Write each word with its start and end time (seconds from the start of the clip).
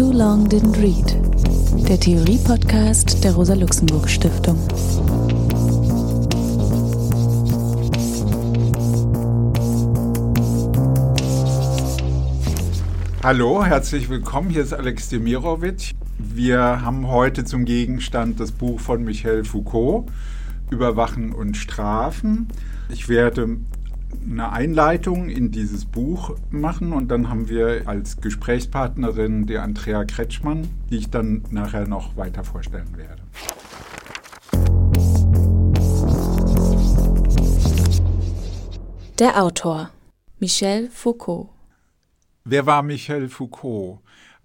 Too 0.00 0.12
Long 0.12 0.48
Didn't 0.48 0.80
Read, 0.80 1.86
der 1.86 2.00
Theorie-Podcast 2.00 3.22
der 3.22 3.34
Rosa-Luxemburg-Stiftung. 3.34 4.58
Hallo, 13.22 13.62
herzlich 13.62 14.08
willkommen. 14.08 14.48
Hier 14.48 14.62
ist 14.62 14.72
Alex 14.72 15.10
Demirovic. 15.10 15.90
Wir 16.16 16.80
haben 16.80 17.06
heute 17.06 17.44
zum 17.44 17.66
Gegenstand 17.66 18.40
das 18.40 18.52
Buch 18.52 18.80
von 18.80 19.04
Michel 19.04 19.44
Foucault, 19.44 20.06
Überwachen 20.70 21.32
und 21.32 21.58
Strafen. 21.58 22.48
Ich 22.88 23.10
werde 23.10 23.58
eine 24.28 24.52
Einleitung 24.52 25.28
in 25.28 25.50
dieses 25.50 25.84
Buch 25.84 26.36
machen 26.50 26.92
und 26.92 27.08
dann 27.08 27.28
haben 27.28 27.48
wir 27.48 27.82
als 27.86 28.20
Gesprächspartnerin 28.20 29.46
die 29.46 29.58
Andrea 29.58 30.04
Kretschmann, 30.04 30.68
die 30.90 30.96
ich 30.96 31.10
dann 31.10 31.42
nachher 31.50 31.86
noch 31.86 32.16
weiter 32.16 32.44
vorstellen 32.44 32.96
werde. 32.96 33.22
Der 39.18 39.42
Autor 39.42 39.90
Michel 40.38 40.88
Foucault. 40.88 41.50
Wer 42.44 42.64
war 42.64 42.82
Michel 42.82 43.28
Foucault? 43.28 43.98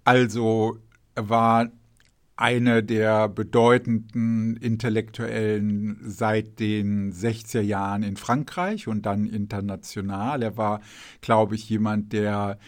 Also 0.04 0.78
er 1.14 1.28
war 1.28 1.68
einer 2.36 2.82
der 2.82 3.28
bedeutenden 3.28 4.56
Intellektuellen 4.58 5.98
seit 6.04 6.60
den 6.60 7.12
60er 7.12 7.62
Jahren 7.62 8.02
in 8.02 8.16
Frankreich 8.18 8.88
und 8.88 9.06
dann 9.06 9.26
international. 9.26 10.42
Er 10.42 10.56
war, 10.58 10.80
glaube 11.22 11.54
ich, 11.54 11.68
jemand, 11.68 12.12
der 12.12 12.58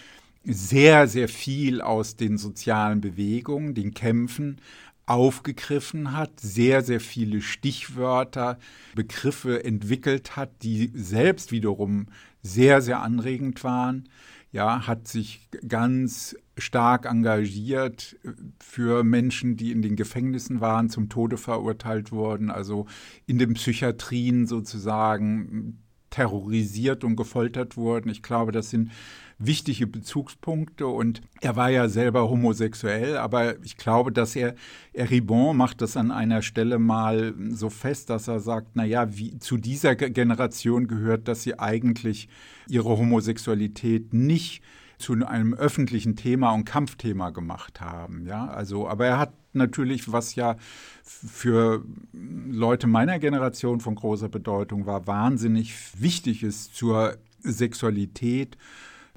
sehr, 0.45 1.07
sehr 1.07 1.29
viel 1.29 1.83
aus 1.83 2.17
den 2.17 2.39
sozialen 2.39 3.03
Bewegungen, 3.03 3.75
den 3.75 3.93
Kämpfen 3.93 4.59
aufgegriffen 5.05 6.17
hat, 6.17 6.41
sehr, 6.41 6.83
sehr 6.83 7.01
viele 7.01 7.43
Stichwörter, 7.43 8.59
Begriffe 8.95 9.65
entwickelt 9.65 10.37
hat, 10.37 10.63
die 10.63 10.91
selbst 10.95 11.53
wiederum 11.53 12.07
sehr, 12.43 12.81
sehr 12.81 13.01
anregend 13.01 13.65
waren 13.65 14.09
ja, 14.53 14.87
hat 14.87 15.09
sich 15.09 15.49
ganz 15.67 16.37
stark 16.59 17.07
engagiert 17.07 18.17
für 18.61 19.05
Menschen, 19.05 19.57
die 19.57 19.73
in 19.73 19.83
den 19.83 19.97
Gefängnissen 19.97 20.61
waren, 20.61 20.91
zum 20.91 21.09
Tode 21.09 21.37
verurteilt 21.37 22.13
wurden, 22.13 22.51
also 22.51 22.87
in 23.27 23.39
den 23.39 23.55
Psychiatrien 23.55 24.47
sozusagen 24.47 25.79
terrorisiert 26.11 27.05
und 27.05 27.17
gefoltert 27.17 27.77
wurden. 27.77 28.09
Ich 28.09 28.23
glaube, 28.23 28.53
das 28.53 28.71
sind 28.71 28.91
wichtige 29.39 29.87
Bezugspunkte 29.87 30.87
und 30.87 31.21
er 31.41 31.55
war 31.55 31.71
ja 31.71 31.89
selber 31.89 32.29
homosexuell, 32.29 33.17
aber 33.17 33.63
ich 33.65 33.77
glaube, 33.77 34.11
dass 34.11 34.35
er, 34.35 34.55
er 34.93 35.11
Ribon 35.11 35.57
macht 35.57 35.81
das 35.81 35.97
an 35.97 36.11
einer 36.11 36.43
Stelle 36.43 36.79
mal 36.79 37.35
so 37.51 37.71
fest, 37.71 38.11
dass 38.11 38.27
er 38.27 38.41
sagt, 38.41 38.75
naja, 38.75 39.17
wie 39.17 39.39
zu 39.39 39.57
dieser 39.57 39.95
Generation 39.95 40.89
gehört, 40.89 41.29
dass 41.29 41.43
sie 41.43 41.59
eigentlich 41.59 42.29
ihre 42.69 42.89
Homosexualität 42.89 44.13
nicht 44.13 44.63
zu 44.99 45.15
einem 45.27 45.55
öffentlichen 45.55 46.17
Thema 46.17 46.53
und 46.53 46.65
Kampfthema 46.65 47.31
gemacht 47.31 47.81
haben. 47.81 48.27
Ja, 48.27 48.47
also, 48.49 48.89
aber 48.89 49.07
er 49.07 49.19
hat 49.19 49.33
natürlich, 49.53 50.13
was 50.13 50.35
ja 50.35 50.57
für 51.03 51.85
Leute 52.13 52.87
meiner 52.87 53.19
Generation 53.19 53.81
von 53.81 53.95
großer 53.95 54.29
Bedeutung 54.29 54.87
war, 54.87 55.07
wahnsinnig 55.07 55.75
wichtig 56.01 56.43
ist 56.43 56.75
zur 56.75 57.17
Sexualität 57.41 58.57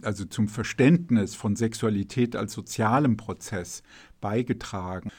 also 0.04 0.26
zum 0.26 0.48
Verständnis 0.48 1.36
von 1.36 1.56
Sexualität 1.56 2.36
als 2.36 2.54
sozialem 2.54 3.18
Prozess 3.18 3.84
beigetragen. 4.20 5.12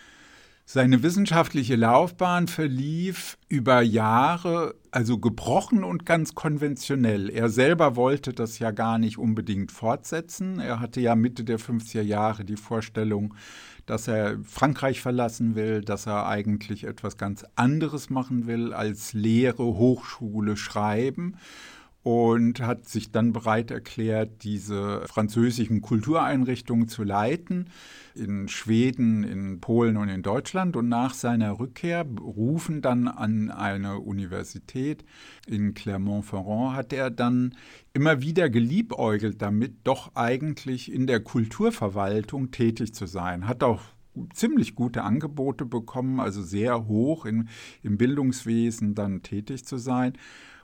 Seine 0.64 1.02
wissenschaftliche 1.02 1.76
Laufbahn 1.76 2.46
verlief 2.46 3.36
über 3.48 3.82
Jahre, 3.82 4.74
also 4.90 5.18
gebrochen 5.18 5.82
und 5.84 6.06
ganz 6.06 6.34
konventionell. 6.34 7.28
Er 7.30 7.48
selber 7.48 7.96
wollte 7.96 8.32
das 8.32 8.58
ja 8.58 8.70
gar 8.70 8.98
nicht 8.98 9.18
unbedingt 9.18 9.72
fortsetzen. 9.72 10.60
Er 10.60 10.80
hatte 10.80 11.00
ja 11.00 11.16
Mitte 11.16 11.44
der 11.44 11.58
50er 11.58 12.02
Jahre 12.02 12.44
die 12.44 12.56
Vorstellung, 12.56 13.34
dass 13.86 14.06
er 14.06 14.38
Frankreich 14.44 15.00
verlassen 15.00 15.56
will, 15.56 15.82
dass 15.82 16.06
er 16.06 16.26
eigentlich 16.26 16.84
etwas 16.84 17.16
ganz 17.16 17.44
anderes 17.56 18.08
machen 18.08 18.46
will 18.46 18.72
als 18.72 19.12
Lehre, 19.12 19.64
Hochschule, 19.64 20.56
Schreiben 20.56 21.36
und 22.02 22.60
hat 22.60 22.88
sich 22.88 23.12
dann 23.12 23.32
bereit 23.32 23.70
erklärt, 23.70 24.42
diese 24.42 25.02
französischen 25.06 25.82
Kultureinrichtungen 25.82 26.88
zu 26.88 27.04
leiten 27.04 27.70
in 28.14 28.48
Schweden, 28.48 29.22
in 29.22 29.60
Polen 29.60 29.96
und 29.96 30.08
in 30.08 30.22
Deutschland. 30.22 30.76
Und 30.76 30.88
nach 30.88 31.14
seiner 31.14 31.60
Rückkehr 31.60 32.04
rufen 32.20 32.82
dann 32.82 33.06
an 33.06 33.50
eine 33.50 34.00
Universität 34.00 35.04
in 35.46 35.74
Clermont-Ferrand 35.74 36.76
hat 36.76 36.92
er 36.92 37.10
dann 37.10 37.54
immer 37.92 38.20
wieder 38.20 38.50
geliebäugelt 38.50 39.40
damit, 39.40 39.74
doch 39.84 40.14
eigentlich 40.14 40.92
in 40.92 41.06
der 41.06 41.20
Kulturverwaltung 41.20 42.50
tätig 42.50 42.94
zu 42.94 43.06
sein. 43.06 43.46
Hat 43.46 43.62
auch 43.62 43.80
ziemlich 44.34 44.74
gute 44.74 45.02
Angebote 45.02 45.64
bekommen, 45.64 46.20
also 46.20 46.42
sehr 46.42 46.86
hoch 46.86 47.26
in, 47.26 47.48
im 47.82 47.96
Bildungswesen 47.96 48.94
dann 48.94 49.22
tätig 49.22 49.64
zu 49.64 49.78
sein 49.78 50.14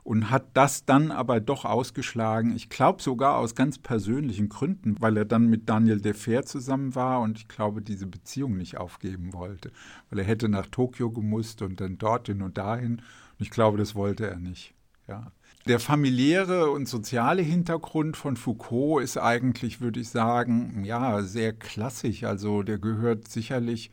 und 0.08 0.30
hat 0.30 0.46
das 0.54 0.86
dann 0.86 1.10
aber 1.10 1.38
doch 1.38 1.66
ausgeschlagen. 1.66 2.56
Ich 2.56 2.70
glaube 2.70 3.02
sogar 3.02 3.36
aus 3.36 3.54
ganz 3.54 3.78
persönlichen 3.78 4.48
Gründen, 4.48 4.96
weil 5.00 5.18
er 5.18 5.26
dann 5.26 5.48
mit 5.48 5.68
Daniel 5.68 6.00
Defer 6.00 6.46
zusammen 6.46 6.94
war 6.94 7.20
und 7.20 7.36
ich 7.36 7.46
glaube, 7.46 7.82
diese 7.82 8.06
Beziehung 8.06 8.56
nicht 8.56 8.78
aufgeben 8.78 9.34
wollte, 9.34 9.70
weil 10.08 10.20
er 10.20 10.24
hätte 10.24 10.48
nach 10.48 10.64
Tokio 10.64 11.10
gemusst 11.10 11.60
und 11.60 11.82
dann 11.82 11.98
dorthin 11.98 12.40
und 12.40 12.56
dahin. 12.56 12.92
Und 12.92 13.02
ich 13.40 13.50
glaube, 13.50 13.76
das 13.76 13.94
wollte 13.94 14.26
er 14.26 14.38
nicht. 14.38 14.72
Ja. 15.08 15.30
Der 15.66 15.78
familiäre 15.78 16.70
und 16.70 16.88
soziale 16.88 17.42
Hintergrund 17.42 18.16
von 18.16 18.38
Foucault 18.38 19.04
ist 19.04 19.18
eigentlich, 19.18 19.82
würde 19.82 20.00
ich 20.00 20.08
sagen, 20.08 20.84
ja, 20.84 21.20
sehr 21.20 21.52
klassisch. 21.52 22.24
Also 22.24 22.62
der 22.62 22.78
gehört 22.78 23.28
sicherlich 23.28 23.90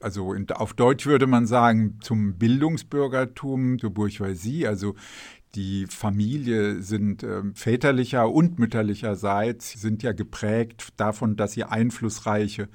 also 0.00 0.34
in, 0.34 0.50
auf 0.50 0.74
Deutsch 0.74 1.06
würde 1.06 1.26
man 1.26 1.46
sagen, 1.46 1.98
zum 2.00 2.34
Bildungsbürgertum, 2.34 3.78
zur 3.78 3.90
Bourgeoisie. 3.90 4.66
Also 4.66 4.94
die 5.56 5.86
Familie 5.86 6.82
sind 6.82 7.22
äh, 7.22 7.42
väterlicher 7.54 8.30
und 8.30 8.58
mütterlicherseits 8.58 9.80
sind 9.80 10.02
ja 10.02 10.12
geprägt 10.12 10.92
davon, 10.96 11.36
dass 11.36 11.52
sie 11.52 11.64
einflussreiche 11.64 12.68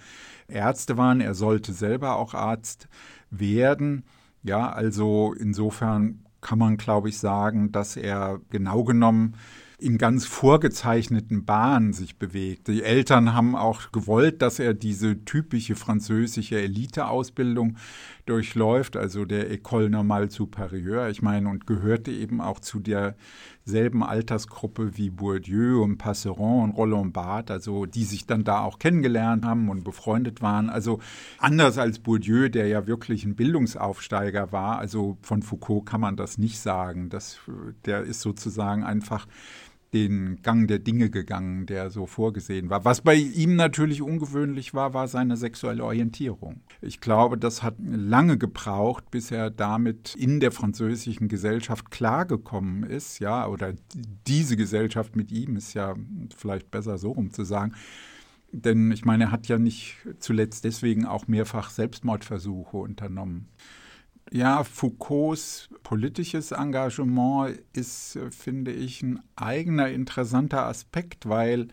Ärzte 0.47 0.97
waren. 0.97 1.21
Er 1.21 1.35
sollte 1.35 1.73
selber 1.73 2.15
auch 2.15 2.33
Arzt 2.33 2.89
werden. 3.29 4.03
Ja, 4.43 4.71
also 4.71 5.33
insofern 5.39 6.25
kann 6.41 6.57
man, 6.57 6.77
glaube 6.77 7.09
ich, 7.09 7.19
sagen, 7.19 7.71
dass 7.71 7.95
er 7.95 8.41
genau 8.49 8.83
genommen 8.83 9.35
in 9.77 9.97
ganz 9.97 10.25
vorgezeichneten 10.25 11.45
Bahnen 11.45 11.93
sich 11.93 12.17
bewegt. 12.17 12.67
Die 12.67 12.83
Eltern 12.83 13.33
haben 13.33 13.55
auch 13.55 13.91
gewollt, 13.91 14.41
dass 14.41 14.59
er 14.59 14.75
diese 14.75 15.25
typische 15.25 15.75
französische 15.75 16.61
Eliteausbildung 16.61 17.77
durchläuft, 18.25 18.97
also 18.97 19.25
der 19.25 19.51
École 19.51 19.89
Normale 19.89 20.27
Supérieure. 20.27 21.09
Ich 21.09 21.21
meine, 21.21 21.49
und 21.49 21.67
gehörte 21.67 22.11
eben 22.11 22.41
auch 22.41 22.59
zu 22.59 22.79
derselben 22.79 24.03
Altersgruppe 24.03 24.97
wie 24.97 25.09
Bourdieu 25.09 25.81
und 25.81 25.97
Passeron 25.97 26.69
und 26.69 26.77
Roland 26.77 27.13
Barthes, 27.13 27.51
also 27.51 27.85
die 27.85 28.03
sich 28.03 28.25
dann 28.25 28.43
da 28.43 28.61
auch 28.61 28.79
kennengelernt 28.79 29.45
haben 29.45 29.69
und 29.69 29.83
befreundet 29.83 30.41
waren. 30.41 30.69
Also 30.69 30.99
anders 31.37 31.77
als 31.77 31.99
Bourdieu, 31.99 32.49
der 32.49 32.67
ja 32.67 32.87
wirklich 32.87 33.25
ein 33.25 33.35
Bildungsaufsteiger 33.35 34.51
war, 34.51 34.79
also 34.79 35.17
von 35.21 35.41
Foucault 35.41 35.85
kann 35.85 36.01
man 36.01 36.15
das 36.15 36.37
nicht 36.37 36.59
sagen. 36.59 37.09
Das, 37.09 37.39
der 37.85 38.01
ist 38.03 38.21
sozusagen 38.21 38.83
einfach 38.83 39.27
den 39.93 40.41
Gang 40.41 40.67
der 40.67 40.79
Dinge 40.79 41.09
gegangen, 41.09 41.65
der 41.65 41.89
so 41.89 42.05
vorgesehen 42.05 42.69
war. 42.69 42.85
Was 42.85 43.01
bei 43.01 43.15
ihm 43.15 43.55
natürlich 43.55 44.01
ungewöhnlich 44.01 44.73
war, 44.73 44.93
war 44.93 45.07
seine 45.07 45.35
sexuelle 45.35 45.83
Orientierung. 45.83 46.61
Ich 46.81 47.01
glaube, 47.01 47.37
das 47.37 47.61
hat 47.61 47.75
lange 47.79 48.37
gebraucht, 48.37 49.11
bis 49.11 49.31
er 49.31 49.49
damit 49.49 50.15
in 50.15 50.39
der 50.39 50.51
französischen 50.51 51.27
Gesellschaft 51.27 51.91
klargekommen 51.91 52.83
ist, 52.83 53.19
ja, 53.19 53.47
oder 53.47 53.73
diese 54.27 54.55
Gesellschaft 54.55 55.15
mit 55.15 55.31
ihm 55.31 55.57
ist 55.57 55.73
ja 55.73 55.95
vielleicht 56.37 56.71
besser 56.71 56.97
so 56.97 57.11
rum 57.11 57.31
zu 57.31 57.43
sagen. 57.43 57.73
Denn 58.53 58.91
ich 58.91 59.05
meine, 59.05 59.25
er 59.25 59.31
hat 59.31 59.47
ja 59.47 59.57
nicht 59.57 59.97
zuletzt 60.19 60.63
deswegen 60.65 61.05
auch 61.05 61.27
mehrfach 61.27 61.69
Selbstmordversuche 61.69 62.77
unternommen. 62.77 63.47
Ja, 64.33 64.63
Foucaults 64.63 65.69
politisches 65.83 66.51
Engagement 66.51 67.59
ist, 67.73 68.17
finde 68.31 68.71
ich, 68.71 69.01
ein 69.03 69.19
eigener 69.35 69.89
interessanter 69.89 70.65
Aspekt, 70.67 71.27
weil 71.27 71.67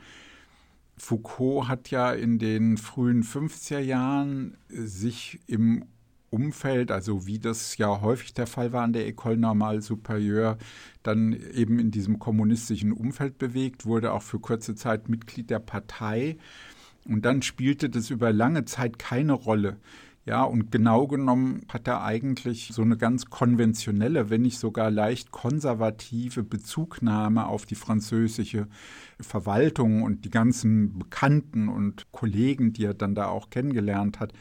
Foucault 0.97 1.69
hat 1.69 1.91
ja 1.91 2.13
in 2.13 2.39
den 2.41 2.77
frühen 2.77 3.23
50er 3.23 3.79
Jahren 3.79 4.57
sich 4.69 5.39
im 5.47 5.85
Umfeld, 6.31 6.91
also 6.91 7.27
wie 7.27 7.39
das 7.39 7.77
ja 7.79 8.01
häufig 8.03 8.35
der 8.35 8.49
Fall 8.49 8.73
war 8.73 8.83
an 8.83 8.93
der 8.93 9.07
École 9.09 9.37
Normale 9.37 9.79
Supérieure, 9.81 10.59
dann 11.05 11.33
eben 11.33 11.79
in 11.79 11.91
diesem 11.93 12.19
kommunistischen 12.19 12.93
Umfeld 12.93 13.39
bewegt, 13.39 13.87
wurde 13.87 14.13
auch 14.13 14.23
für 14.23 14.41
kurze 14.41 14.75
Zeit 14.75 15.09
Mitglied 15.09 15.49
der 15.51 15.61
Partei 15.61 16.37
Und 17.07 17.25
dann 17.25 17.43
spielte 17.43 17.91
das 17.91 18.11
über 18.11 18.33
lange 18.33 18.65
Zeit 18.67 18.99
keine 18.99 19.33
Rolle. 19.35 19.79
Ja, 20.29 20.43
und 20.43 20.71
genau 20.71 21.07
genommen 21.07 21.63
hat 21.73 21.89
er 21.89 22.05
eigentlich 22.05 22.69
so 22.75 22.83
eine 22.83 22.99
ganz 22.99 23.31
konventionelle, 23.31 24.29
wenn 24.29 24.43
nicht 24.43 24.59
sogar 24.59 24.91
leicht 24.91 25.31
konservative 25.31 26.43
Bezugnahme 26.43 27.47
auf 27.47 27.65
die 27.65 27.77
französische 27.77 28.67
Verwaltung 29.19 30.03
und 30.03 30.27
die 30.27 30.31
ganzen 30.31 30.99
Bekannten 30.99 31.71
und 31.71 32.13
Kollegen, 32.13 32.75
die 32.75 32.85
er 32.85 32.93
dann 32.93 33.15
da 33.15 33.29
auch 33.29 33.49
kennengelernt 33.49 34.21
hat. 34.21 34.35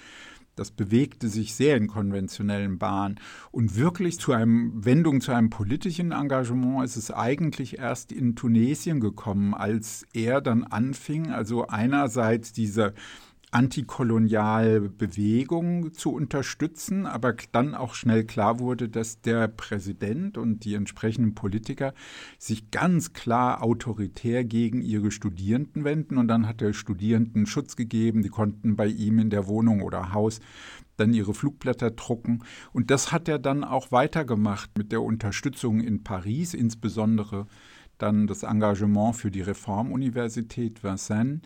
Das 0.57 0.71
bewegte 0.71 1.29
sich 1.29 1.55
sehr 1.55 1.77
in 1.77 1.87
konventionellen 1.87 2.79
Bahnen. 2.79 3.17
Und 3.51 3.77
wirklich 3.77 4.19
zu 4.19 4.33
einem 4.33 4.83
Wendung 4.83 5.21
zu 5.21 5.31
einem 5.31 5.49
politischen 5.49 6.11
Engagement 6.11 6.83
ist 6.83 6.97
es 6.97 7.11
eigentlich 7.11 7.77
erst 7.77 8.11
in 8.11 8.35
Tunesien 8.35 8.99
gekommen, 8.99 9.53
als 9.53 10.05
er 10.11 10.41
dann 10.41 10.65
anfing, 10.65 11.31
also 11.31 11.67
einerseits 11.67 12.51
diese 12.51 12.93
antikoloniale 13.57 14.81
Bewegung 14.81 15.91
zu 15.91 16.13
unterstützen, 16.13 17.07
aber 17.07 17.33
dann 17.51 17.73
auch 17.73 17.95
schnell 17.95 18.23
klar 18.23 18.59
wurde, 18.59 18.87
dass 18.87 19.21
der 19.21 19.47
Präsident 19.47 20.37
und 20.37 20.63
die 20.63 20.75
entsprechenden 20.75 21.33
Politiker 21.33 21.95
sich 22.37 22.69
ganz 22.69 23.13
klar 23.13 23.63
autoritär 23.63 24.43
gegen 24.43 24.83
ihre 24.83 25.09
Studierenden 25.09 25.85
wenden. 25.85 26.19
Und 26.19 26.27
dann 26.27 26.47
hat 26.47 26.61
der 26.61 26.73
Studierenden 26.73 27.47
Schutz 27.47 27.75
gegeben, 27.75 28.21
die 28.21 28.29
konnten 28.29 28.75
bei 28.75 28.85
ihm 28.85 29.17
in 29.17 29.31
der 29.31 29.47
Wohnung 29.47 29.81
oder 29.81 30.13
Haus 30.13 30.39
dann 30.95 31.15
ihre 31.15 31.33
Flugblätter 31.33 31.89
drucken. 31.89 32.43
Und 32.73 32.91
das 32.91 33.11
hat 33.11 33.27
er 33.27 33.39
dann 33.39 33.63
auch 33.63 33.91
weitergemacht 33.91 34.77
mit 34.77 34.91
der 34.91 35.01
Unterstützung 35.01 35.79
in 35.79 36.03
Paris, 36.03 36.53
insbesondere 36.53 37.47
dann 37.97 38.27
das 38.27 38.43
Engagement 38.43 39.15
für 39.15 39.31
die 39.31 39.41
Reformuniversität 39.41 40.83
Vincennes 40.83 41.41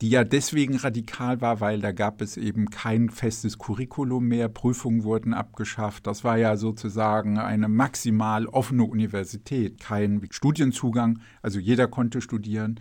die 0.00 0.08
ja 0.08 0.24
deswegen 0.24 0.76
radikal 0.76 1.42
war, 1.42 1.60
weil 1.60 1.80
da 1.80 1.92
gab 1.92 2.22
es 2.22 2.38
eben 2.38 2.70
kein 2.70 3.10
festes 3.10 3.58
Curriculum 3.58 4.28
mehr, 4.28 4.48
Prüfungen 4.48 5.04
wurden 5.04 5.34
abgeschafft. 5.34 6.06
Das 6.06 6.24
war 6.24 6.38
ja 6.38 6.56
sozusagen 6.56 7.38
eine 7.38 7.68
maximal 7.68 8.46
offene 8.46 8.84
Universität, 8.84 9.78
kein 9.78 10.26
Studienzugang, 10.30 11.20
also 11.42 11.58
jeder 11.58 11.86
konnte 11.86 12.22
studieren. 12.22 12.80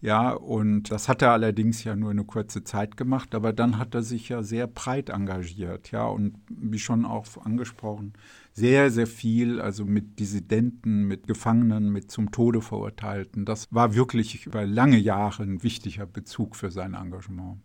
Ja, 0.00 0.30
und 0.30 0.92
das 0.92 1.08
hat 1.08 1.22
er 1.22 1.32
allerdings 1.32 1.82
ja 1.82 1.96
nur 1.96 2.10
eine 2.10 2.24
kurze 2.24 2.62
Zeit 2.62 2.96
gemacht, 2.96 3.34
aber 3.34 3.52
dann 3.52 3.76
hat 3.76 3.94
er 3.94 4.02
sich 4.02 4.28
ja 4.28 4.42
sehr 4.44 4.68
breit 4.68 5.08
engagiert, 5.08 5.90
ja, 5.90 6.06
und 6.06 6.34
wie 6.48 6.78
schon 6.78 7.04
auch 7.04 7.26
angesprochen, 7.44 8.12
sehr, 8.60 8.90
sehr 8.90 9.06
viel, 9.06 9.58
also 9.58 9.86
mit 9.86 10.18
Dissidenten, 10.18 11.04
mit 11.04 11.26
Gefangenen, 11.26 11.88
mit 11.90 12.10
zum 12.10 12.30
Tode 12.30 12.60
Verurteilten. 12.60 13.46
Das 13.46 13.66
war 13.70 13.94
wirklich 13.94 14.44
über 14.44 14.66
lange 14.66 14.98
Jahre 14.98 15.44
ein 15.44 15.62
wichtiger 15.62 16.04
Bezug 16.04 16.56
für 16.56 16.70
sein 16.70 16.92
Engagement. 16.92 17.62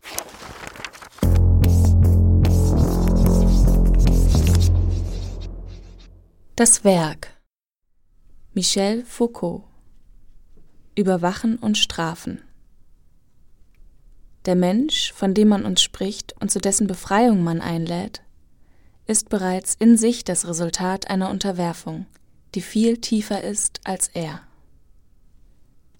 Das 6.55 6.85
Werk 6.85 7.33
Michel 8.53 9.03
Foucault 9.03 9.65
Überwachen 10.97 11.57
und 11.57 11.77
Strafen 11.77 12.39
Der 14.45 14.55
Mensch, 14.55 15.11
von 15.11 15.33
dem 15.33 15.49
man 15.49 15.65
uns 15.65 15.81
spricht 15.81 16.33
und 16.39 16.51
zu 16.51 16.59
dessen 16.59 16.87
Befreiung 16.87 17.43
man 17.43 17.59
einlädt, 17.59 18.24
ist 19.07 19.29
bereits 19.29 19.75
in 19.75 19.97
sich 19.97 20.23
das 20.23 20.47
Resultat 20.47 21.09
einer 21.09 21.29
Unterwerfung, 21.29 22.05
die 22.55 22.61
viel 22.61 22.97
tiefer 22.97 23.41
ist 23.43 23.81
als 23.83 24.07
er. 24.09 24.41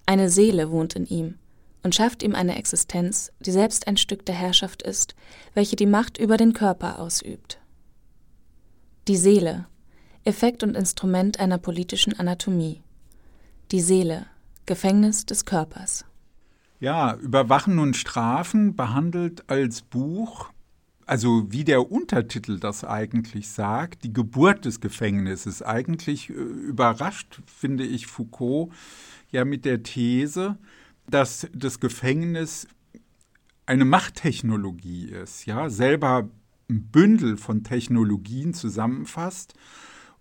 Eine 0.06 0.30
Seele 0.30 0.70
wohnt 0.70 0.94
in 0.94 1.06
ihm 1.06 1.34
und 1.82 1.94
schafft 1.94 2.22
ihm 2.22 2.34
eine 2.34 2.56
Existenz, 2.56 3.32
die 3.40 3.52
selbst 3.52 3.86
ein 3.86 3.96
Stück 3.96 4.26
der 4.26 4.34
Herrschaft 4.34 4.82
ist, 4.82 5.14
welche 5.54 5.76
die 5.76 5.86
Macht 5.86 6.18
über 6.18 6.36
den 6.36 6.52
Körper 6.52 6.98
ausübt. 6.98 7.60
Die 9.08 9.16
Seele, 9.16 9.66
Effekt 10.24 10.64
und 10.64 10.76
Instrument 10.76 11.38
einer 11.38 11.58
politischen 11.58 12.18
Anatomie. 12.18 12.82
Die 13.70 13.80
Seele, 13.80 14.26
Gefängnis 14.66 15.26
des 15.26 15.44
Körpers. 15.44 16.04
Ja, 16.80 17.14
Überwachen 17.14 17.78
und 17.78 17.96
Strafen 17.96 18.74
behandelt 18.74 19.48
als 19.48 19.82
Buch 19.82 20.50
also 21.06 21.50
wie 21.50 21.64
der 21.64 21.90
Untertitel 21.90 22.58
das 22.58 22.84
eigentlich 22.84 23.48
sagt, 23.48 24.02
die 24.02 24.12
Geburt 24.12 24.64
des 24.64 24.80
Gefängnisses. 24.80 25.62
Eigentlich 25.62 26.30
äh, 26.30 26.32
überrascht, 26.32 27.40
finde 27.46 27.84
ich, 27.84 28.06
Foucault 28.06 28.72
ja 29.30 29.44
mit 29.44 29.64
der 29.64 29.82
These, 29.82 30.58
dass 31.08 31.48
das 31.54 31.80
Gefängnis 31.80 32.66
eine 33.66 33.84
Machttechnologie 33.84 35.06
ist, 35.06 35.46
ja, 35.46 35.70
selber 35.70 36.28
ein 36.68 36.82
Bündel 36.88 37.36
von 37.36 37.62
Technologien 37.62 38.54
zusammenfasst 38.54 39.54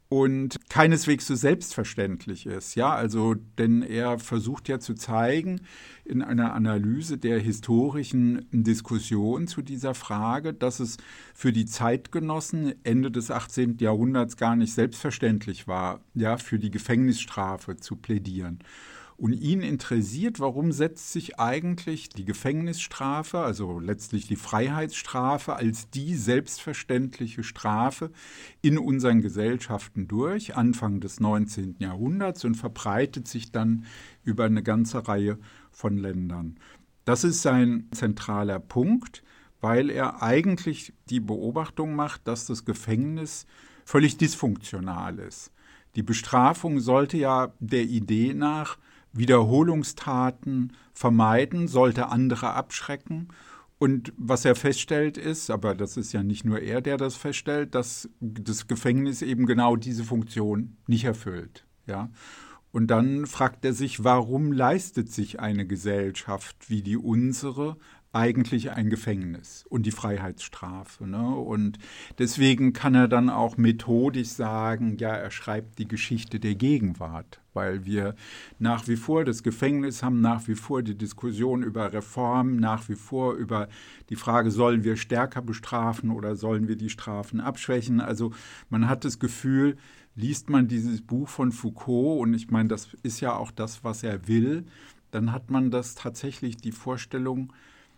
und 0.08 0.58
keineswegs 0.70 1.26
so 1.26 1.36
selbstverständlich 1.36 2.46
ist. 2.46 2.76
Ja, 2.76 2.94
also, 2.94 3.36
denn 3.58 3.82
er 3.82 4.20
versucht 4.20 4.70
ja 4.70 4.80
zu 4.80 4.94
zeigen 4.94 5.62
in 6.04 6.22
einer 6.22 6.54
Analyse 6.54 7.18
der 7.18 7.40
historischen 7.40 8.46
Diskussion 8.52 9.48
zu 9.48 9.62
dieser 9.62 9.96
Frage, 9.96 10.54
dass 10.54 10.80
es 10.80 10.98
für 11.34 11.52
die 11.52 11.66
Zeitgenossen 11.66 12.76
Ende 12.84 13.10
des 13.10 13.32
18. 13.32 13.78
Jahrhunderts 13.80 14.38
gar 14.38 14.56
nicht 14.56 14.74
selbstverständlich 14.74 15.68
war, 15.68 16.02
ja, 16.14 16.38
für 16.38 16.60
die 16.60 16.72
Gefängnisstrafe 16.72 17.78
zu 17.78 17.96
plädieren. 17.96 18.60
Und 19.18 19.32
ihn 19.32 19.62
interessiert, 19.62 20.42
warum 20.42 20.74
setzt 20.74 21.14
sich 21.14 21.40
eigentlich 21.40 22.10
die 22.10 22.26
Gefängnisstrafe, 22.26 23.40
also 23.40 23.80
letztlich 23.80 24.28
die 24.28 24.36
Freiheitsstrafe, 24.36 25.56
als 25.56 25.90
die 25.90 26.16
selbstverständliche 26.16 27.44
Strafe 27.44 28.12
in 28.62 28.78
unseren 28.78 29.22
Gesellschaften 29.22 30.10
durch, 30.10 30.58
Anfang 30.58 31.00
des 31.00 31.22
19. 31.22 31.78
Jahrhunderts 31.80 32.44
und 32.44 32.56
verbreitet 32.56 33.30
sich 33.30 33.54
dann 33.54 33.86
über 34.24 34.46
eine 34.46 34.64
ganze 34.64 35.08
Reihe 35.08 35.40
von 35.72 35.98
Ländern. 35.98 36.60
Das 37.06 37.24
ist 37.24 37.42
sein 37.42 37.88
zentraler 37.92 38.60
Punkt, 38.60 39.24
weil 39.62 39.90
er 39.90 40.24
eigentlich 40.24 40.94
die 41.10 41.22
Beobachtung 41.22 41.96
macht, 41.96 42.28
dass 42.28 42.48
das 42.48 42.66
Gefängnis 42.66 43.46
völlig 43.86 44.18
dysfunktional 44.18 45.20
ist. 45.20 45.54
Die 45.96 46.04
Bestrafung 46.04 46.82
sollte 46.82 47.18
ja 47.18 47.54
der 47.60 47.84
Idee 47.84 48.34
nach 48.34 48.78
Wiederholungstaten 49.16 50.74
vermeiden, 50.94 51.68
sollte 51.68 52.10
andere 52.10 52.54
abschrecken. 52.54 53.30
Und 53.78 54.14
was 54.18 54.46
er 54.46 54.56
feststellt 54.56 55.18
ist, 55.18 55.50
aber 55.50 55.76
das 55.76 55.98
ist 55.98 56.14
ja 56.14 56.24
nicht 56.24 56.46
nur 56.46 56.60
er, 56.60 56.82
der 56.82 56.98
das 56.98 57.16
feststellt, 57.16 57.76
dass 57.76 58.10
das 58.20 58.68
Gefängnis 58.68 59.22
eben 59.22 59.46
genau 59.46 59.76
diese 59.76 60.04
Funktion 60.04 60.78
nicht 60.88 61.04
erfüllt. 61.04 61.66
Ja? 61.86 62.10
Und 62.72 62.88
dann 62.88 63.26
fragt 63.26 63.64
er 63.64 63.74
sich, 63.74 64.04
warum 64.04 64.52
leistet 64.52 65.12
sich 65.12 65.40
eine 65.40 65.66
Gesellschaft 65.66 66.70
wie 66.70 66.82
die 66.82 66.98
unsere 66.98 67.78
eigentlich 68.16 68.72
ein 68.72 68.90
Gefängnis 68.90 69.66
und 69.70 69.86
die 69.86 69.92
Freiheitsstrafe. 69.92 71.06
Ne? 71.06 71.28
Und 71.28 71.78
deswegen 72.18 72.72
kann 72.72 72.96
er 72.96 73.10
dann 73.10 73.30
auch 73.30 73.58
methodisch 73.58 74.30
sagen, 74.30 74.98
ja, 74.98 75.10
er 75.10 75.32
schreibt 75.32 75.80
die 75.80 75.88
Geschichte 75.88 76.40
der 76.40 76.56
Gegenwart, 76.56 77.42
weil 77.54 77.84
wir 77.84 78.16
nach 78.58 78.88
wie 78.88 78.96
vor 78.96 79.26
das 79.26 79.44
Gefängnis 79.44 80.02
haben, 80.02 80.22
nach 80.22 80.48
wie 80.48 80.56
vor 80.56 80.82
die 80.82 80.98
Diskussion 80.98 81.62
über 81.62 81.92
Reform, 81.92 82.56
nach 82.56 82.88
wie 82.88 82.96
vor 82.96 83.34
über 83.34 83.68
die 84.10 84.16
Frage, 84.16 84.50
sollen 84.50 84.86
wir 84.86 84.96
stärker 84.96 85.42
bestrafen 85.42 86.10
oder 86.10 86.38
sollen 86.38 86.70
wir 86.70 86.78
die 86.78 86.90
Strafen 86.90 87.42
abschwächen. 87.42 88.00
Also 88.00 88.32
man 88.70 88.88
hat 88.88 89.04
das 89.04 89.20
Gefühl, 89.20 89.76
liest 90.16 90.50
man 90.50 90.70
dieses 90.70 91.02
Buch 91.02 91.28
von 91.28 91.52
Foucault, 91.52 92.22
und 92.22 92.34
ich 92.34 92.50
meine, 92.50 92.70
das 92.70 92.94
ist 93.04 93.20
ja 93.20 93.36
auch 93.36 93.52
das, 93.52 93.84
was 93.84 94.04
er 94.04 94.30
will, 94.30 94.64
dann 95.12 95.34
hat 95.34 95.52
man 95.52 95.70
das 95.70 95.96
tatsächlich 95.96 96.56
die 96.56 96.72
Vorstellung, 96.72 97.52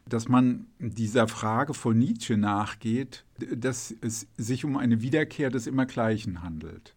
dass 0.10 0.28
man 0.28 0.68
dieser 0.80 1.28
Frage 1.28 1.74
von 1.74 1.98
Nietzsche 1.98 2.38
nachgeht, 2.38 3.26
dass 3.56 3.94
es 4.02 4.28
sich 4.38 4.66
um 4.66 4.78
eine 4.78 5.02
Wiederkehr 5.02 5.50
des 5.50 5.68
Immergleichen 5.68 6.42
handelt. 6.42 6.96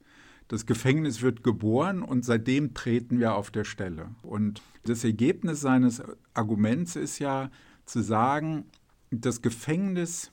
Das 0.48 0.66
Gefängnis 0.66 1.22
wird 1.22 1.44
geboren 1.44 2.02
und 2.02 2.24
seitdem 2.24 2.74
treten 2.74 3.20
wir 3.20 3.34
auf 3.34 3.50
der 3.50 3.64
Stelle. 3.64 4.08
Und 4.22 4.62
das 4.84 5.04
Ergebnis 5.04 5.60
seines 5.60 6.02
Arguments 6.34 6.96
ist 6.96 7.20
ja 7.20 7.50
zu 7.84 8.02
sagen, 8.02 8.64
das 9.10 9.42
Gefängnis 9.42 10.32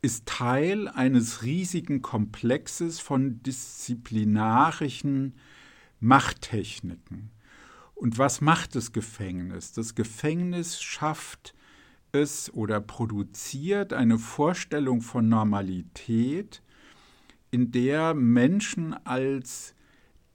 ist 0.00 0.26
Teil 0.26 0.88
eines 0.88 1.42
riesigen 1.42 2.02
Komplexes 2.02 3.00
von 3.00 3.42
disziplinarischen 3.42 5.34
Machttechniken. 6.00 7.30
Und 7.94 8.16
was 8.16 8.40
macht 8.40 8.74
das 8.76 8.92
Gefängnis? 8.92 9.72
Das 9.72 9.94
Gefängnis 9.94 10.80
schafft 10.80 11.54
es 12.12 12.52
oder 12.54 12.80
produziert 12.80 13.92
eine 13.92 14.18
Vorstellung 14.18 15.02
von 15.02 15.28
Normalität, 15.28 16.62
in 17.50 17.70
der 17.72 18.14
Menschen 18.14 18.94
als 19.06 19.74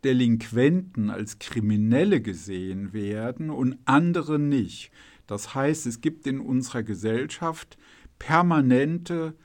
Delinquenten, 0.04 1.10
als 1.10 1.40
Kriminelle 1.40 2.22
gesehen 2.22 2.92
werden 2.94 3.50
und 3.50 3.78
andere 3.86 4.40
nicht. 4.40 4.92
Das 5.28 5.56
heißt, 5.56 5.86
es 5.86 6.02
gibt 6.02 6.28
in 6.28 6.40
unserer 6.40 6.84
Gesellschaft 6.84 7.78
permanente 8.20 9.36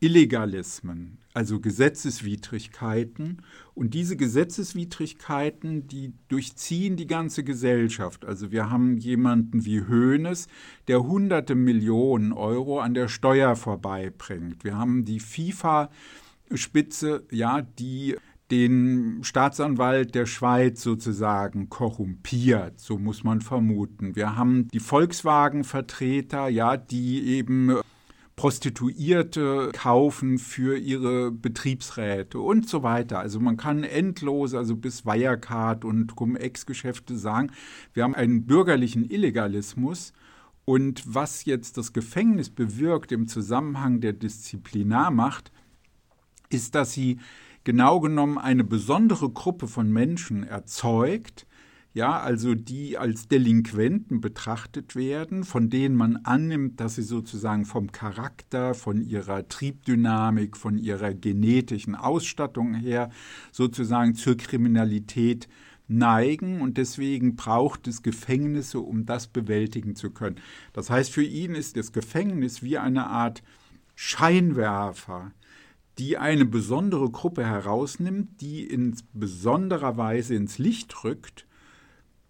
Illegalismen, 0.00 1.18
also 1.32 1.58
Gesetzeswidrigkeiten. 1.58 3.42
Und 3.74 3.94
diese 3.94 4.16
Gesetzeswidrigkeiten, 4.16 5.86
die 5.86 6.12
durchziehen 6.28 6.96
die 6.96 7.06
ganze 7.06 7.44
Gesellschaft. 7.44 8.24
Also 8.24 8.52
wir 8.52 8.70
haben 8.70 8.98
jemanden 8.98 9.64
wie 9.64 9.80
Hoeneß, 9.80 10.48
der 10.88 11.02
hunderte 11.02 11.54
Millionen 11.54 12.32
Euro 12.32 12.80
an 12.80 12.94
der 12.94 13.08
Steuer 13.08 13.56
vorbeibringt. 13.56 14.64
Wir 14.64 14.76
haben 14.76 15.04
die 15.04 15.20
FIFA-Spitze, 15.20 17.24
ja, 17.30 17.62
die 17.62 18.16
den 18.50 19.20
Staatsanwalt 19.22 20.14
der 20.14 20.26
Schweiz 20.26 20.82
sozusagen 20.82 21.68
korrumpiert, 21.68 22.78
so 22.78 22.96
muss 22.96 23.24
man 23.24 23.40
vermuten. 23.40 24.14
Wir 24.14 24.36
haben 24.36 24.68
die 24.68 24.78
Volkswagen-Vertreter, 24.78 26.48
ja, 26.48 26.76
die 26.76 27.26
eben 27.26 27.76
Prostituierte 28.36 29.70
kaufen 29.72 30.38
für 30.38 30.76
ihre 30.76 31.30
Betriebsräte 31.32 32.38
und 32.38 32.68
so 32.68 32.82
weiter. 32.82 33.18
Also 33.18 33.40
man 33.40 33.56
kann 33.56 33.82
endlos, 33.82 34.52
also 34.52 34.76
bis 34.76 35.06
Wirecard 35.06 35.86
und 35.86 36.14
Cum-Ex-Geschäfte 36.14 37.16
sagen, 37.16 37.50
wir 37.94 38.04
haben 38.04 38.14
einen 38.14 38.46
bürgerlichen 38.46 39.08
Illegalismus. 39.08 40.12
Und 40.66 41.02
was 41.06 41.46
jetzt 41.46 41.78
das 41.78 41.94
Gefängnis 41.94 42.50
bewirkt 42.50 43.10
im 43.10 43.26
Zusammenhang 43.26 44.00
der 44.00 44.12
Disziplinarmacht, 44.12 45.50
ist, 46.50 46.74
dass 46.74 46.92
sie 46.92 47.18
genau 47.64 48.00
genommen 48.00 48.36
eine 48.36 48.64
besondere 48.64 49.30
Gruppe 49.30 49.66
von 49.66 49.90
Menschen 49.90 50.42
erzeugt, 50.42 51.45
ja, 51.96 52.20
also 52.20 52.54
die 52.54 52.98
als 52.98 53.26
Delinquenten 53.26 54.20
betrachtet 54.20 54.96
werden, 54.96 55.44
von 55.44 55.70
denen 55.70 55.96
man 55.96 56.16
annimmt, 56.24 56.78
dass 56.78 56.96
sie 56.96 57.02
sozusagen 57.02 57.64
vom 57.64 57.90
Charakter, 57.90 58.74
von 58.74 59.00
ihrer 59.00 59.48
Triebdynamik, 59.48 60.58
von 60.58 60.76
ihrer 60.76 61.14
genetischen 61.14 61.94
Ausstattung 61.94 62.74
her 62.74 63.08
sozusagen 63.50 64.14
zur 64.14 64.36
Kriminalität 64.36 65.48
neigen 65.88 66.60
und 66.60 66.76
deswegen 66.76 67.34
braucht 67.34 67.88
es 67.88 68.02
Gefängnisse, 68.02 68.80
um 68.80 69.06
das 69.06 69.26
bewältigen 69.26 69.96
zu 69.96 70.10
können. 70.10 70.36
Das 70.74 70.90
heißt, 70.90 71.10
für 71.10 71.24
ihn 71.24 71.54
ist 71.54 71.78
das 71.78 71.92
Gefängnis 71.92 72.62
wie 72.62 72.76
eine 72.76 73.06
Art 73.06 73.42
Scheinwerfer, 73.94 75.32
die 75.96 76.18
eine 76.18 76.44
besondere 76.44 77.08
Gruppe 77.10 77.46
herausnimmt, 77.46 78.42
die 78.42 78.66
in 78.66 78.94
besonderer 79.14 79.96
Weise 79.96 80.34
ins 80.34 80.58
Licht 80.58 81.02
rückt 81.02 81.45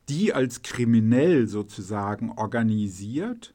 die 0.08 0.32
als 0.32 0.62
kriminell 0.62 1.46
sozusagen 1.46 2.30
organisiert, 2.32 3.54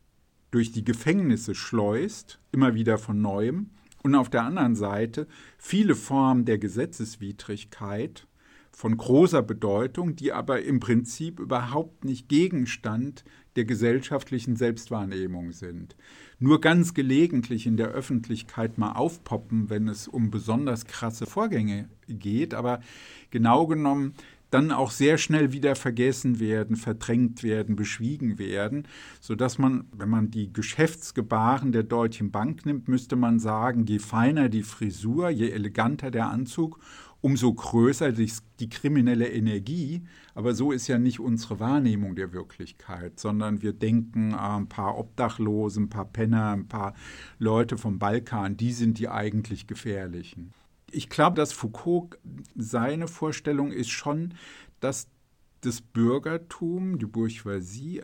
durch 0.51 0.71
die 0.71 0.83
Gefängnisse 0.83 1.55
schleust, 1.55 2.39
immer 2.51 2.75
wieder 2.75 2.97
von 2.97 3.21
neuem, 3.21 3.69
und 4.03 4.15
auf 4.15 4.29
der 4.29 4.43
anderen 4.43 4.75
Seite 4.75 5.27
viele 5.57 5.95
Formen 5.95 6.45
der 6.45 6.57
Gesetzeswidrigkeit 6.57 8.27
von 8.71 8.97
großer 8.97 9.43
Bedeutung, 9.43 10.15
die 10.15 10.31
aber 10.31 10.63
im 10.63 10.79
Prinzip 10.79 11.39
überhaupt 11.39 12.03
nicht 12.03 12.29
Gegenstand 12.29 13.23
der 13.55 13.65
gesellschaftlichen 13.65 14.55
Selbstwahrnehmung 14.55 15.51
sind. 15.51 15.95
Nur 16.39 16.61
ganz 16.61 16.93
gelegentlich 16.93 17.67
in 17.67 17.77
der 17.77 17.89
Öffentlichkeit 17.89 18.77
mal 18.77 18.93
aufpoppen, 18.93 19.69
wenn 19.69 19.87
es 19.87 20.07
um 20.07 20.31
besonders 20.31 20.85
krasse 20.85 21.25
Vorgänge 21.25 21.89
geht, 22.07 22.53
aber 22.53 22.79
genau 23.29 23.67
genommen 23.67 24.13
dann 24.51 24.71
auch 24.71 24.91
sehr 24.91 25.17
schnell 25.17 25.53
wieder 25.53 25.75
vergessen 25.75 26.39
werden, 26.39 26.75
verdrängt 26.75 27.41
werden, 27.41 27.75
beschwiegen 27.75 28.37
werden, 28.37 28.87
sodass 29.19 29.57
man, 29.57 29.85
wenn 29.91 30.09
man 30.09 30.29
die 30.29 30.53
Geschäftsgebaren 30.53 31.71
der 31.71 31.83
Deutschen 31.83 32.31
Bank 32.31 32.65
nimmt, 32.65 32.87
müsste 32.87 33.15
man 33.15 33.39
sagen, 33.39 33.85
je 33.85 33.99
feiner 33.99 34.49
die 34.49 34.63
Frisur, 34.63 35.29
je 35.29 35.49
eleganter 35.49 36.11
der 36.11 36.29
Anzug, 36.29 36.79
umso 37.21 37.53
größer 37.53 38.11
die, 38.11 38.69
kriminelle 38.69 39.29
Energie. 39.29 40.03
Aber 40.33 40.53
so 40.53 40.71
ist 40.71 40.87
ja 40.87 40.97
nicht 40.97 41.19
unsere 41.19 41.59
Wahrnehmung 41.59 42.15
der 42.15 42.33
Wirklichkeit, 42.33 43.19
sondern 43.19 43.61
wir 43.61 43.73
denken, 43.73 44.33
ah, 44.33 44.57
ein 44.57 44.67
paar 44.67 44.97
Obdachlose, 44.97 45.81
ein 45.81 45.89
paar 45.89 46.05
Penner, 46.05 46.51
ein 46.51 46.67
paar 46.67 46.93
Leute 47.39 47.77
vom 47.77 47.99
Balkan, 47.99 48.57
die 48.57 48.73
sind 48.73 48.99
die 48.99 49.07
eigentlich 49.07 49.67
gefährlichen 49.67 50.53
ich 50.91 51.09
glaube, 51.09 51.35
dass 51.35 51.53
Foucault, 51.53 52.17
seine 52.55 53.07
Vorstellung 53.07 53.71
ist 53.71 53.89
schon, 53.89 54.33
dass 54.79 55.07
das 55.61 55.81
Bürgertum, 55.81 56.97
die 56.97 57.05
Bourgeoisie, 57.05 58.03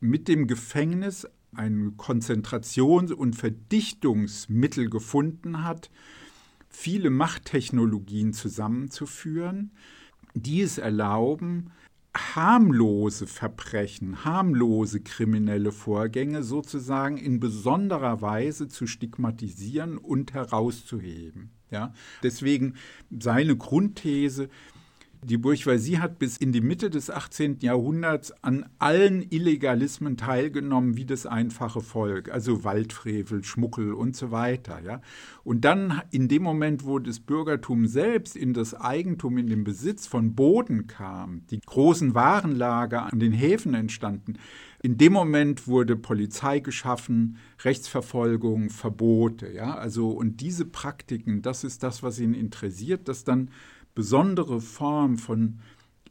mit 0.00 0.28
dem 0.28 0.46
Gefängnis 0.46 1.26
ein 1.54 1.96
Konzentrations- 1.96 3.12
und 3.12 3.34
Verdichtungsmittel 3.34 4.90
gefunden 4.90 5.64
hat, 5.64 5.90
viele 6.68 7.10
Machttechnologien 7.10 8.32
zusammenzuführen, 8.32 9.72
die 10.34 10.60
es 10.60 10.78
erlauben, 10.78 11.72
harmlose 12.14 13.26
Verbrechen, 13.26 14.24
harmlose 14.24 15.00
kriminelle 15.00 15.72
Vorgänge 15.72 16.42
sozusagen 16.42 17.16
in 17.16 17.40
besonderer 17.40 18.20
Weise 18.20 18.68
zu 18.68 18.86
stigmatisieren 18.86 19.98
und 19.98 20.34
herauszuheben. 20.34 21.50
Ja? 21.70 21.92
Deswegen 22.22 22.74
seine 23.18 23.56
Grundthese, 23.56 24.48
die 25.22 25.36
Bourgeoisie 25.36 25.98
hat 25.98 26.18
bis 26.20 26.36
in 26.36 26.52
die 26.52 26.60
Mitte 26.60 26.90
des 26.90 27.10
18. 27.10 27.58
Jahrhunderts 27.60 28.32
an 28.44 28.66
allen 28.78 29.26
Illegalismen 29.30 30.16
teilgenommen, 30.16 30.96
wie 30.96 31.06
das 31.06 31.26
einfache 31.26 31.80
Volk, 31.80 32.30
also 32.30 32.62
Waldfrevel, 32.62 33.42
Schmuckel 33.42 33.94
und 33.94 34.14
so 34.14 34.30
weiter. 34.30 34.80
Ja? 34.80 35.00
Und 35.42 35.64
dann 35.64 36.02
in 36.10 36.28
dem 36.28 36.42
Moment, 36.44 36.84
wo 36.84 37.00
das 37.00 37.18
Bürgertum 37.18 37.88
selbst 37.88 38.36
in 38.36 38.54
das 38.54 38.74
Eigentum, 38.74 39.38
in 39.38 39.48
den 39.48 39.64
Besitz 39.64 40.06
von 40.06 40.34
Boden 40.34 40.86
kam, 40.86 41.42
die 41.50 41.60
großen 41.60 42.14
Warenlager 42.14 43.12
an 43.12 43.18
den 43.18 43.32
Häfen 43.32 43.74
entstanden, 43.74 44.34
in 44.80 44.96
dem 44.96 45.12
Moment 45.12 45.66
wurde 45.66 45.96
Polizei 45.96 46.60
geschaffen, 46.60 47.38
Rechtsverfolgung, 47.64 48.70
Verbote, 48.70 49.52
ja, 49.52 49.74
also 49.74 50.10
und 50.10 50.40
diese 50.40 50.66
Praktiken, 50.66 51.42
das 51.42 51.64
ist 51.64 51.82
das, 51.82 52.02
was 52.02 52.20
ihn 52.20 52.34
interessiert, 52.34 53.08
dass 53.08 53.24
dann 53.24 53.50
besondere 53.94 54.60
Formen 54.60 55.16
von 55.16 55.58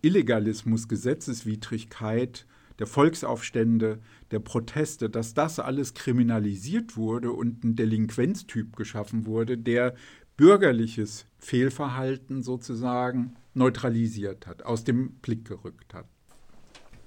Illegalismus, 0.01 0.87
Gesetzeswidrigkeit, 0.87 2.45
der 2.79 2.87
Volksaufstände, 2.87 3.99
der 4.31 4.39
Proteste, 4.39 5.09
dass 5.09 5.33
das 5.33 5.59
alles 5.59 5.93
kriminalisiert 5.93 6.97
wurde 6.97 7.31
und 7.31 7.63
ein 7.63 7.75
Delinquenztyp 7.75 8.75
geschaffen 8.75 9.25
wurde, 9.25 9.57
der 9.57 9.95
bürgerliches 10.35 11.25
Fehlverhalten 11.39 12.43
sozusagen 12.43 13.35
neutralisiert 13.53 14.45
hat, 14.45 14.63
aus 14.63 14.83
dem 14.83 15.13
Blick 15.15 15.45
gerückt 15.45 15.93
hat. 15.93 16.05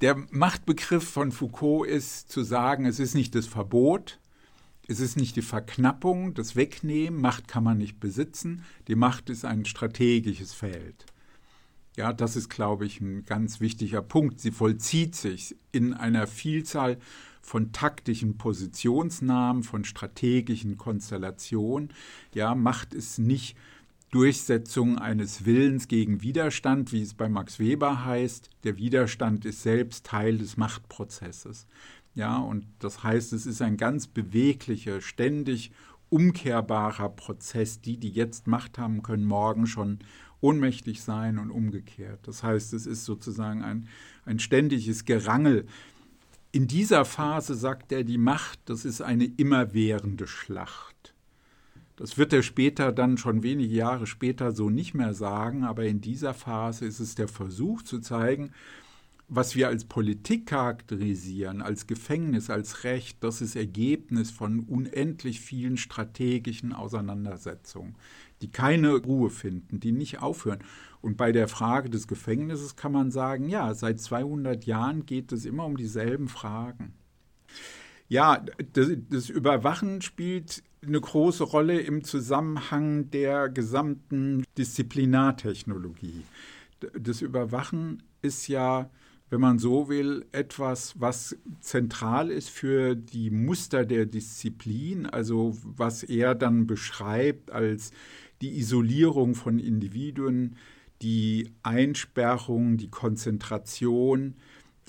Der 0.00 0.16
Machtbegriff 0.30 1.10
von 1.10 1.30
Foucault 1.30 1.86
ist 1.86 2.30
zu 2.30 2.42
sagen, 2.42 2.86
es 2.86 2.98
ist 2.98 3.14
nicht 3.14 3.34
das 3.34 3.46
Verbot, 3.46 4.18
es 4.88 4.98
ist 4.98 5.18
nicht 5.18 5.36
die 5.36 5.42
Verknappung, 5.42 6.32
das 6.32 6.56
Wegnehmen, 6.56 7.20
Macht 7.20 7.48
kann 7.48 7.64
man 7.64 7.76
nicht 7.76 8.00
besitzen, 8.00 8.64
die 8.88 8.94
Macht 8.94 9.28
ist 9.28 9.44
ein 9.44 9.66
strategisches 9.66 10.54
Feld. 10.54 11.04
Ja, 11.96 12.14
das 12.14 12.34
ist, 12.34 12.48
glaube 12.48 12.86
ich, 12.86 13.02
ein 13.02 13.26
ganz 13.26 13.60
wichtiger 13.60 14.00
Punkt. 14.00 14.40
Sie 14.40 14.52
vollzieht 14.52 15.16
sich 15.16 15.54
in 15.70 15.92
einer 15.92 16.26
Vielzahl 16.26 16.98
von 17.42 17.72
taktischen 17.72 18.38
Positionsnahmen, 18.38 19.64
von 19.64 19.84
strategischen 19.84 20.78
Konstellationen. 20.78 21.92
Ja, 22.32 22.54
Macht 22.54 22.94
ist 22.94 23.18
nicht 23.18 23.54
Durchsetzung 24.10 24.98
eines 24.98 25.44
Willens 25.44 25.86
gegen 25.86 26.20
Widerstand, 26.20 26.92
wie 26.92 27.02
es 27.02 27.14
bei 27.14 27.28
Max 27.28 27.60
Weber 27.60 28.04
heißt. 28.04 28.50
Der 28.64 28.76
Widerstand 28.76 29.44
ist 29.44 29.62
selbst 29.62 30.04
Teil 30.04 30.38
des 30.38 30.56
Machtprozesses. 30.56 31.68
Ja, 32.14 32.38
und 32.38 32.66
das 32.80 33.04
heißt, 33.04 33.32
es 33.32 33.46
ist 33.46 33.62
ein 33.62 33.76
ganz 33.76 34.08
beweglicher, 34.08 35.00
ständig 35.00 35.70
umkehrbarer 36.08 37.08
Prozess. 37.10 37.80
Die, 37.80 37.98
die 37.98 38.10
jetzt 38.10 38.48
Macht 38.48 38.78
haben, 38.78 39.04
können 39.04 39.24
morgen 39.24 39.68
schon 39.68 40.00
ohnmächtig 40.40 41.02
sein 41.02 41.38
und 41.38 41.52
umgekehrt. 41.52 42.26
Das 42.26 42.42
heißt, 42.42 42.72
es 42.72 42.86
ist 42.86 43.04
sozusagen 43.04 43.62
ein, 43.62 43.86
ein 44.24 44.40
ständiges 44.40 45.04
Gerangel. 45.04 45.66
In 46.50 46.66
dieser 46.66 47.04
Phase 47.04 47.54
sagt 47.54 47.92
er, 47.92 48.02
die 48.02 48.18
Macht, 48.18 48.58
das 48.64 48.84
ist 48.84 49.02
eine 49.02 49.26
immerwährende 49.26 50.26
Schlacht. 50.26 51.09
Das 52.00 52.16
wird 52.16 52.32
er 52.32 52.42
später 52.42 52.92
dann 52.92 53.18
schon 53.18 53.42
wenige 53.42 53.74
Jahre 53.74 54.06
später 54.06 54.52
so 54.52 54.70
nicht 54.70 54.94
mehr 54.94 55.12
sagen, 55.12 55.64
aber 55.64 55.84
in 55.84 56.00
dieser 56.00 56.32
Phase 56.32 56.86
ist 56.86 56.98
es 56.98 57.14
der 57.14 57.28
Versuch 57.28 57.82
zu 57.82 57.98
zeigen, 57.98 58.52
was 59.28 59.54
wir 59.54 59.68
als 59.68 59.84
Politik 59.84 60.46
charakterisieren, 60.46 61.60
als 61.60 61.86
Gefängnis, 61.86 62.48
als 62.48 62.84
Recht, 62.84 63.22
das 63.22 63.42
ist 63.42 63.54
Ergebnis 63.54 64.30
von 64.30 64.60
unendlich 64.60 65.42
vielen 65.42 65.76
strategischen 65.76 66.72
Auseinandersetzungen, 66.72 67.96
die 68.40 68.50
keine 68.50 68.94
Ruhe 68.94 69.28
finden, 69.28 69.78
die 69.78 69.92
nicht 69.92 70.22
aufhören. 70.22 70.64
Und 71.02 71.18
bei 71.18 71.32
der 71.32 71.48
Frage 71.48 71.90
des 71.90 72.08
Gefängnisses 72.08 72.76
kann 72.76 72.92
man 72.92 73.10
sagen, 73.10 73.50
ja, 73.50 73.74
seit 73.74 74.00
200 74.00 74.64
Jahren 74.64 75.04
geht 75.04 75.32
es 75.32 75.44
immer 75.44 75.66
um 75.66 75.76
dieselben 75.76 76.28
Fragen. 76.28 76.94
Ja, 78.10 78.44
das, 78.72 78.88
das, 79.08 79.30
Überwachen 79.30 80.02
spielt 80.02 80.64
eine 80.84 81.00
große 81.00 81.44
Rolle 81.44 81.80
im 81.80 82.02
Zusammenhang 82.02 83.08
der 83.12 83.48
gesamten 83.48 84.42
Disziplinartechnologie. 84.58 86.24
Das 86.98 87.22
Überwachen 87.22 88.02
ist 88.20 88.48
ja, 88.48 88.90
wenn 89.28 89.40
man 89.40 89.60
so 89.60 89.88
will, 89.88 90.26
etwas, 90.32 91.00
was 91.00 91.36
zentral 91.60 92.32
ist 92.32 92.50
für 92.50 92.96
die 92.96 93.30
Muster 93.30 93.84
der 93.86 94.06
Disziplin, 94.06 95.06
also 95.06 95.56
was 95.62 96.02
er 96.02 96.34
dann 96.34 96.66
beschreibt 96.66 97.52
als 97.52 97.92
die 98.40 98.58
Isolierung 98.58 99.36
von 99.36 99.60
Individuen, 99.60 100.56
die 101.00 101.52
Einsperrung, 101.62 102.76
die 102.76 102.90
Konzentration, 102.90 104.34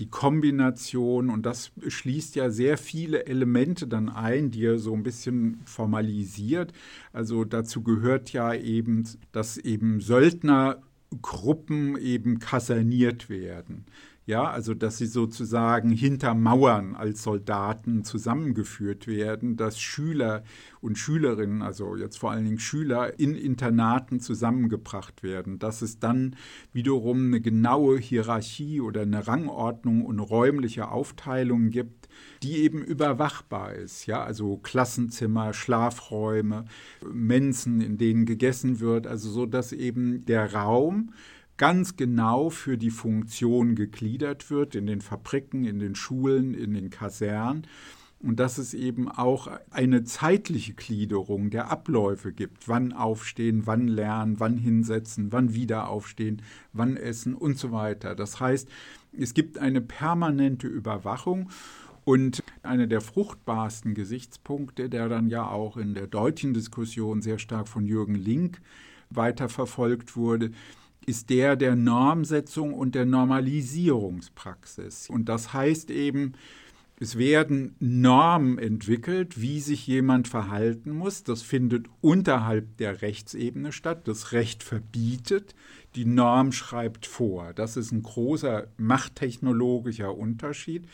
die 0.01 0.09
Kombination 0.09 1.29
und 1.29 1.45
das 1.45 1.71
schließt 1.87 2.35
ja 2.35 2.49
sehr 2.49 2.79
viele 2.79 3.27
Elemente 3.27 3.85
dann 3.85 4.09
ein, 4.09 4.49
die 4.49 4.65
er 4.65 4.79
so 4.79 4.95
ein 4.95 5.03
bisschen 5.03 5.61
formalisiert. 5.65 6.73
Also 7.13 7.45
dazu 7.45 7.83
gehört 7.83 8.33
ja 8.33 8.51
eben, 8.55 9.07
dass 9.31 9.57
eben 9.57 10.01
Söldnergruppen 10.01 11.97
eben 11.97 12.39
kaserniert 12.39 13.29
werden. 13.29 13.85
Ja, 14.27 14.51
also 14.51 14.75
dass 14.75 14.99
sie 14.99 15.07
sozusagen 15.07 15.89
hinter 15.89 16.35
Mauern 16.35 16.95
als 16.95 17.23
Soldaten 17.23 18.03
zusammengeführt 18.03 19.07
werden, 19.07 19.57
dass 19.57 19.79
Schüler 19.79 20.43
und 20.79 20.99
Schülerinnen, 20.99 21.63
also 21.63 21.95
jetzt 21.95 22.17
vor 22.17 22.29
allen 22.29 22.45
Dingen 22.45 22.59
Schüler, 22.59 23.19
in 23.19 23.33
Internaten 23.33 24.19
zusammengebracht 24.19 25.23
werden, 25.23 25.57
dass 25.57 25.81
es 25.81 25.97
dann 25.97 26.35
wiederum 26.71 27.25
eine 27.25 27.41
genaue 27.41 27.97
Hierarchie 27.97 28.79
oder 28.79 29.01
eine 29.01 29.27
Rangordnung 29.27 30.05
und 30.05 30.19
räumliche 30.19 30.89
Aufteilung 30.89 31.71
gibt, 31.71 32.07
die 32.43 32.57
eben 32.57 32.83
überwachbar 32.83 33.73
ist. 33.73 34.05
Ja, 34.05 34.23
also 34.23 34.57
Klassenzimmer, 34.57 35.53
Schlafräume, 35.53 36.65
Mensen, 37.11 37.81
in 37.81 37.97
denen 37.97 38.25
gegessen 38.27 38.79
wird, 38.79 39.07
also 39.07 39.31
so, 39.31 39.47
dass 39.47 39.73
eben 39.73 40.25
der 40.25 40.53
Raum 40.53 41.11
ganz 41.61 41.95
genau 41.95 42.49
für 42.49 42.75
die 42.75 42.89
Funktion 42.89 43.75
gegliedert 43.75 44.49
wird 44.49 44.73
in 44.73 44.87
den 44.87 44.99
Fabriken, 44.99 45.63
in 45.63 45.77
den 45.77 45.93
Schulen, 45.93 46.55
in 46.55 46.73
den 46.73 46.89
Kasernen 46.89 47.67
und 48.19 48.39
dass 48.39 48.57
es 48.57 48.73
eben 48.73 49.07
auch 49.07 49.47
eine 49.69 50.03
zeitliche 50.03 50.73
Gliederung 50.73 51.51
der 51.51 51.69
Abläufe 51.69 52.33
gibt. 52.33 52.67
Wann 52.67 52.93
aufstehen, 52.93 53.67
wann 53.67 53.87
lernen, 53.87 54.39
wann 54.39 54.57
hinsetzen, 54.57 55.31
wann 55.31 55.53
wieder 55.53 55.87
aufstehen, 55.87 56.41
wann 56.73 56.97
essen 56.97 57.35
und 57.35 57.59
so 57.59 57.71
weiter. 57.71 58.15
Das 58.15 58.39
heißt, 58.39 58.67
es 59.15 59.35
gibt 59.35 59.59
eine 59.59 59.81
permanente 59.81 60.65
Überwachung 60.65 61.51
und 62.05 62.43
einer 62.63 62.87
der 62.87 63.01
fruchtbarsten 63.01 63.93
Gesichtspunkte, 63.93 64.89
der 64.89 65.09
dann 65.09 65.29
ja 65.29 65.47
auch 65.47 65.77
in 65.77 65.93
der 65.93 66.07
deutschen 66.07 66.55
Diskussion 66.55 67.21
sehr 67.21 67.37
stark 67.37 67.67
von 67.67 67.85
Jürgen 67.85 68.15
Link 68.15 68.61
weiterverfolgt 69.11 70.15
wurde, 70.15 70.51
ist 71.05 71.29
der 71.29 71.55
der 71.55 71.75
Normsetzung 71.75 72.73
und 72.73 72.95
der 72.95 73.05
Normalisierungspraxis. 73.05 75.09
Und 75.09 75.29
das 75.29 75.53
heißt 75.53 75.91
eben, 75.91 76.33
es 76.99 77.17
werden 77.17 77.75
Normen 77.79 78.59
entwickelt, 78.59 79.41
wie 79.41 79.59
sich 79.59 79.87
jemand 79.87 80.27
verhalten 80.27 80.91
muss. 80.91 81.23
Das 81.23 81.41
findet 81.41 81.87
unterhalb 81.99 82.77
der 82.77 83.01
Rechtsebene 83.01 83.71
statt. 83.71 84.07
Das 84.07 84.33
Recht 84.33 84.61
verbietet, 84.61 85.55
die 85.95 86.05
Norm 86.05 86.51
schreibt 86.51 87.07
vor. 87.07 87.53
Das 87.55 87.75
ist 87.75 87.91
ein 87.91 88.03
großer 88.03 88.67
machttechnologischer 88.77 90.15
Unterschied. 90.15 90.87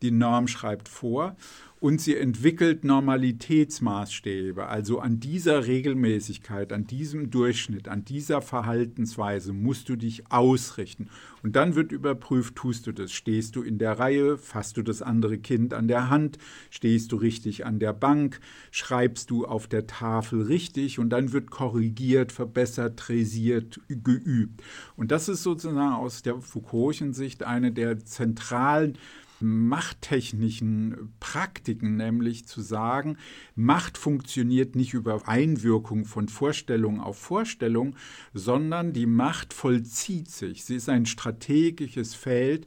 Die 0.00 0.10
Norm 0.10 0.48
schreibt 0.48 0.88
vor 0.88 1.36
und 1.80 1.98
sie 1.98 2.14
entwickelt 2.14 2.84
Normalitätsmaßstäbe. 2.84 4.66
Also 4.66 5.00
an 5.00 5.18
dieser 5.18 5.66
Regelmäßigkeit, 5.66 6.74
an 6.74 6.86
diesem 6.86 7.30
Durchschnitt, 7.30 7.88
an 7.88 8.04
dieser 8.04 8.42
Verhaltensweise 8.42 9.54
musst 9.54 9.88
du 9.88 9.96
dich 9.96 10.30
ausrichten. 10.30 11.08
Und 11.42 11.56
dann 11.56 11.74
wird 11.74 11.90
überprüft, 11.90 12.54
tust 12.54 12.86
du 12.86 12.92
das? 12.92 13.12
Stehst 13.12 13.56
du 13.56 13.62
in 13.62 13.78
der 13.78 13.98
Reihe? 13.98 14.36
Fasst 14.36 14.76
du 14.76 14.82
das 14.82 15.00
andere 15.00 15.38
Kind 15.38 15.72
an 15.72 15.88
der 15.88 16.10
Hand? 16.10 16.36
Stehst 16.68 17.12
du 17.12 17.16
richtig 17.16 17.64
an 17.64 17.78
der 17.78 17.94
Bank? 17.94 18.40
Schreibst 18.70 19.30
du 19.30 19.46
auf 19.46 19.66
der 19.66 19.86
Tafel 19.86 20.42
richtig? 20.42 20.98
Und 20.98 21.08
dann 21.08 21.32
wird 21.32 21.50
korrigiert, 21.50 22.30
verbessert, 22.30 22.98
träsiert, 22.98 23.80
geübt. 23.88 24.62
Und 24.96 25.10
das 25.10 25.30
ist 25.30 25.42
sozusagen 25.42 25.94
aus 25.94 26.20
der 26.20 26.34
Foucault'schen 26.34 27.14
Sicht 27.14 27.42
eine 27.42 27.72
der 27.72 28.04
zentralen 28.04 28.98
machttechnischen 29.40 31.14
Praktiken, 31.20 31.96
nämlich 31.96 32.46
zu 32.46 32.60
sagen, 32.60 33.16
Macht 33.54 33.98
funktioniert 33.98 34.76
nicht 34.76 34.94
über 34.94 35.28
Einwirkung 35.28 36.04
von 36.04 36.28
Vorstellung 36.28 37.00
auf 37.00 37.18
Vorstellung, 37.18 37.96
sondern 38.34 38.92
die 38.92 39.06
Macht 39.06 39.52
vollzieht 39.52 40.30
sich. 40.30 40.64
Sie 40.64 40.76
ist 40.76 40.88
ein 40.88 41.06
strategisches 41.06 42.14
Feld, 42.14 42.66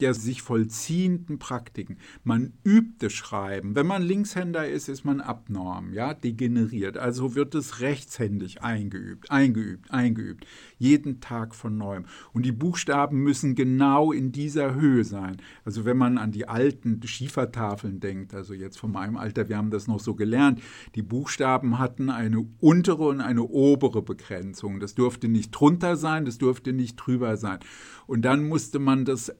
der 0.00 0.14
sich 0.14 0.42
vollziehenden 0.42 1.38
Praktiken. 1.38 1.98
Man 2.24 2.52
übt 2.64 2.94
das 2.98 3.12
Schreiben. 3.12 3.74
Wenn 3.74 3.86
man 3.86 4.02
Linkshänder 4.02 4.68
ist, 4.68 4.88
ist 4.88 5.04
man 5.04 5.20
abnorm, 5.20 5.92
ja, 5.92 6.14
degeneriert. 6.14 6.96
Also 6.96 7.34
wird 7.34 7.54
es 7.54 7.80
rechtshändig 7.80 8.62
eingeübt, 8.62 9.30
eingeübt, 9.30 9.90
eingeübt. 9.90 10.46
Jeden 10.78 11.20
Tag 11.20 11.54
von 11.54 11.76
neuem. 11.76 12.04
Und 12.32 12.44
die 12.44 12.52
Buchstaben 12.52 13.22
müssen 13.22 13.54
genau 13.54 14.12
in 14.12 14.32
dieser 14.32 14.74
Höhe 14.74 15.04
sein. 15.04 15.36
Also 15.64 15.84
wenn 15.84 15.96
man 15.96 16.18
an 16.18 16.32
die 16.32 16.48
alten 16.48 17.00
Schiefertafeln 17.06 18.00
denkt, 18.00 18.34
also 18.34 18.54
jetzt 18.54 18.78
von 18.78 18.92
meinem 18.92 19.16
Alter, 19.16 19.48
wir 19.48 19.56
haben 19.56 19.70
das 19.70 19.86
noch 19.86 20.00
so 20.00 20.14
gelernt, 20.14 20.60
die 20.94 21.02
Buchstaben 21.02 21.78
hatten 21.78 22.10
eine 22.10 22.46
untere 22.60 23.04
und 23.04 23.20
eine 23.20 23.42
obere 23.42 24.02
Begrenzung. 24.02 24.80
Das 24.80 24.94
durfte 24.94 25.28
nicht 25.28 25.50
drunter 25.50 25.96
sein, 25.96 26.24
das 26.24 26.38
durfte 26.38 26.72
nicht 26.72 26.96
drüber 26.96 27.36
sein. 27.36 27.58
Und 28.06 28.22
dann 28.22 28.48
musste 28.48 28.78
man 28.78 29.04
das 29.04 29.32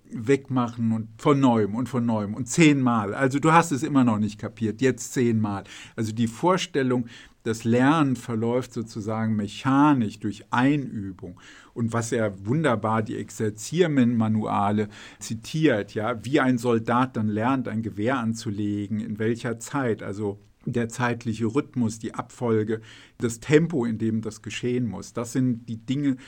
wegmachen 0.51 0.93
und 0.93 1.09
von 1.19 1.41
neuem 1.41 1.75
und 1.75 1.89
von 1.89 2.05
neuem 2.05 2.35
und 2.35 2.47
zehnmal. 2.47 3.15
Also 3.15 3.39
du 3.39 3.53
hast 3.53 3.73
es 3.73 3.83
immer 3.83 4.05
noch 4.05 4.19
nicht 4.19 4.39
kapiert, 4.39 4.81
jetzt 4.81 5.13
zehnmal. 5.13 5.65
Also 5.97 6.13
die 6.13 6.27
Vorstellung, 6.27 7.07
das 7.45 7.65
Lernen 7.65 8.17
verläuft 8.17 8.75
sozusagen 8.75 9.37
mechanisch 9.37 10.19
durch 10.21 10.45
Einübung. 10.51 11.41
Und 11.73 11.93
was 11.93 12.13
er 12.13 12.47
wunderbar 12.47 13.03
die 13.03 13.17
Exerziermanuale 13.17 14.89
zitiert, 15.19 15.95
ja, 15.95 16.23
wie 16.25 16.41
ein 16.41 16.59
Soldat 16.59 17.17
dann 17.17 17.29
lernt, 17.29 17.69
ein 17.69 17.83
Gewehr 17.83 18.19
anzulegen, 18.19 19.01
in 19.01 19.19
welcher 19.19 19.59
Zeit, 19.59 20.03
also 20.03 20.39
der 20.67 20.91
zeitliche 20.91 21.47
Rhythmus, 21.47 21.99
die 21.99 22.13
Abfolge, 22.13 22.83
das 23.17 23.41
Tempo, 23.41 23.87
in 23.87 23.97
dem 23.97 24.21
das 24.21 24.43
geschehen 24.43 24.87
muss. 24.87 25.15
Das 25.15 25.33
sind 25.33 25.67
die 25.71 25.79
Dinge, 25.79 26.19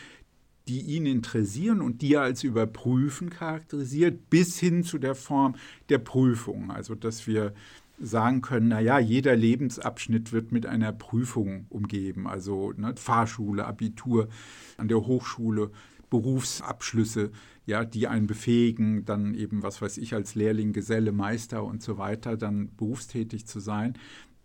die 0.68 0.80
ihn 0.80 1.06
interessieren 1.06 1.80
und 1.80 2.02
die 2.02 2.14
er 2.14 2.22
als 2.22 2.44
Überprüfen 2.44 3.30
charakterisiert, 3.30 4.30
bis 4.30 4.58
hin 4.58 4.84
zu 4.84 4.98
der 4.98 5.14
Form 5.14 5.56
der 5.88 5.98
Prüfung. 5.98 6.70
Also, 6.70 6.94
dass 6.94 7.26
wir 7.26 7.52
sagen 7.98 8.42
können, 8.42 8.68
naja, 8.68 8.98
jeder 8.98 9.36
Lebensabschnitt 9.36 10.32
wird 10.32 10.52
mit 10.52 10.66
einer 10.66 10.92
Prüfung 10.92 11.66
umgeben. 11.68 12.26
Also 12.26 12.72
ne, 12.76 12.94
Fahrschule, 12.96 13.64
Abitur, 13.64 14.28
an 14.76 14.88
der 14.88 15.06
Hochschule, 15.06 15.70
Berufsabschlüsse, 16.10 17.30
ja, 17.64 17.84
die 17.84 18.08
einen 18.08 18.26
befähigen, 18.26 19.04
dann 19.04 19.34
eben, 19.34 19.62
was 19.62 19.80
weiß 19.80 19.98
ich, 19.98 20.14
als 20.14 20.34
Lehrling, 20.34 20.72
Geselle, 20.72 21.12
Meister 21.12 21.62
und 21.62 21.82
so 21.82 21.96
weiter, 21.96 22.36
dann 22.36 22.74
berufstätig 22.76 23.46
zu 23.46 23.60
sein 23.60 23.94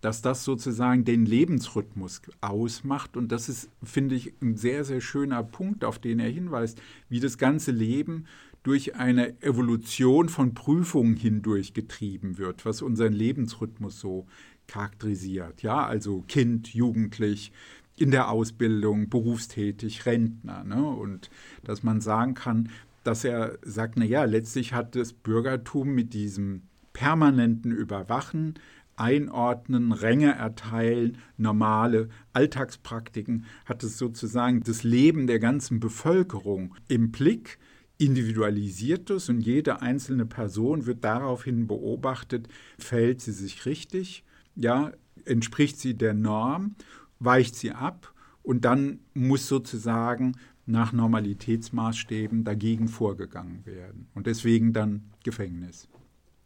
dass 0.01 0.21
das 0.21 0.43
sozusagen 0.43 1.05
den 1.05 1.25
Lebensrhythmus 1.25 2.21
ausmacht. 2.41 3.17
Und 3.17 3.31
das 3.31 3.49
ist, 3.49 3.69
finde 3.83 4.15
ich, 4.15 4.33
ein 4.41 4.55
sehr, 4.55 4.83
sehr 4.83 5.01
schöner 5.01 5.43
Punkt, 5.43 5.83
auf 5.83 5.99
den 5.99 6.19
er 6.19 6.29
hinweist, 6.29 6.81
wie 7.09 7.19
das 7.19 7.37
ganze 7.37 7.71
Leben 7.71 8.25
durch 8.63 8.95
eine 8.95 9.41
Evolution 9.41 10.29
von 10.29 10.53
Prüfungen 10.53 11.15
hindurch 11.15 11.73
getrieben 11.73 12.37
wird, 12.37 12.65
was 12.65 12.81
unseren 12.81 13.13
Lebensrhythmus 13.13 13.99
so 13.99 14.27
charakterisiert. 14.67 15.63
Ja, 15.63 15.85
also 15.85 16.23
Kind, 16.27 16.73
Jugendlich, 16.73 17.51
in 17.95 18.11
der 18.11 18.29
Ausbildung, 18.29 19.09
berufstätig, 19.09 20.05
Rentner. 20.05 20.63
Ne? 20.63 20.85
Und 20.85 21.29
dass 21.63 21.81
man 21.81 21.99
sagen 21.99 22.35
kann, 22.35 22.69
dass 23.03 23.23
er 23.23 23.57
sagt, 23.63 23.95
na 23.97 24.05
ja, 24.05 24.25
letztlich 24.25 24.73
hat 24.73 24.95
das 24.95 25.13
Bürgertum 25.13 25.95
mit 25.95 26.13
diesem 26.13 26.61
permanenten 26.93 27.71
Überwachen 27.71 28.55
einordnen, 28.97 29.91
Ränge 29.91 30.33
erteilen, 30.33 31.17
normale 31.37 32.09
Alltagspraktiken, 32.33 33.45
hat 33.65 33.83
es 33.83 33.97
sozusagen 33.97 34.61
das 34.63 34.83
Leben 34.83 35.27
der 35.27 35.39
ganzen 35.39 35.79
Bevölkerung 35.79 36.75
im 36.87 37.11
Blick, 37.11 37.59
individualisiert 37.97 39.09
es 39.09 39.29
und 39.29 39.41
jede 39.41 39.81
einzelne 39.81 40.25
Person 40.25 40.85
wird 40.85 41.03
daraufhin 41.03 41.67
beobachtet, 41.67 42.47
verhält 42.77 43.21
sie 43.21 43.31
sich 43.31 43.65
richtig, 43.65 44.23
ja, 44.55 44.91
entspricht 45.25 45.79
sie 45.79 45.95
der 45.95 46.13
Norm, 46.13 46.75
weicht 47.19 47.55
sie 47.55 47.71
ab 47.71 48.13
und 48.43 48.65
dann 48.65 48.99
muss 49.13 49.47
sozusagen 49.47 50.33
nach 50.65 50.91
Normalitätsmaßstäben 50.91 52.43
dagegen 52.43 52.87
vorgegangen 52.87 53.65
werden 53.65 54.07
und 54.13 54.27
deswegen 54.27 54.73
dann 54.73 55.03
Gefängnis. 55.23 55.87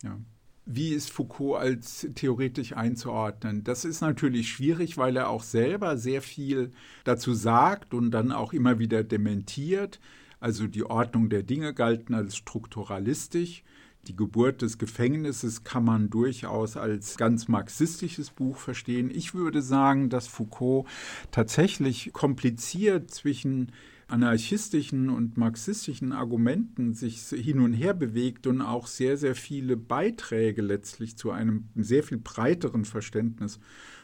Ja. 0.04 0.18
Wie 0.65 0.93
ist 0.93 1.10
Foucault 1.10 1.60
als 1.60 2.08
theoretisch 2.15 2.74
einzuordnen? 2.74 3.63
Das 3.63 3.84
ist 3.84 4.02
natürlich 4.02 4.50
schwierig, 4.50 4.97
weil 4.97 5.17
er 5.17 5.30
auch 5.30 5.43
selber 5.43 5.97
sehr 5.97 6.21
viel 6.21 6.71
dazu 7.04 7.34
sagt 7.34 7.93
und 7.93 8.12
dann 8.12 8.32
auch 8.32 8.54
immer 8.54 8.80
wieder 8.80 9.04
dementiert. 9.04 10.00
Also 10.39 10.67
die 10.67 10.84
Ordnung 10.84 11.30
der 11.30 11.43
Dinge 11.43 11.74
galten 11.74 12.13
als 12.13 12.36
strukturalistisch. 12.36 13.63
Die 14.08 14.15
Geburt 14.15 14.63
des 14.63 14.80
Gefängnisses 14.80 15.63
kann 15.63 15.86
man 15.86 16.10
durchaus 16.10 16.76
als 16.76 17.17
ganz 17.17 17.47
marxistisches 17.47 18.32
Buch 18.32 18.58
verstehen. 18.58 19.12
Ich 19.13 19.36
würde 19.36 19.62
sagen, 19.62 20.10
dass 20.10 20.28
Foucault 20.28 20.88
tatsächlich 21.30 22.12
kompliziert 22.12 23.12
zwischen 23.12 23.71
anarchistischen 24.12 25.10
und 25.10 25.38
marxistischen 25.38 26.12
Argumenten 26.12 26.93
sich 26.93 27.21
hin 27.21 27.60
und 27.60 27.74
her 27.74 27.93
bewegt 27.93 28.45
und 28.47 28.62
auch 28.62 28.88
sehr, 28.88 29.17
sehr 29.17 29.36
viele 29.36 29.78
Beiträge 29.78 30.62
letztlich 30.62 31.17
zu 31.17 31.32
einem 31.32 31.69
sehr 31.76 32.04
viel 32.04 32.17
breiteren 32.17 32.86
Verständnis 32.86 33.60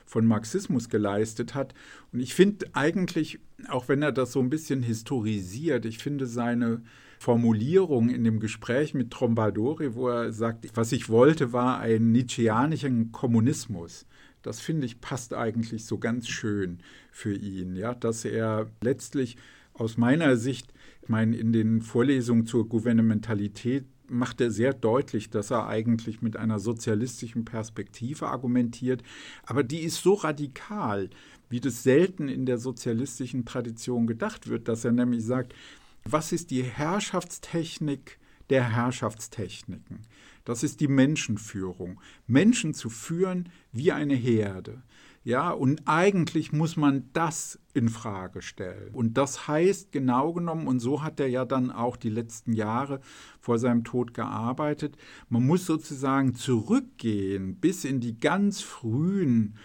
von 0.05 0.25
Marxismus 0.25 0.89
geleistet 0.89 1.53
hat. 1.53 1.73
Und 2.13 2.21
ich 2.21 2.33
finde 2.33 2.67
eigentlich, 2.73 3.39
auch 3.67 3.89
wenn 3.89 4.01
er 4.01 4.11
das 4.11 4.31
so 4.31 4.39
ein 4.39 4.49
bisschen 4.49 4.81
historisiert, 4.81 5.85
ich 5.85 5.97
finde 5.97 6.25
seine 6.25 6.81
Formulierung 7.19 8.09
in 8.09 8.23
dem 8.23 8.39
Gespräch 8.39 8.93
mit 8.93 9.11
Trombadori, 9.11 9.95
wo 9.95 10.07
er 10.07 10.31
sagt, 10.31 10.69
was 10.75 10.91
ich 10.91 11.09
wollte, 11.09 11.51
war 11.51 11.79
einen 11.79 12.11
Nietzscheanischen 12.11 13.11
Kommunismus. 13.11 14.05
Das 14.41 14.61
finde 14.61 14.85
ich 14.85 15.01
passt 15.01 15.33
eigentlich 15.33 15.85
so 15.85 15.97
ganz 15.97 16.29
schön 16.29 16.79
für 17.11 17.35
ihn, 17.35 17.75
ja, 17.75 17.93
dass 17.93 18.23
er 18.23 18.69
letztlich 18.81 19.35
aus 19.79 19.97
meiner 19.97 20.37
Sicht, 20.37 20.73
ich 21.01 21.09
meine, 21.09 21.35
in 21.35 21.53
den 21.53 21.81
Vorlesungen 21.81 22.45
zur 22.45 22.67
Gouvernementalität 22.67 23.85
macht 24.09 24.41
er 24.41 24.51
sehr 24.51 24.73
deutlich, 24.73 25.29
dass 25.29 25.51
er 25.51 25.67
eigentlich 25.67 26.21
mit 26.21 26.37
einer 26.37 26.59
sozialistischen 26.59 27.45
Perspektive 27.45 28.27
argumentiert, 28.27 29.03
aber 29.43 29.63
die 29.63 29.79
ist 29.79 30.01
so 30.01 30.13
radikal, 30.13 31.09
wie 31.49 31.59
das 31.59 31.83
selten 31.83 32.27
in 32.27 32.45
der 32.45 32.57
sozialistischen 32.57 33.45
Tradition 33.45 34.07
gedacht 34.07 34.47
wird, 34.47 34.67
dass 34.67 34.85
er 34.85 34.91
nämlich 34.91 35.25
sagt, 35.25 35.53
was 36.03 36.31
ist 36.31 36.51
die 36.51 36.63
Herrschaftstechnik 36.63 38.17
der 38.49 38.75
Herrschaftstechniken? 38.75 39.99
Das 40.45 40.63
ist 40.63 40.79
die 40.79 40.87
Menschenführung. 40.87 41.99
Menschen 42.25 42.73
zu 42.73 42.89
führen 42.89 43.49
wie 43.73 43.91
eine 43.91 44.15
Herde. 44.15 44.81
Ja, 45.27 45.51
und 45.51 45.81
eigentlich 45.89 46.53
muss 46.53 46.77
man 46.77 47.09
das 47.11 47.59
in 47.73 47.89
Frage 47.89 48.41
stellen. 48.41 48.93
Und 48.93 49.17
das 49.17 49.49
heißt 49.49 49.91
genau 49.91 50.31
genommen, 50.31 50.67
und 50.67 50.79
so 50.79 51.03
hat 51.03 51.19
er 51.19 51.27
ja 51.27 51.43
dann 51.43 51.69
auch 51.69 51.97
die 51.97 52.07
letzten 52.07 52.53
Jahre 52.53 53.01
vor 53.41 53.59
seinem 53.59 53.83
Tod 53.83 54.13
gearbeitet, 54.13 54.95
man 55.27 55.45
muss 55.45 55.65
sozusagen 55.65 56.33
zurückgehen 56.33 57.57
bis 57.57 57.83
in 57.83 57.99
die 57.99 58.17
ganz 58.17 58.61
frühen 58.61 59.55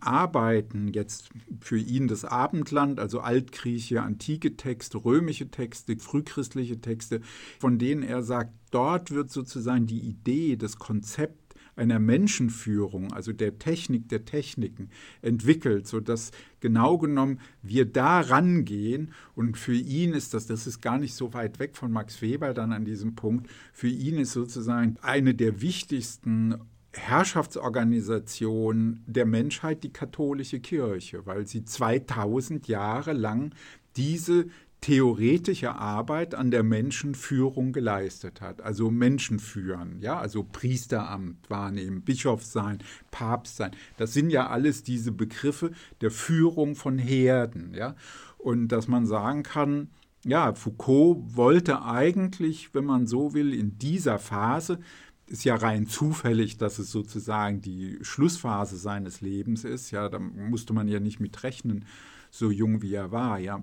Arbeiten, 0.00 0.88
jetzt 0.88 1.28
für 1.60 1.78
ihn 1.78 2.08
das 2.08 2.24
Abendland, 2.24 2.98
also 2.98 3.20
altgriechische, 3.20 4.02
antike 4.02 4.56
Texte, 4.56 4.96
römische 4.96 5.50
Texte, 5.50 5.94
frühchristliche 5.98 6.80
Texte, 6.80 7.20
von 7.60 7.78
denen 7.78 8.02
er 8.02 8.22
sagt, 8.22 8.54
dort 8.70 9.10
wird 9.10 9.30
sozusagen 9.30 9.86
die 9.86 10.00
Idee, 10.00 10.56
das 10.56 10.76
Konzept 10.76 11.41
einer 11.76 11.98
Menschenführung, 11.98 13.12
also 13.12 13.32
der 13.32 13.58
Technik 13.58 14.08
der 14.08 14.24
Techniken, 14.24 14.90
entwickelt, 15.22 15.86
sodass 15.86 16.30
genau 16.60 16.98
genommen 16.98 17.40
wir 17.62 17.86
da 17.86 18.20
rangehen. 18.20 19.12
Und 19.34 19.56
für 19.56 19.74
ihn 19.74 20.12
ist 20.12 20.34
das, 20.34 20.46
das 20.46 20.66
ist 20.66 20.82
gar 20.82 20.98
nicht 20.98 21.14
so 21.14 21.32
weit 21.34 21.58
weg 21.58 21.76
von 21.76 21.92
Max 21.92 22.22
Weber 22.22 22.54
dann 22.54 22.72
an 22.72 22.84
diesem 22.84 23.14
Punkt, 23.14 23.48
für 23.72 23.88
ihn 23.88 24.18
ist 24.18 24.32
sozusagen 24.32 24.96
eine 25.02 25.34
der 25.34 25.62
wichtigsten 25.62 26.56
Herrschaftsorganisationen 26.94 29.02
der 29.06 29.24
Menschheit 29.24 29.82
die 29.82 29.92
katholische 29.92 30.60
Kirche, 30.60 31.24
weil 31.24 31.46
sie 31.46 31.64
2000 31.64 32.68
Jahre 32.68 33.14
lang 33.14 33.54
diese 33.96 34.46
theoretische 34.82 35.76
Arbeit 35.76 36.34
an 36.34 36.50
der 36.50 36.64
Menschenführung 36.64 37.72
geleistet 37.72 38.40
hat. 38.40 38.60
Also 38.60 38.90
Menschen 38.90 39.38
führen, 39.38 40.00
ja, 40.00 40.18
also 40.18 40.42
Priesteramt 40.42 41.48
wahrnehmen, 41.48 42.02
Bischof 42.02 42.44
sein, 42.44 42.78
Papst 43.12 43.56
sein. 43.56 43.70
Das 43.96 44.12
sind 44.12 44.30
ja 44.30 44.48
alles 44.48 44.82
diese 44.82 45.12
Begriffe 45.12 45.70
der 46.00 46.10
Führung 46.10 46.74
von 46.74 46.98
Herden, 46.98 47.72
ja. 47.74 47.94
Und 48.38 48.68
dass 48.68 48.88
man 48.88 49.06
sagen 49.06 49.44
kann, 49.44 49.88
ja, 50.24 50.52
Foucault 50.52 51.36
wollte 51.36 51.84
eigentlich, 51.84 52.74
wenn 52.74 52.84
man 52.84 53.06
so 53.06 53.34
will, 53.34 53.54
in 53.54 53.78
dieser 53.78 54.18
Phase 54.18 54.80
ist 55.26 55.44
ja 55.44 55.54
rein 55.54 55.86
zufällig, 55.86 56.58
dass 56.58 56.80
es 56.80 56.90
sozusagen 56.90 57.60
die 57.60 57.98
Schlussphase 58.02 58.76
seines 58.76 59.20
Lebens 59.20 59.62
ist. 59.62 59.92
Ja, 59.92 60.08
da 60.08 60.18
musste 60.18 60.72
man 60.72 60.88
ja 60.88 60.98
nicht 60.98 61.20
mit 61.20 61.42
rechnen, 61.44 61.84
so 62.30 62.50
jung 62.50 62.82
wie 62.82 62.94
er 62.94 63.12
war. 63.12 63.38
Ja, 63.38 63.62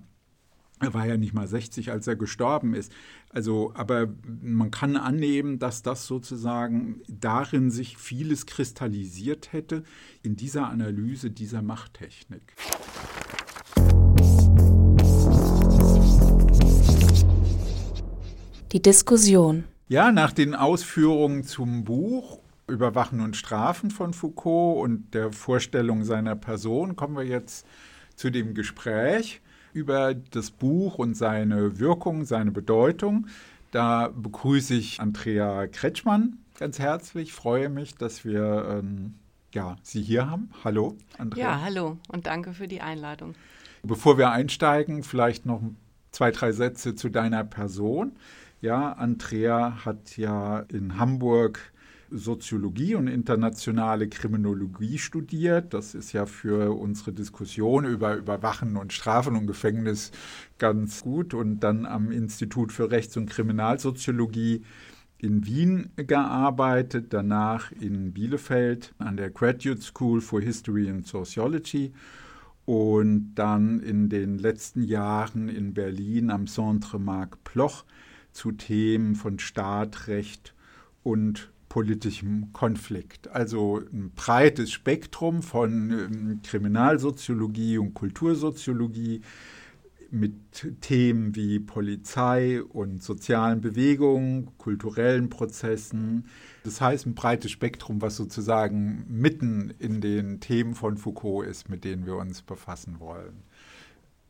er 0.79 0.93
war 0.93 1.05
ja 1.05 1.17
nicht 1.17 1.33
mal 1.33 1.47
60, 1.47 1.91
als 1.91 2.07
er 2.07 2.15
gestorben 2.15 2.73
ist. 2.73 2.91
Also, 3.29 3.73
aber 3.75 4.07
man 4.41 4.71
kann 4.71 4.95
annehmen, 4.95 5.59
dass 5.59 5.83
das 5.83 6.07
sozusagen 6.07 7.01
darin 7.07 7.69
sich 7.69 7.97
vieles 7.97 8.45
kristallisiert 8.45 9.53
hätte 9.53 9.83
in 10.23 10.35
dieser 10.35 10.67
Analyse 10.67 11.31
dieser 11.31 11.61
Machttechnik. 11.61 12.55
Die 18.71 18.81
Diskussion. 18.81 19.65
Ja, 19.87 20.11
nach 20.11 20.31
den 20.31 20.53
Ausführungen 20.53 21.43
zum 21.43 21.83
Buch 21.83 22.39
Überwachen 22.67 23.19
und 23.19 23.35
Strafen 23.35 23.89
von 23.89 24.13
Foucault 24.13 24.83
und 24.83 25.13
der 25.15 25.31
Vorstellung 25.33 26.03
seiner 26.03 26.35
Person 26.35 26.95
kommen 26.95 27.17
wir 27.17 27.25
jetzt 27.25 27.65
zu 28.15 28.29
dem 28.29 28.53
Gespräch 28.53 29.41
über 29.73 30.13
das 30.13 30.51
Buch 30.51 30.97
und 30.97 31.15
seine 31.15 31.79
Wirkung, 31.79 32.25
seine 32.25 32.51
Bedeutung. 32.51 33.27
Da 33.71 34.09
begrüße 34.15 34.73
ich 34.73 34.99
Andrea 34.99 35.67
Kretschmann 35.67 36.39
ganz 36.59 36.77
herzlich. 36.77 37.33
Freue 37.33 37.69
mich, 37.69 37.95
dass 37.95 38.25
wir 38.25 38.67
ähm, 38.69 39.15
ja, 39.53 39.77
Sie 39.81 40.01
hier 40.01 40.29
haben. 40.29 40.51
Hallo, 40.63 40.97
Andrea. 41.17 41.43
Ja, 41.43 41.61
hallo 41.61 41.97
und 42.09 42.27
danke 42.27 42.53
für 42.53 42.67
die 42.67 42.81
Einladung. 42.81 43.33
Bevor 43.81 44.17
wir 44.17 44.31
einsteigen, 44.31 45.03
vielleicht 45.03 45.45
noch 45.45 45.61
zwei, 46.11 46.31
drei 46.31 46.51
Sätze 46.51 46.95
zu 46.95 47.09
deiner 47.09 47.45
Person. 47.45 48.17
Ja, 48.61 48.91
Andrea 48.91 49.85
hat 49.85 50.17
ja 50.17 50.59
in 50.67 50.99
Hamburg 50.99 51.71
Soziologie 52.11 52.95
und 52.95 53.07
internationale 53.07 54.09
Kriminologie 54.09 54.97
studiert. 54.97 55.73
Das 55.73 55.95
ist 55.95 56.13
ja 56.13 56.25
für 56.25 56.77
unsere 56.77 57.13
Diskussion 57.13 57.85
über 57.85 58.15
Überwachen 58.15 58.77
und 58.77 58.93
Strafen 58.93 59.35
und 59.35 59.47
Gefängnis 59.47 60.11
ganz 60.57 61.01
gut. 61.01 61.33
Und 61.33 61.59
dann 61.61 61.85
am 61.85 62.11
Institut 62.11 62.71
für 62.71 62.91
Rechts- 62.91 63.17
und 63.17 63.29
Kriminalsoziologie 63.29 64.63
in 65.17 65.45
Wien 65.45 65.89
gearbeitet, 65.95 67.07
danach 67.09 67.71
in 67.73 68.13
Bielefeld 68.13 68.93
an 68.97 69.17
der 69.17 69.29
Graduate 69.29 69.81
School 69.81 70.21
for 70.21 70.41
History 70.41 70.89
and 70.89 71.05
Sociology 71.05 71.93
und 72.65 73.33
dann 73.35 73.79
in 73.79 74.09
den 74.09 74.37
letzten 74.37 74.83
Jahren 74.83 75.49
in 75.49 75.73
Berlin 75.73 76.29
am 76.29 76.47
Centre 76.47 76.99
Marc 76.99 77.43
Ploch 77.43 77.83
zu 78.31 78.51
Themen 78.51 79.15
von 79.15 79.39
Staat, 79.39 80.07
Recht 80.07 80.53
und 81.03 81.51
politischem 81.69 82.51
Konflikt. 82.51 83.29
Also 83.29 83.81
ein 83.93 84.11
breites 84.15 84.71
Spektrum 84.71 85.43
von 85.43 85.91
ähm, 85.91 86.39
Kriminalsoziologie 86.43 87.77
und 87.77 87.93
Kultursoziologie 87.93 89.21
mit 90.11 90.81
Themen 90.81 91.35
wie 91.35 91.59
Polizei 91.59 92.63
und 92.63 93.03
sozialen 93.03 93.61
Bewegungen, 93.61 94.49
kulturellen 94.57 95.29
Prozessen. 95.29 96.25
Das 96.63 96.81
heißt 96.81 97.05
ein 97.05 97.13
breites 97.13 97.51
Spektrum, 97.51 98.01
was 98.01 98.15
sozusagen 98.15 99.05
mitten 99.07 99.73
in 99.77 100.01
den 100.01 100.39
Themen 100.39 100.73
von 100.73 100.97
Foucault 100.97 101.47
ist, 101.47 101.69
mit 101.69 101.83
denen 101.83 102.07
wir 102.07 102.15
uns 102.15 102.41
befassen 102.41 102.99
wollen. 102.99 103.43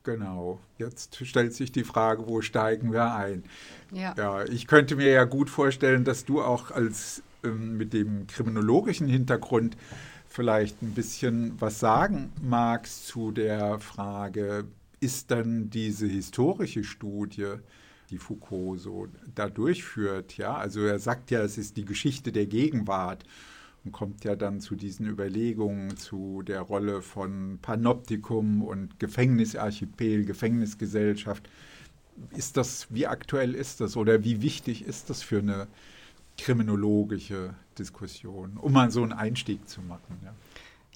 Genau. 0.04 0.60
Jetzt 0.78 1.26
stellt 1.26 1.54
sich 1.54 1.72
die 1.72 1.84
Frage, 1.84 2.28
wo 2.28 2.42
steigen 2.42 2.92
wir 2.92 3.14
ein? 3.14 3.44
Ja. 3.92 4.14
ja. 4.18 4.46
Ich 4.46 4.68
könnte 4.68 4.96
mir 4.96 5.12
ja 5.12 5.26
gut 5.26 5.50
vorstellen, 5.50 6.04
dass 6.04 6.26
du 6.26 6.42
auch 6.42 6.72
als 6.72 7.22
mit 7.44 7.94
dem 7.94 8.28
kriminologischen 8.28 9.08
Hintergrund 9.08 9.78
vielleicht 10.28 10.82
ein 10.82 10.94
bisschen 10.94 11.60
was 11.60 11.80
sagen 11.80 12.32
magst 12.42 13.08
zu 13.08 13.32
der 13.32 13.80
Frage, 13.80 14.66
ist 15.00 15.32
dann 15.32 15.70
diese 15.70 16.08
historische 16.08 16.84
Studie, 16.84 17.56
die 18.10 18.18
Foucault 18.18 18.80
so 18.80 19.08
da 19.36 19.50
durchführt, 19.50 20.38
ja, 20.38 20.56
also 20.56 20.82
er 20.82 21.00
sagt 21.00 21.32
ja, 21.32 21.42
es 21.42 21.58
ist 21.58 21.78
die 21.78 21.86
Geschichte 21.86 22.32
der 22.32 22.46
Gegenwart 22.46 23.24
und 23.86 23.92
kommt 23.92 24.24
ja 24.24 24.36
dann 24.36 24.60
zu 24.60 24.76
diesen 24.76 25.08
Überlegungen 25.08 25.96
zu 25.98 26.42
der 26.42 26.62
Rolle 26.62 27.02
von 27.02 27.60
Panoptikum 27.62 28.62
und 28.62 29.00
Gefängnisarchipel, 29.00 30.26
Gefängnisgesellschaft. 30.26 31.50
Ist 32.36 32.58
das, 32.58 32.88
wie 32.90 33.08
aktuell 33.08 33.56
ist 33.56 33.80
das 33.80 33.96
oder 33.96 34.24
wie 34.24 34.42
wichtig 34.42 34.86
ist 34.86 35.10
das 35.10 35.24
für 35.24 35.40
eine 35.40 35.68
kriminologische 36.44 37.54
Diskussion, 37.78 38.58
um 38.58 38.74
mal 38.74 38.92
so 38.92 39.04
einen 39.04 39.14
Einstieg 39.14 39.68
zu 39.68 39.82
machen. 39.82 40.20
Ja. 40.24 40.34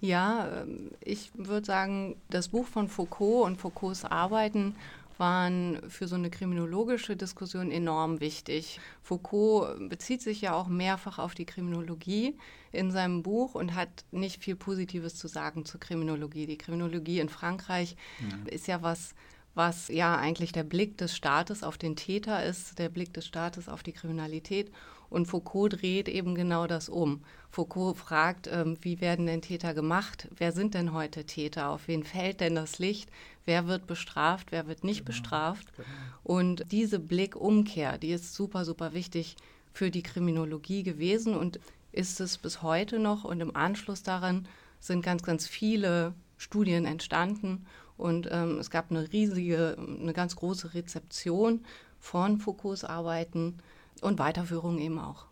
Ja, 0.03 0.63
ähm, 0.63 0.91
ich 0.99 1.31
würde 1.33 1.65
sagen, 1.65 2.17
das 2.29 2.49
Buch 2.49 2.67
von 2.67 2.89
Foucault 2.89 3.45
und 3.45 3.55
Foucaults 3.55 4.03
Arbeiten 4.03 4.75
waren 5.17 5.79
für 5.89 6.09
so 6.09 6.15
eine 6.15 6.29
kriminologische 6.29 7.15
Diskussion 7.15 7.71
enorm 7.71 8.19
wichtig. 8.19 8.81
Foucault 9.01 9.89
bezieht 9.89 10.21
sich 10.21 10.41
ja 10.41 10.55
auch 10.55 10.67
mehrfach 10.67 11.19
auf 11.19 11.35
die 11.35 11.45
Kriminologie 11.45 12.35
in 12.73 12.91
seinem 12.91 13.23
Buch 13.23 13.55
und 13.55 13.75
hat 13.75 14.03
nicht 14.11 14.43
viel 14.43 14.57
Positives 14.57 15.15
zu 15.15 15.29
sagen 15.29 15.63
zur 15.63 15.79
Kriminologie. 15.79 16.47
Die 16.47 16.57
Kriminologie 16.57 17.21
in 17.21 17.29
Frankreich 17.29 17.95
ja. 18.19 18.51
ist 18.51 18.67
ja 18.67 18.81
was, 18.81 19.15
was 19.55 19.87
ja 19.87 20.15
eigentlich 20.15 20.51
der 20.51 20.63
Blick 20.63 20.97
des 20.97 21.15
Staates 21.15 21.63
auf 21.63 21.77
den 21.77 21.95
Täter 21.95 22.43
ist, 22.43 22.79
der 22.79 22.89
Blick 22.89 23.13
des 23.13 23.27
Staates 23.27 23.69
auf 23.69 23.83
die 23.83 23.93
Kriminalität. 23.93 24.71
Und 25.09 25.27
Foucault 25.27 25.81
dreht 25.81 26.09
eben 26.09 26.33
genau 26.33 26.65
das 26.65 26.89
um. 26.89 27.21
Foucault 27.51 27.97
fragt, 27.97 28.49
ähm, 28.51 28.77
wie 28.81 28.99
werden 28.99 29.27
denn 29.27 29.43
Täter 29.43 29.75
gemacht? 29.75 30.27
Wer 30.35 30.51
sind 30.51 30.73
denn 30.73 30.91
heute 30.91 31.25
Täter? 31.25 31.69
Auf 31.69 31.87
wen 31.87 32.03
fällt 32.03 32.39
denn 32.39 32.55
das 32.55 32.79
Licht? 32.79 33.11
Wer 33.45 33.67
wird 33.67 33.85
bestraft? 33.85 34.51
Wer 34.51 34.65
wird 34.65 34.83
nicht 34.83 35.01
genau, 35.01 35.07
bestraft? 35.07 35.67
Genau. 35.75 35.87
Und 36.23 36.65
diese 36.71 36.99
Blickumkehr, 36.99 37.99
die 37.99 38.09
ist 38.09 38.33
super, 38.33 38.65
super 38.65 38.93
wichtig 38.93 39.35
für 39.71 39.91
die 39.91 40.01
Kriminologie 40.01 40.81
gewesen 40.81 41.35
und 41.35 41.59
ist 41.91 42.19
es 42.19 42.39
bis 42.39 42.63
heute 42.63 42.97
noch. 42.97 43.23
Und 43.23 43.39
im 43.39 43.55
Anschluss 43.55 44.01
daran 44.01 44.47
sind 44.79 45.05
ganz, 45.05 45.21
ganz 45.21 45.47
viele 45.47 46.15
Studien 46.37 46.85
entstanden 46.85 47.67
und 47.97 48.27
ähm, 48.31 48.57
es 48.59 48.69
gab 48.69 48.91
eine 48.91 49.11
riesige, 49.11 49.77
eine 49.77 50.13
ganz 50.13 50.35
große 50.35 50.73
Rezeption 50.73 51.63
von 51.99 52.37
Foucaults 52.37 52.83
Arbeiten 52.83 53.59
und 54.01 54.19
Weiterführung 54.19 54.79
eben 54.79 54.99
auch. 54.99 55.25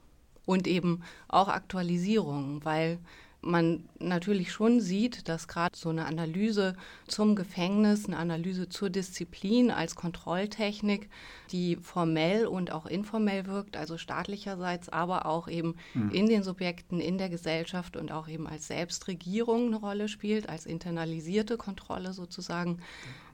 Und 0.45 0.67
eben 0.67 1.03
auch 1.27 1.47
Aktualisierung, 1.47 2.63
weil 2.63 2.99
man 3.41 3.89
natürlich 3.99 4.51
schon 4.51 4.79
sieht, 4.79 5.27
dass 5.27 5.47
gerade 5.47 5.75
so 5.75 5.89
eine 5.89 6.05
Analyse 6.05 6.75
zum 7.07 7.35
Gefängnis, 7.35 8.05
eine 8.05 8.17
Analyse 8.17 8.69
zur 8.69 8.89
Disziplin 8.89 9.71
als 9.71 9.95
Kontrolltechnik, 9.95 11.09
die 11.51 11.75
formell 11.75 12.45
und 12.45 12.71
auch 12.71 12.85
informell 12.85 13.47
wirkt, 13.47 13.77
also 13.77 13.97
staatlicherseits, 13.97 14.89
aber 14.89 15.25
auch 15.25 15.47
eben 15.47 15.75
mhm. 15.93 16.11
in 16.11 16.27
den 16.27 16.43
Subjekten, 16.43 16.99
in 16.99 17.17
der 17.17 17.29
Gesellschaft 17.29 17.97
und 17.97 18.11
auch 18.11 18.27
eben 18.27 18.47
als 18.47 18.67
Selbstregierung 18.67 19.67
eine 19.67 19.77
Rolle 19.77 20.07
spielt, 20.07 20.47
als 20.47 20.65
internalisierte 20.65 21.57
Kontrolle 21.57 22.13
sozusagen, 22.13 22.79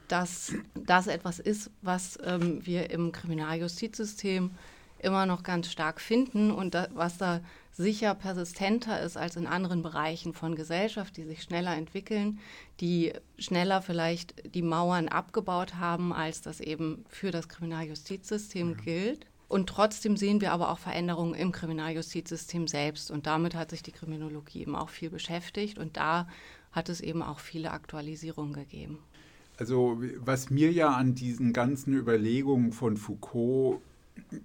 dass 0.07 0.53
das 0.73 1.07
etwas 1.07 1.39
ist, 1.39 1.69
was 1.81 2.17
ähm, 2.23 2.65
wir 2.65 2.89
im 2.91 3.11
Kriminaljustizsystem 3.11 4.51
immer 4.99 5.25
noch 5.25 5.43
ganz 5.43 5.69
stark 5.69 6.01
finden 6.01 6.51
und 6.51 6.73
da, 6.73 6.87
was 6.93 7.17
da 7.17 7.41
sicher 7.77 8.15
persistenter 8.15 8.99
ist 9.01 9.17
als 9.17 9.35
in 9.35 9.45
anderen 9.45 9.83
Bereichen 9.83 10.33
von 10.33 10.55
Gesellschaft, 10.55 11.15
die 11.15 11.23
sich 11.23 11.43
schneller 11.43 11.75
entwickeln, 11.75 12.39
die 12.79 13.13
schneller 13.37 13.83
vielleicht 13.83 14.55
die 14.55 14.63
Mauern 14.63 15.07
abgebaut 15.07 15.75
haben, 15.75 16.11
als 16.11 16.41
das 16.41 16.59
eben 16.59 17.05
für 17.07 17.29
das 17.29 17.47
Kriminaljustizsystem 17.47 18.71
ja. 18.71 18.83
gilt. 18.83 19.27
Und 19.47 19.69
trotzdem 19.69 20.17
sehen 20.17 20.41
wir 20.41 20.51
aber 20.51 20.71
auch 20.71 20.79
Veränderungen 20.79 21.35
im 21.35 21.51
Kriminaljustizsystem 21.51 22.67
selbst. 22.67 23.11
Und 23.11 23.27
damit 23.27 23.55
hat 23.55 23.69
sich 23.69 23.83
die 23.83 23.93
Kriminologie 23.93 24.61
eben 24.61 24.75
auch 24.75 24.89
viel 24.89 25.09
beschäftigt. 25.09 25.77
Und 25.77 25.95
da 25.95 26.27
hat 26.71 26.89
es 26.89 26.99
eben 26.99 27.21
auch 27.21 27.39
viele 27.39 27.71
Aktualisierungen 27.71 28.53
gegeben. 28.53 28.99
Also 29.57 30.01
was 30.17 30.49
mir 30.49 30.71
ja 30.71 30.89
an 30.89 31.15
diesen 31.15 31.53
ganzen 31.53 31.93
Überlegungen 31.93 32.73
von 32.73 32.97
Foucault 32.97 33.81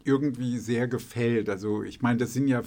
irgendwie 0.05 0.59
sehr 0.59 0.87
gefällt. 0.87 1.49
Also 1.49 1.83
ich 1.83 2.03
meine, 2.03 2.19
das 2.19 2.33
sind 2.33 2.47
ja 2.47 2.63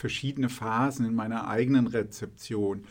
verschiedene 0.00 0.48
Phasen 0.48 1.06
in 1.06 1.14
meiner 1.14 1.46
eigenen 1.46 1.86
Rezeption. 1.86 2.84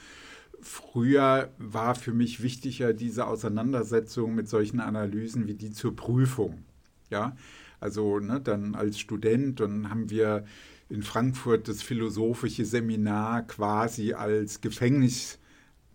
Früher 0.62 1.52
war 1.58 1.96
für 1.96 2.14
mich 2.14 2.44
wichtiger 2.44 2.94
diese 2.94 3.26
Auseinandersetzung 3.28 4.36
mit 4.36 4.48
solchen 4.48 4.80
Analysen 4.80 5.48
wie 5.48 5.56
die 5.56 5.72
zur 5.72 5.96
Prüfung. 5.96 6.64
Ja, 7.10 7.36
also 7.80 8.20
ne, 8.20 8.40
dann 8.40 8.76
als 8.76 9.00
Student, 9.00 9.60
dann 9.60 9.90
haben 9.90 10.10
wir 10.10 10.46
in 10.90 11.02
Frankfurt 11.02 11.68
das 11.68 11.82
philosophische 11.82 12.66
Seminar 12.66 13.44
quasi 13.44 14.14
als 14.14 14.62
Gefängnis 14.62 15.40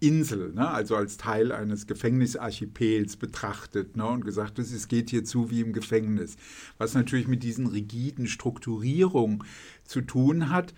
Insel, 0.00 0.52
ne, 0.52 0.68
also 0.68 0.96
als 0.96 1.16
Teil 1.16 1.52
eines 1.52 1.86
Gefängnisarchipels 1.86 3.16
betrachtet 3.16 3.96
ne, 3.96 4.06
und 4.06 4.24
gesagt, 4.24 4.58
es 4.58 4.88
geht 4.88 5.10
hier 5.10 5.24
zu 5.24 5.50
wie 5.50 5.60
im 5.60 5.72
Gefängnis. 5.72 6.36
Was 6.78 6.94
natürlich 6.94 7.28
mit 7.28 7.42
diesen 7.42 7.66
rigiden 7.66 8.26
Strukturierungen 8.26 9.44
zu 9.84 10.00
tun 10.00 10.50
hat, 10.50 10.74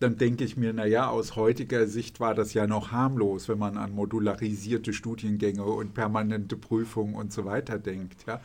dann 0.00 0.16
denke 0.16 0.42
ich 0.44 0.56
mir, 0.56 0.72
naja, 0.72 1.08
aus 1.08 1.36
heutiger 1.36 1.86
Sicht 1.86 2.20
war 2.20 2.34
das 2.34 2.54
ja 2.54 2.66
noch 2.66 2.90
harmlos, 2.90 3.50
wenn 3.50 3.58
man 3.58 3.76
an 3.76 3.92
modularisierte 3.92 4.94
Studiengänge 4.94 5.62
und 5.62 5.92
permanente 5.92 6.56
Prüfungen 6.56 7.14
und 7.14 7.30
so 7.32 7.44
weiter 7.44 7.78
denkt. 7.78 8.24
Ja. 8.26 8.40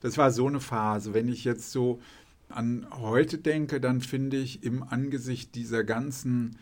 Das 0.00 0.16
war 0.16 0.30
so 0.30 0.48
eine 0.48 0.60
Phase. 0.60 1.12
Wenn 1.12 1.28
ich 1.28 1.44
jetzt 1.44 1.72
so 1.72 2.00
an 2.48 2.86
heute 2.90 3.36
denke, 3.36 3.80
dann 3.80 4.00
finde 4.00 4.38
ich 4.38 4.64
im 4.64 4.82
Angesicht 4.82 5.54
dieser 5.54 5.84
ganzen 5.84 6.56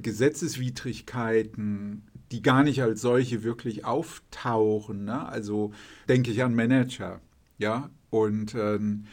Gesetzeswidrigkeiten, 0.00 2.04
die 2.30 2.40
gar 2.40 2.64
nicht 2.64 2.82
als 2.82 3.02
solche 3.02 3.42
wirklich 3.42 3.84
auftauchen. 3.84 5.04
Ne? 5.04 5.28
Also 5.28 5.74
denke 6.08 6.30
ich 6.30 6.42
an 6.42 6.54
Manager, 6.54 7.20
ja, 7.58 7.90
und 8.08 8.54
ähm, 8.54 9.04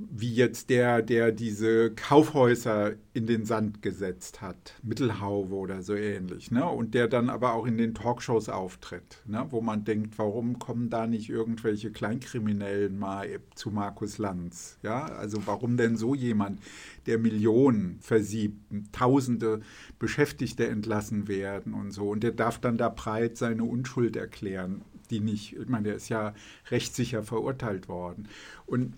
wie 0.00 0.32
jetzt 0.32 0.70
der, 0.70 1.02
der 1.02 1.32
diese 1.32 1.90
Kaufhäuser 1.90 2.92
in 3.14 3.26
den 3.26 3.44
Sand 3.44 3.82
gesetzt 3.82 4.40
hat, 4.40 4.74
Mittelhauwe 4.84 5.52
oder 5.52 5.82
so 5.82 5.94
ähnlich, 5.94 6.52
ne? 6.52 6.64
und 6.64 6.94
der 6.94 7.08
dann 7.08 7.28
aber 7.28 7.54
auch 7.54 7.66
in 7.66 7.76
den 7.76 7.94
Talkshows 7.94 8.48
auftritt, 8.48 9.20
ne? 9.26 9.44
wo 9.50 9.60
man 9.60 9.84
denkt, 9.84 10.16
warum 10.16 10.60
kommen 10.60 10.88
da 10.88 11.08
nicht 11.08 11.28
irgendwelche 11.28 11.90
Kleinkriminellen 11.90 12.96
mal 12.96 13.40
zu 13.56 13.70
Markus 13.70 14.18
Lanz? 14.18 14.78
Ja? 14.84 15.06
Also 15.06 15.44
warum 15.48 15.76
denn 15.76 15.96
so 15.96 16.14
jemand, 16.14 16.60
der 17.06 17.18
Millionen 17.18 17.98
versiebt, 18.00 18.56
Tausende 18.92 19.60
Beschäftigte 19.98 20.68
entlassen 20.68 21.26
werden 21.26 21.74
und 21.74 21.90
so, 21.90 22.10
und 22.10 22.22
der 22.22 22.32
darf 22.32 22.60
dann 22.60 22.78
da 22.78 22.88
breit 22.88 23.36
seine 23.36 23.64
Unschuld 23.64 24.14
erklären, 24.14 24.82
die 25.10 25.20
nicht, 25.20 25.56
ich 25.56 25.68
meine, 25.68 25.84
der 25.84 25.94
ist 25.96 26.08
ja 26.08 26.34
rechtssicher 26.70 27.22
verurteilt 27.22 27.88
worden. 27.88 28.28
Und 28.66 28.94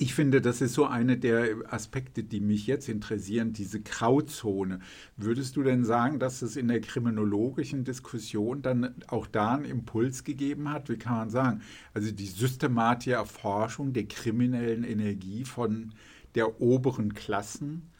ich 0.00 0.14
finde, 0.14 0.40
das 0.40 0.60
ist 0.60 0.74
so 0.74 0.86
eine 0.86 1.18
der 1.18 1.56
Aspekte, 1.72 2.22
die 2.22 2.40
mich 2.40 2.68
jetzt 2.68 2.88
interessieren, 2.88 3.52
diese 3.52 3.80
Grauzone. 3.80 4.78
Würdest 5.16 5.56
du 5.56 5.64
denn 5.64 5.84
sagen, 5.84 6.20
dass 6.20 6.40
es 6.40 6.54
in 6.54 6.68
der 6.68 6.80
kriminologischen 6.80 7.82
Diskussion 7.82 8.62
dann 8.62 8.94
auch 9.08 9.26
da 9.26 9.54
einen 9.54 9.64
Impuls 9.64 10.22
gegeben 10.22 10.70
hat? 10.70 10.88
Wie 10.88 10.98
kann 10.98 11.16
man 11.16 11.30
sagen? 11.30 11.62
Also 11.94 12.12
die 12.12 12.26
systematische 12.26 13.14
Erforschung 13.14 13.92
der 13.92 14.04
kriminellen 14.04 14.84
Energie 14.84 15.44
von 15.44 15.92
der 16.36 16.60
oberen 16.60 17.14
Klassen 17.14 17.90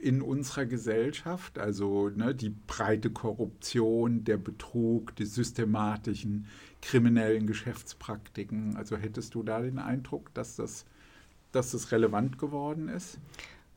in 0.00 0.22
unserer 0.22 0.66
Gesellschaft, 0.66 1.58
also 1.58 2.08
ne, 2.08 2.36
die 2.36 2.50
breite 2.50 3.10
Korruption, 3.10 4.22
der 4.22 4.36
Betrug, 4.36 5.16
die 5.16 5.26
systematischen 5.26 6.46
kriminellen 6.80 7.48
Geschäftspraktiken. 7.48 8.76
Also 8.76 8.96
hättest 8.96 9.34
du 9.34 9.42
da 9.42 9.60
den 9.60 9.80
Eindruck, 9.80 10.32
dass 10.34 10.54
das 10.54 10.86
dass 11.52 11.74
es 11.74 11.92
relevant 11.92 12.38
geworden 12.38 12.88
ist? 12.88 13.18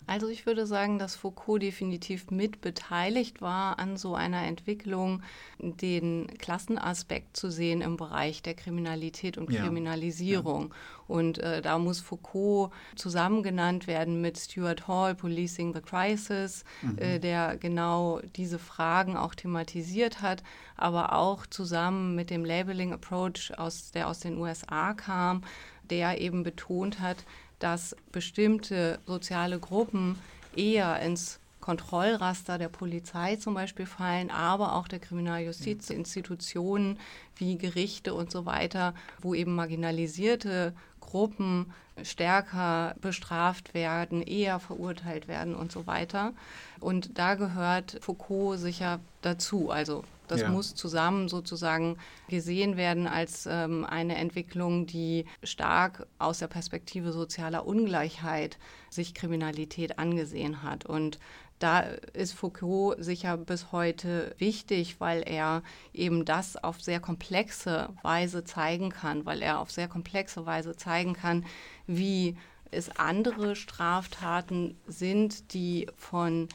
Also 0.07 0.27
ich 0.27 0.45
würde 0.45 0.67
sagen, 0.67 0.99
dass 0.99 1.15
Foucault 1.15 1.61
definitiv 1.61 2.29
mit 2.29 2.61
beteiligt 2.61 3.41
war 3.41 3.79
an 3.79 3.97
so 3.97 4.13
einer 4.13 4.43
Entwicklung, 4.43 5.23
den 5.57 6.27
Klassenaspekt 6.37 7.35
zu 7.35 7.49
sehen 7.49 7.81
im 7.81 7.97
Bereich 7.97 8.43
der 8.43 8.53
Kriminalität 8.53 9.37
und 9.37 9.49
Kriminalisierung. 9.49 10.69
Ja. 10.69 10.75
Und 11.07 11.39
äh, 11.39 11.61
da 11.61 11.79
muss 11.79 12.01
Foucault 12.01 12.71
zusammen 12.95 13.41
genannt 13.41 13.87
werden 13.87 14.21
mit 14.21 14.37
Stuart 14.37 14.87
Hall, 14.87 15.15
Policing 15.15 15.73
the 15.73 15.81
Crisis, 15.81 16.65
mhm. 16.81 16.97
äh, 16.99 17.19
der 17.19 17.57
genau 17.57 18.21
diese 18.35 18.59
Fragen 18.59 19.17
auch 19.17 19.33
thematisiert 19.33 20.21
hat, 20.21 20.43
aber 20.77 21.13
auch 21.13 21.47
zusammen 21.47 22.15
mit 22.15 22.29
dem 22.29 22.45
Labeling 22.45 22.93
Approach, 22.93 23.53
aus, 23.57 23.91
der 23.91 24.07
aus 24.07 24.19
den 24.19 24.37
USA 24.37 24.93
kam, 24.93 25.41
der 25.89 26.21
eben 26.21 26.43
betont 26.43 26.99
hat, 26.99 27.25
dass 27.59 27.95
bestimmte 28.11 28.99
soziale 29.05 29.59
Gruppen 29.59 30.17
eher 30.55 30.99
ins 30.99 31.39
Kontrollraster 31.65 32.59
der 32.59 32.69
Polizei 32.69 33.37
zum 33.37 33.55
Beispiel 33.55 33.87
fallen, 33.87 34.29
aber 34.29 34.75
auch 34.75 34.87
der 34.87 34.99
Kriminaljustizinstitutionen 34.99 36.99
wie 37.37 37.57
Gerichte 37.57 38.13
und 38.13 38.31
so 38.31 38.45
weiter, 38.45 38.93
wo 39.19 39.33
eben 39.33 39.55
marginalisierte 39.55 40.75
Gruppen 40.99 41.73
stärker 42.03 42.95
bestraft 43.01 43.73
werden, 43.73 44.21
eher 44.21 44.59
verurteilt 44.59 45.27
werden 45.27 45.55
und 45.55 45.71
so 45.71 45.87
weiter. 45.87 46.33
Und 46.79 47.17
da 47.17 47.33
gehört 47.33 47.97
Foucault 48.01 48.59
sicher 48.59 48.99
dazu. 49.21 49.71
Also 49.71 50.03
Das 50.27 50.41
ja. 50.41 50.49
muss 50.49 50.75
zusammen 50.75 51.29
sozusagen 51.29 51.97
gesehen 52.27 52.77
werden 52.77 53.07
als 53.07 53.47
ähm, 53.49 53.85
eine 53.85 54.15
Entwicklung, 54.15 54.85
die 54.85 55.25
stark 55.43 56.07
aus 56.19 56.39
der 56.39 56.47
Perspektive 56.47 57.11
sozialer 57.11 57.65
Ungleichheit 57.65 58.57
sich 58.89 59.13
Kriminalität 59.13 59.99
angesehen 59.99 60.63
hat. 60.63 60.85
Und 60.85 61.19
da 61.59 61.79
ist 62.13 62.33
Foucault 62.33 63.01
sicher 63.03 63.37
bis 63.37 63.71
heute 63.71 64.35
wichtig, 64.37 64.99
weil 64.99 65.23
er 65.25 65.63
eben 65.93 66.25
das 66.25 66.57
auf 66.57 66.81
sehr 66.81 66.99
komplexe 66.99 67.89
Weise 68.01 68.43
zeigen 68.43 68.89
kann, 68.89 69.25
weil 69.25 69.41
er 69.41 69.59
auf 69.59 69.71
sehr 69.71 69.87
komplexe 69.87 70.45
Weise 70.45 70.75
zeigen 70.75 71.13
kann, 71.13 71.45
wie 71.87 72.35
es 72.71 72.89
andere 72.97 73.55
Straftaten 73.55 74.77
sind, 74.85 75.53
die 75.53 75.87
von 75.95 76.49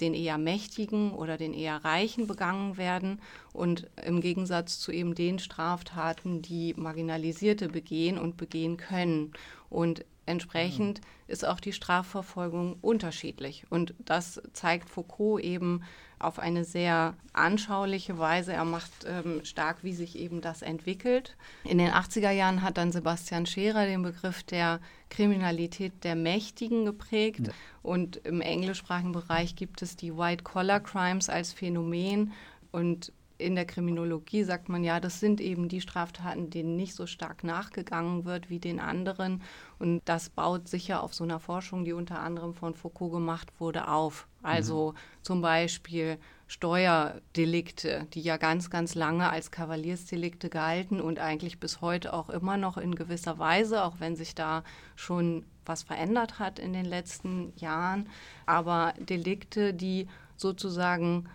den 0.00 0.14
eher 0.14 0.38
Mächtigen 0.38 1.12
oder 1.12 1.36
den 1.36 1.54
eher 1.54 1.84
Reichen 1.84 2.26
begangen 2.26 2.76
werden 2.76 3.20
und 3.52 3.88
im 4.04 4.20
Gegensatz 4.20 4.78
zu 4.78 4.92
eben 4.92 5.14
den 5.14 5.38
Straftaten, 5.38 6.42
die 6.42 6.74
Marginalisierte 6.76 7.68
begehen 7.68 8.18
und 8.18 8.36
begehen 8.36 8.76
können. 8.76 9.32
Und 9.70 10.04
entsprechend 10.26 11.00
mhm. 11.00 11.04
ist 11.28 11.46
auch 11.46 11.60
die 11.60 11.72
Strafverfolgung 11.72 12.76
unterschiedlich. 12.80 13.66
Und 13.70 13.94
das 13.98 14.42
zeigt 14.52 14.88
Foucault 14.90 15.42
eben 15.42 15.82
auf 16.26 16.38
eine 16.38 16.64
sehr 16.64 17.14
anschauliche 17.32 18.18
Weise. 18.18 18.52
Er 18.52 18.64
macht 18.64 18.90
ähm, 19.06 19.44
stark, 19.44 19.78
wie 19.82 19.94
sich 19.94 20.18
eben 20.18 20.40
das 20.40 20.62
entwickelt. 20.62 21.36
In 21.64 21.78
den 21.78 21.90
80er 21.90 22.30
Jahren 22.30 22.62
hat 22.62 22.78
dann 22.78 22.90
Sebastian 22.90 23.46
Scherer 23.46 23.86
den 23.86 24.02
Begriff 24.02 24.42
der 24.42 24.80
Kriminalität 25.08 25.92
der 26.02 26.16
Mächtigen 26.16 26.84
geprägt. 26.84 27.46
Ja. 27.46 27.52
Und 27.82 28.16
im 28.16 28.40
englischsprachigen 28.40 29.12
Bereich 29.12 29.54
gibt 29.54 29.82
es 29.82 29.96
die 29.96 30.16
White-Collar-Crimes 30.16 31.28
als 31.28 31.52
Phänomen. 31.52 32.32
Und 32.72 33.12
in 33.38 33.54
der 33.54 33.66
Kriminologie 33.66 34.44
sagt 34.44 34.68
man 34.68 34.82
ja, 34.82 35.00
das 35.00 35.20
sind 35.20 35.40
eben 35.40 35.68
die 35.68 35.80
Straftaten, 35.80 36.50
denen 36.50 36.76
nicht 36.76 36.94
so 36.94 37.06
stark 37.06 37.44
nachgegangen 37.44 38.24
wird 38.24 38.48
wie 38.48 38.58
den 38.58 38.80
anderen. 38.80 39.42
Und 39.78 40.02
das 40.06 40.30
baut 40.30 40.68
sicher 40.68 41.02
auf 41.02 41.14
so 41.14 41.24
einer 41.24 41.40
Forschung, 41.40 41.84
die 41.84 41.92
unter 41.92 42.20
anderem 42.20 42.54
von 42.54 42.74
Foucault 42.74 43.12
gemacht 43.12 43.52
wurde, 43.58 43.88
auf. 43.88 44.26
Also 44.42 44.92
mhm. 44.92 45.22
zum 45.22 45.42
Beispiel 45.42 46.18
Steuerdelikte, 46.46 48.06
die 48.14 48.20
ja 48.20 48.36
ganz, 48.36 48.70
ganz 48.70 48.94
lange 48.94 49.28
als 49.28 49.50
Kavaliersdelikte 49.50 50.48
galten 50.48 51.00
und 51.00 51.18
eigentlich 51.18 51.58
bis 51.58 51.80
heute 51.80 52.12
auch 52.12 52.30
immer 52.30 52.56
noch 52.56 52.76
in 52.76 52.94
gewisser 52.94 53.38
Weise, 53.38 53.84
auch 53.84 53.96
wenn 53.98 54.16
sich 54.16 54.34
da 54.34 54.62
schon 54.94 55.44
was 55.64 55.82
verändert 55.82 56.38
hat 56.38 56.58
in 56.58 56.72
den 56.72 56.84
letzten 56.84 57.52
Jahren. 57.56 58.08
Aber 58.46 58.94
Delikte, 58.98 59.74
die 59.74 60.06
sozusagen 60.36 61.28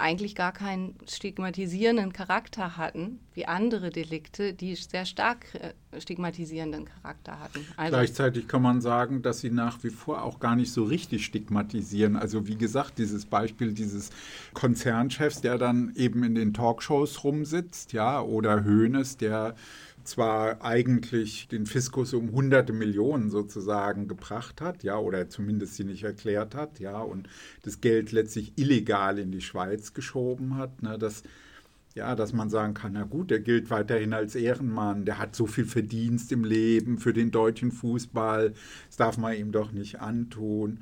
eigentlich 0.00 0.34
gar 0.34 0.52
keinen 0.52 0.94
stigmatisierenden 1.08 2.12
Charakter 2.12 2.76
hatten, 2.76 3.20
wie 3.34 3.46
andere 3.46 3.90
Delikte, 3.90 4.52
die 4.52 4.74
sehr 4.74 5.04
stark 5.04 5.46
äh, 5.54 6.00
stigmatisierenden 6.00 6.86
Charakter 6.86 7.38
hatten. 7.38 7.66
Also 7.76 7.96
Gleichzeitig 7.96 8.48
kann 8.48 8.62
man 8.62 8.80
sagen, 8.80 9.22
dass 9.22 9.40
sie 9.40 9.50
nach 9.50 9.82
wie 9.82 9.90
vor 9.90 10.22
auch 10.22 10.40
gar 10.40 10.56
nicht 10.56 10.72
so 10.72 10.84
richtig 10.84 11.24
stigmatisieren. 11.24 12.16
Also 12.16 12.46
wie 12.46 12.56
gesagt, 12.56 12.98
dieses 12.98 13.26
Beispiel 13.26 13.72
dieses 13.72 14.10
Konzernchefs, 14.54 15.40
der 15.40 15.58
dann 15.58 15.92
eben 15.96 16.22
in 16.24 16.34
den 16.34 16.54
Talkshows 16.54 17.24
rumsitzt, 17.24 17.92
ja, 17.92 18.20
oder 18.20 18.64
Hoeneß, 18.64 19.16
der 19.16 19.54
zwar 20.04 20.64
eigentlich 20.64 21.48
den 21.48 21.66
Fiskus 21.66 22.14
um 22.14 22.32
hunderte 22.32 22.72
Millionen 22.72 23.30
sozusagen 23.30 24.08
gebracht 24.08 24.60
hat, 24.60 24.82
ja, 24.82 24.98
oder 24.98 25.28
zumindest 25.28 25.76
sie 25.76 25.84
nicht 25.84 26.04
erklärt 26.04 26.54
hat, 26.54 26.80
ja, 26.80 27.00
und 27.00 27.28
das 27.62 27.80
Geld 27.80 28.12
letztlich 28.12 28.52
illegal 28.56 29.18
in 29.18 29.32
die 29.32 29.40
Schweiz 29.40 29.94
geschoben 29.94 30.56
hat, 30.56 30.82
ne, 30.82 30.98
dass, 30.98 31.22
ja, 31.94 32.14
dass 32.14 32.32
man 32.32 32.50
sagen 32.50 32.74
kann, 32.74 32.92
na 32.92 33.04
gut, 33.04 33.30
der 33.30 33.40
gilt 33.40 33.70
weiterhin 33.70 34.12
als 34.12 34.34
Ehrenmann, 34.34 35.04
der 35.04 35.18
hat 35.18 35.36
so 35.36 35.46
viel 35.46 35.66
Verdienst 35.66 36.32
im 36.32 36.44
Leben 36.44 36.98
für 36.98 37.12
den 37.12 37.30
deutschen 37.30 37.72
Fußball, 37.72 38.54
das 38.86 38.96
darf 38.96 39.18
man 39.18 39.36
ihm 39.36 39.52
doch 39.52 39.72
nicht 39.72 40.00
antun 40.00 40.80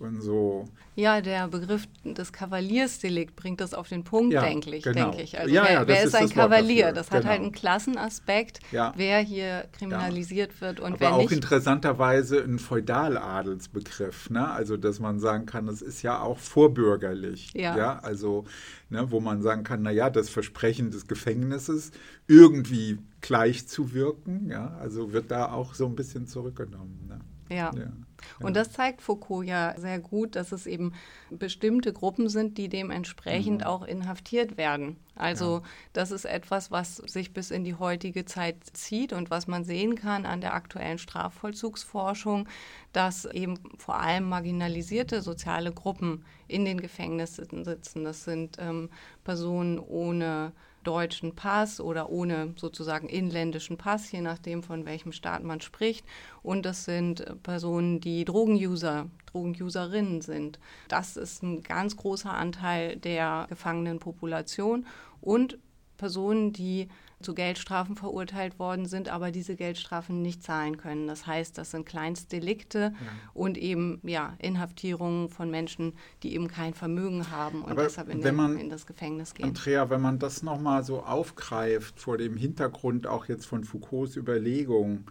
und 0.00 0.22
so. 0.22 0.64
Ja, 0.96 1.20
der 1.20 1.48
Begriff 1.48 1.86
des 2.04 2.32
Kavaliersdelikt 2.32 3.36
bringt 3.36 3.60
das 3.60 3.74
auf 3.74 3.88
den 3.88 4.02
Punkt, 4.02 4.32
ja, 4.32 4.42
denke 4.42 4.74
ich. 4.74 4.82
Genau. 4.82 5.10
Denk 5.10 5.22
ich. 5.22 5.38
Also 5.38 5.54
ja, 5.54 5.64
wer, 5.64 5.72
ja, 5.72 5.86
wer 5.86 6.02
ist 6.04 6.14
ein 6.14 6.28
Kavalier? 6.28 6.92
Das 6.92 7.10
hat 7.10 7.20
genau. 7.20 7.30
halt 7.30 7.40
einen 7.42 7.52
Klassenaspekt, 7.52 8.60
wer 8.70 9.20
hier 9.20 9.66
kriminalisiert 9.72 10.60
wird 10.60 10.80
und 10.80 10.94
Aber 10.94 11.00
wer 11.00 11.14
auch 11.14 11.18
nicht. 11.18 11.32
interessanterweise 11.32 12.42
ein 12.42 12.58
Feudaladelsbegriff. 12.58 14.30
Ne? 14.30 14.50
Also, 14.50 14.76
dass 14.76 15.00
man 15.00 15.20
sagen 15.20 15.46
kann, 15.46 15.66
das 15.66 15.82
ist 15.82 16.02
ja 16.02 16.20
auch 16.20 16.38
vorbürgerlich. 16.38 17.52
Ja. 17.54 17.98
Also, 18.00 18.44
ne, 18.88 19.10
wo 19.10 19.20
man 19.20 19.42
sagen 19.42 19.64
kann, 19.64 19.82
naja, 19.82 20.10
das 20.10 20.28
Versprechen 20.28 20.90
des 20.90 21.06
Gefängnisses 21.06 21.92
irgendwie 22.26 22.98
gleich 23.20 23.66
zu 23.66 23.92
wirken, 23.92 24.48
ja, 24.48 24.76
also 24.80 25.12
wird 25.12 25.30
da 25.30 25.52
auch 25.52 25.74
so 25.74 25.86
ein 25.86 25.94
bisschen 25.94 26.26
zurückgenommen. 26.26 27.06
Ne? 27.08 27.20
Ja. 27.50 27.70
ja. 27.74 27.92
Und 28.38 28.54
das 28.54 28.72
zeigt 28.72 29.02
Foucault 29.02 29.46
ja 29.46 29.74
sehr 29.78 29.98
gut, 29.98 30.36
dass 30.36 30.52
es 30.52 30.66
eben 30.66 30.92
bestimmte 31.30 31.92
Gruppen 31.92 32.28
sind, 32.28 32.58
die 32.58 32.68
dementsprechend 32.68 33.62
mhm. 33.62 33.66
auch 33.66 33.82
inhaftiert 33.82 34.56
werden. 34.56 34.96
Also 35.14 35.58
ja. 35.58 35.62
das 35.92 36.10
ist 36.10 36.24
etwas, 36.24 36.70
was 36.70 36.96
sich 36.96 37.32
bis 37.32 37.50
in 37.50 37.64
die 37.64 37.74
heutige 37.74 38.24
Zeit 38.24 38.56
zieht 38.72 39.12
und 39.12 39.30
was 39.30 39.46
man 39.46 39.64
sehen 39.64 39.94
kann 39.94 40.26
an 40.26 40.40
der 40.40 40.54
aktuellen 40.54 40.98
Strafvollzugsforschung, 40.98 42.48
dass 42.92 43.26
eben 43.26 43.58
vor 43.78 43.96
allem 44.00 44.28
marginalisierte 44.28 45.22
soziale 45.22 45.72
Gruppen 45.72 46.24
in 46.48 46.64
den 46.64 46.80
Gefängnissen 46.80 47.64
sitzen. 47.64 48.04
Das 48.04 48.24
sind 48.24 48.56
ähm, 48.58 48.90
Personen 49.24 49.78
ohne 49.78 50.52
deutschen 50.84 51.34
Pass 51.34 51.80
oder 51.80 52.10
ohne 52.10 52.54
sozusagen 52.56 53.08
inländischen 53.08 53.76
Pass, 53.76 54.10
je 54.12 54.20
nachdem 54.20 54.62
von 54.62 54.86
welchem 54.86 55.12
Staat 55.12 55.42
man 55.44 55.60
spricht. 55.60 56.04
Und 56.42 56.64
das 56.64 56.84
sind 56.84 57.24
Personen, 57.42 58.00
die 58.00 58.24
Drogenuser, 58.24 59.06
Drogenuserinnen 59.26 60.22
sind. 60.22 60.58
Das 60.88 61.16
ist 61.16 61.42
ein 61.42 61.62
ganz 61.62 61.96
großer 61.96 62.32
Anteil 62.32 62.96
der 62.96 63.46
Gefangenenpopulation 63.48 64.86
und 65.20 65.58
Personen, 65.96 66.52
die 66.52 66.88
zu 67.22 67.34
Geldstrafen 67.34 67.96
verurteilt 67.96 68.58
worden 68.58 68.86
sind, 68.86 69.08
aber 69.08 69.30
diese 69.30 69.54
Geldstrafen 69.54 70.22
nicht 70.22 70.42
zahlen 70.42 70.76
können. 70.78 71.06
Das 71.06 71.26
heißt, 71.26 71.56
das 71.58 71.70
sind 71.70 71.84
Kleinstdelikte 71.86 72.78
ja. 72.78 72.94
und 73.34 73.58
eben 73.58 74.00
ja, 74.02 74.34
Inhaftierungen 74.38 75.28
von 75.28 75.50
Menschen, 75.50 75.92
die 76.22 76.34
eben 76.34 76.48
kein 76.48 76.74
Vermögen 76.74 77.30
haben 77.30 77.62
und 77.62 77.72
aber 77.72 77.82
deshalb 77.84 78.08
in, 78.08 78.20
den, 78.20 78.34
man, 78.34 78.58
in, 78.58 78.70
das 78.70 78.86
Gefängnis 78.86 79.34
gehen. 79.34 79.46
Andrea, 79.46 79.90
wenn 79.90 80.00
man 80.00 80.18
das 80.18 80.42
nochmal 80.42 80.82
so 80.82 81.02
aufgreift, 81.02 82.00
vor 82.00 82.16
dem 82.16 82.36
Hintergrund 82.36 83.06
auch 83.06 83.26
jetzt 83.26 83.46
von 83.46 83.64
Foucaults 83.64 84.16
Überlegungen, 84.16 85.04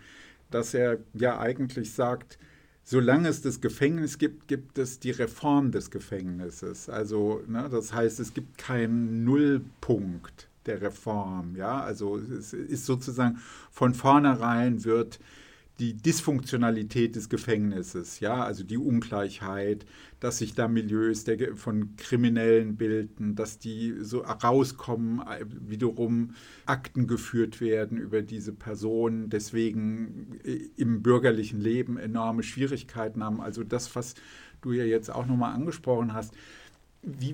dass 0.49 0.73
er 0.73 0.97
ja 1.13 1.39
eigentlich 1.39 1.93
sagt, 1.93 2.39
solange 2.83 3.29
es 3.29 3.43
das 3.43 3.61
Gefängnis 3.61 4.17
gibt, 4.17 4.47
gibt 4.47 4.79
es 4.79 4.99
die 4.99 5.11
Reform 5.11 5.71
des 5.71 5.91
Gefängnisses. 5.91 6.89
Also, 6.89 7.43
ne, 7.47 7.69
das 7.69 7.93
heißt, 7.93 8.19
es 8.19 8.33
gibt 8.33 8.57
keinen 8.57 9.23
Nullpunkt 9.23 10.48
der 10.69 10.81
Reform. 10.81 11.55
Ja? 11.55 11.81
Also 11.81 12.17
es 12.17 12.53
ist 12.53 12.85
sozusagen 12.85 13.39
von 13.71 13.93
vornherein 13.93 14.85
wird 14.85 15.19
die 15.79 15.93
Dysfunktionalität 15.95 17.15
des 17.15 17.29
Gefängnisses, 17.29 18.19
ja, 18.19 18.43
also 18.43 18.65
die 18.65 18.77
Ungleichheit, 18.77 19.85
dass 20.19 20.39
sich 20.39 20.53
da 20.53 20.67
Milieus 20.67 21.23
der, 21.23 21.55
von 21.55 21.95
Kriminellen 21.95 22.75
bilden, 22.75 23.35
dass 23.35 23.59
die 23.59 23.95
so 24.01 24.19
rauskommen, 24.19 25.21
wiederum 25.49 26.35
Akten 26.65 27.07
geführt 27.07 27.61
werden 27.61 27.97
über 27.97 28.21
diese 28.21 28.51
Personen, 28.51 29.29
deswegen 29.29 30.39
äh, 30.43 30.69
im 30.75 31.01
bürgerlichen 31.01 31.61
Leben 31.61 31.97
enorme 31.97 32.43
Schwierigkeiten 32.43 33.23
haben. 33.23 33.39
Also 33.39 33.63
das, 33.63 33.95
was 33.95 34.15
du 34.61 34.73
ja 34.73 34.83
jetzt 34.83 35.09
auch 35.09 35.27
nochmal 35.27 35.53
angesprochen 35.53 36.13
hast, 36.13 36.33
wie, 37.01 37.33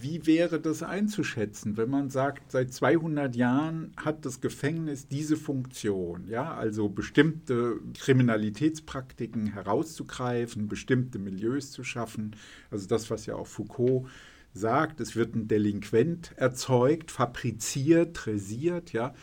wie 0.00 0.26
wäre 0.26 0.60
das 0.60 0.82
einzuschätzen, 0.82 1.76
wenn 1.76 1.90
man 1.90 2.10
sagt, 2.10 2.52
seit 2.52 2.72
200 2.72 3.34
Jahren 3.34 3.92
hat 3.96 4.24
das 4.24 4.40
Gefängnis 4.40 5.08
diese 5.08 5.36
Funktion, 5.36 6.28
ja, 6.28 6.54
also 6.54 6.88
bestimmte 6.88 7.80
Kriminalitätspraktiken 7.98 9.48
herauszugreifen, 9.48 10.68
bestimmte 10.68 11.18
Milieus 11.18 11.72
zu 11.72 11.82
schaffen, 11.82 12.36
also 12.70 12.86
das, 12.86 13.10
was 13.10 13.26
ja 13.26 13.34
auch 13.34 13.48
Foucault 13.48 14.08
sagt, 14.52 15.00
es 15.00 15.16
wird 15.16 15.34
ein 15.34 15.48
Delinquent 15.48 16.32
erzeugt, 16.36 17.10
fabriziert, 17.10 18.24
dressiert, 18.24 18.92
ja, 18.92 19.14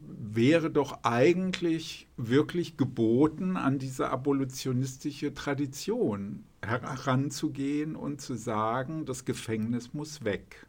wäre 0.00 0.70
doch 0.70 1.04
eigentlich 1.04 2.08
wirklich 2.16 2.76
geboten, 2.76 3.56
an 3.56 3.78
diese 3.78 4.10
abolitionistische 4.10 5.34
Tradition 5.34 6.44
heranzugehen 6.62 7.96
und 7.96 8.20
zu 8.20 8.34
sagen, 8.34 9.04
das 9.04 9.24
Gefängnis 9.24 9.94
muss 9.94 10.24
weg. 10.24 10.66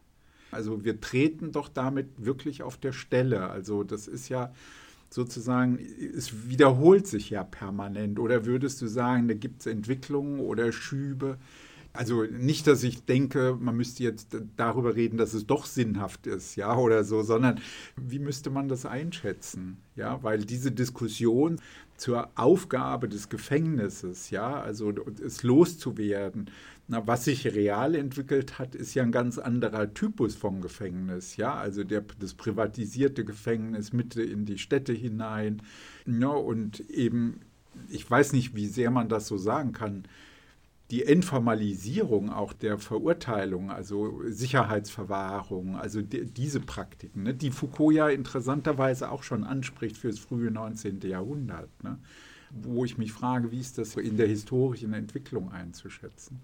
Also 0.50 0.84
wir 0.84 1.00
treten 1.00 1.52
doch 1.52 1.68
damit 1.68 2.08
wirklich 2.16 2.62
auf 2.62 2.76
der 2.76 2.92
Stelle. 2.92 3.50
Also 3.50 3.84
das 3.84 4.08
ist 4.08 4.28
ja 4.28 4.52
sozusagen, 5.10 5.78
es 5.78 6.48
wiederholt 6.48 7.06
sich 7.06 7.30
ja 7.30 7.44
permanent. 7.44 8.18
Oder 8.18 8.46
würdest 8.46 8.80
du 8.82 8.86
sagen, 8.86 9.28
da 9.28 9.34
gibt 9.34 9.60
es 9.60 9.66
Entwicklungen 9.66 10.40
oder 10.40 10.72
Schübe, 10.72 11.38
Also 11.92 12.22
nicht, 12.22 12.68
dass 12.68 12.84
ich 12.84 13.04
denke, 13.04 13.56
man 13.58 13.76
müsste 13.76 14.04
jetzt 14.04 14.36
darüber 14.56 14.94
reden, 14.94 15.16
dass 15.16 15.34
es 15.34 15.46
doch 15.46 15.66
sinnhaft 15.66 16.26
ist, 16.28 16.54
ja, 16.54 16.76
oder 16.76 17.02
so, 17.02 17.22
sondern 17.22 17.60
wie 17.96 18.20
müsste 18.20 18.50
man 18.50 18.68
das 18.68 18.86
einschätzen? 18.86 19.78
Ja, 19.96 20.22
weil 20.22 20.44
diese 20.44 20.70
Diskussion 20.70 21.60
zur 21.96 22.30
Aufgabe 22.36 23.08
des 23.08 23.28
Gefängnisses, 23.28 24.30
ja, 24.30 24.60
also 24.60 24.94
es 25.24 25.42
loszuwerden, 25.42 26.50
na, 26.86 27.06
was 27.06 27.24
sich 27.24 27.46
real 27.46 27.94
entwickelt 27.94 28.58
hat, 28.58 28.74
ist 28.74 28.94
ja 28.94 29.02
ein 29.02 29.12
ganz 29.12 29.38
anderer 29.38 29.92
Typus 29.92 30.36
von 30.36 30.60
Gefängnis, 30.60 31.36
ja, 31.36 31.54
also 31.54 31.82
der, 31.82 32.04
das 32.20 32.34
privatisierte 32.34 33.24
Gefängnis 33.24 33.92
Mitte 33.92 34.22
in 34.22 34.44
die 34.44 34.58
Städte 34.58 34.92
hinein, 34.92 35.62
ja, 36.06 36.28
und 36.28 36.80
eben, 36.88 37.40
ich 37.88 38.08
weiß 38.08 38.32
nicht, 38.32 38.54
wie 38.54 38.66
sehr 38.66 38.90
man 38.90 39.08
das 39.08 39.26
so 39.26 39.38
sagen 39.38 39.72
kann, 39.72 40.04
die 40.90 41.06
Entformalisierung 41.06 42.30
auch 42.30 42.52
der 42.52 42.78
Verurteilung, 42.78 43.70
also 43.70 44.22
Sicherheitsverwahrung, 44.26 45.76
also 45.76 46.02
die, 46.02 46.24
diese 46.24 46.60
Praktiken, 46.60 47.22
ne, 47.22 47.34
die 47.34 47.50
Foucault 47.50 47.94
ja 47.94 48.08
interessanterweise 48.08 49.10
auch 49.10 49.22
schon 49.22 49.44
anspricht 49.44 49.96
für 49.96 50.08
das 50.08 50.18
frühe 50.18 50.50
19. 50.50 51.00
Jahrhundert, 51.02 51.70
ne, 51.84 51.98
wo 52.50 52.84
ich 52.84 52.98
mich 52.98 53.12
frage, 53.12 53.52
wie 53.52 53.60
ist 53.60 53.78
das 53.78 53.94
in 53.96 54.16
der 54.16 54.26
historischen 54.26 54.92
Entwicklung 54.92 55.52
einzuschätzen? 55.52 56.40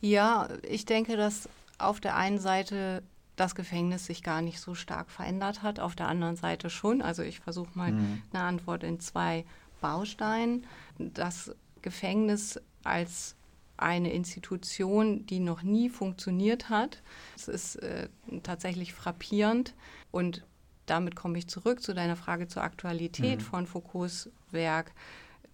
Ja, 0.00 0.48
ich 0.68 0.84
denke, 0.84 1.16
dass 1.16 1.48
auf 1.78 2.00
der 2.00 2.16
einen 2.16 2.38
Seite 2.38 3.02
das 3.36 3.54
Gefängnis 3.54 4.06
sich 4.06 4.22
gar 4.22 4.42
nicht 4.42 4.60
so 4.60 4.74
stark 4.74 5.10
verändert 5.10 5.62
hat, 5.62 5.80
auf 5.80 5.96
der 5.96 6.08
anderen 6.08 6.36
Seite 6.36 6.70
schon. 6.70 7.02
Also 7.02 7.22
ich 7.22 7.40
versuche 7.40 7.70
mal 7.74 7.92
mhm. 7.92 8.22
eine 8.32 8.42
Antwort 8.44 8.84
in 8.84 9.00
zwei 9.00 9.44
Bausteinen. 9.80 10.66
Das 10.98 11.54
Gefängnis 11.82 12.60
als 12.84 13.36
eine 13.80 14.12
Institution, 14.12 15.26
die 15.26 15.40
noch 15.40 15.62
nie 15.62 15.88
funktioniert 15.88 16.68
hat. 16.68 17.02
Es 17.36 17.48
ist 17.48 17.76
äh, 17.76 18.08
tatsächlich 18.42 18.92
frappierend 18.92 19.74
und 20.10 20.44
damit 20.86 21.14
komme 21.14 21.38
ich 21.38 21.48
zurück 21.48 21.82
zu 21.82 21.94
deiner 21.94 22.16
Frage 22.16 22.48
zur 22.48 22.62
Aktualität 22.62 23.38
mhm. 23.38 23.44
von 23.44 23.66
Foucaults 23.66 24.30
Werk. 24.50 24.92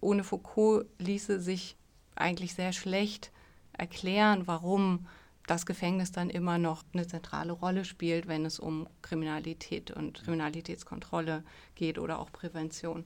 Ohne 0.01 0.23
Foucault 0.23 0.87
ließe 0.99 1.39
sich 1.39 1.77
eigentlich 2.15 2.53
sehr 2.55 2.73
schlecht 2.73 3.31
erklären, 3.73 4.47
warum 4.47 5.07
das 5.45 5.65
Gefängnis 5.65 6.11
dann 6.11 6.29
immer 6.29 6.57
noch 6.57 6.83
eine 6.93 7.07
zentrale 7.07 7.53
Rolle 7.53 7.85
spielt, 7.85 8.27
wenn 8.27 8.45
es 8.45 8.59
um 8.59 8.87
Kriminalität 9.01 9.91
und 9.91 10.23
Kriminalitätskontrolle 10.23 11.43
geht 11.75 11.99
oder 11.99 12.19
auch 12.19 12.31
Prävention. 12.31 13.05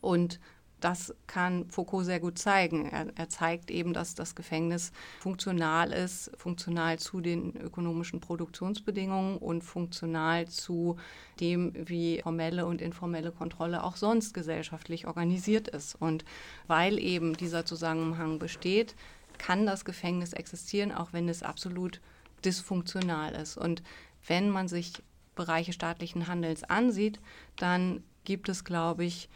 Und 0.00 0.38
das 0.80 1.14
kann 1.26 1.68
Foucault 1.70 2.06
sehr 2.06 2.20
gut 2.20 2.38
zeigen. 2.38 2.86
Er, 2.86 3.06
er, 3.16 3.28
zeigt 3.28 3.70
eben, 3.70 3.92
dass 3.92 4.14
das 4.14 4.34
Gefängnis 4.34 4.92
funktional 5.20 5.92
ist, 5.92 6.30
funktional 6.36 6.98
zu 6.98 7.20
den 7.20 7.56
ökonomischen 7.56 8.20
Produktionsbedingungen 8.20 9.38
und 9.38 9.62
funktional 9.62 10.46
zu 10.46 10.96
dem, 11.40 11.72
wie 11.74 12.20
formelle 12.22 12.66
und 12.66 12.80
informelle 12.80 13.32
Kontrolle 13.32 13.82
auch 13.82 13.96
sonst 13.96 14.34
gesellschaftlich 14.34 15.06
organisiert 15.06 15.68
ist. 15.68 15.94
Und 15.96 16.24
weil 16.66 16.98
eben 16.98 17.36
dieser 17.36 17.64
Zusammenhang 17.64 18.38
besteht, 18.38 18.94
kann 19.38 19.66
das 19.66 19.84
Gefängnis 19.84 20.32
existieren, 20.32 20.92
auch 20.92 21.12
wenn 21.12 21.28
es 21.28 21.42
absolut 21.42 22.00
dysfunktional 22.44 23.34
ist. 23.34 23.56
Und 23.56 23.82
wenn 24.26 24.50
man 24.50 24.68
sich 24.68 24.92
Bereiche 25.34 25.72
staatlichen 25.72 26.26
Handels 26.26 26.64
ansieht, 26.64 27.20
dann 27.56 28.02
gibt 28.24 28.48
es, 28.48 28.64
glaube 28.64 29.04
ich, 29.04 29.28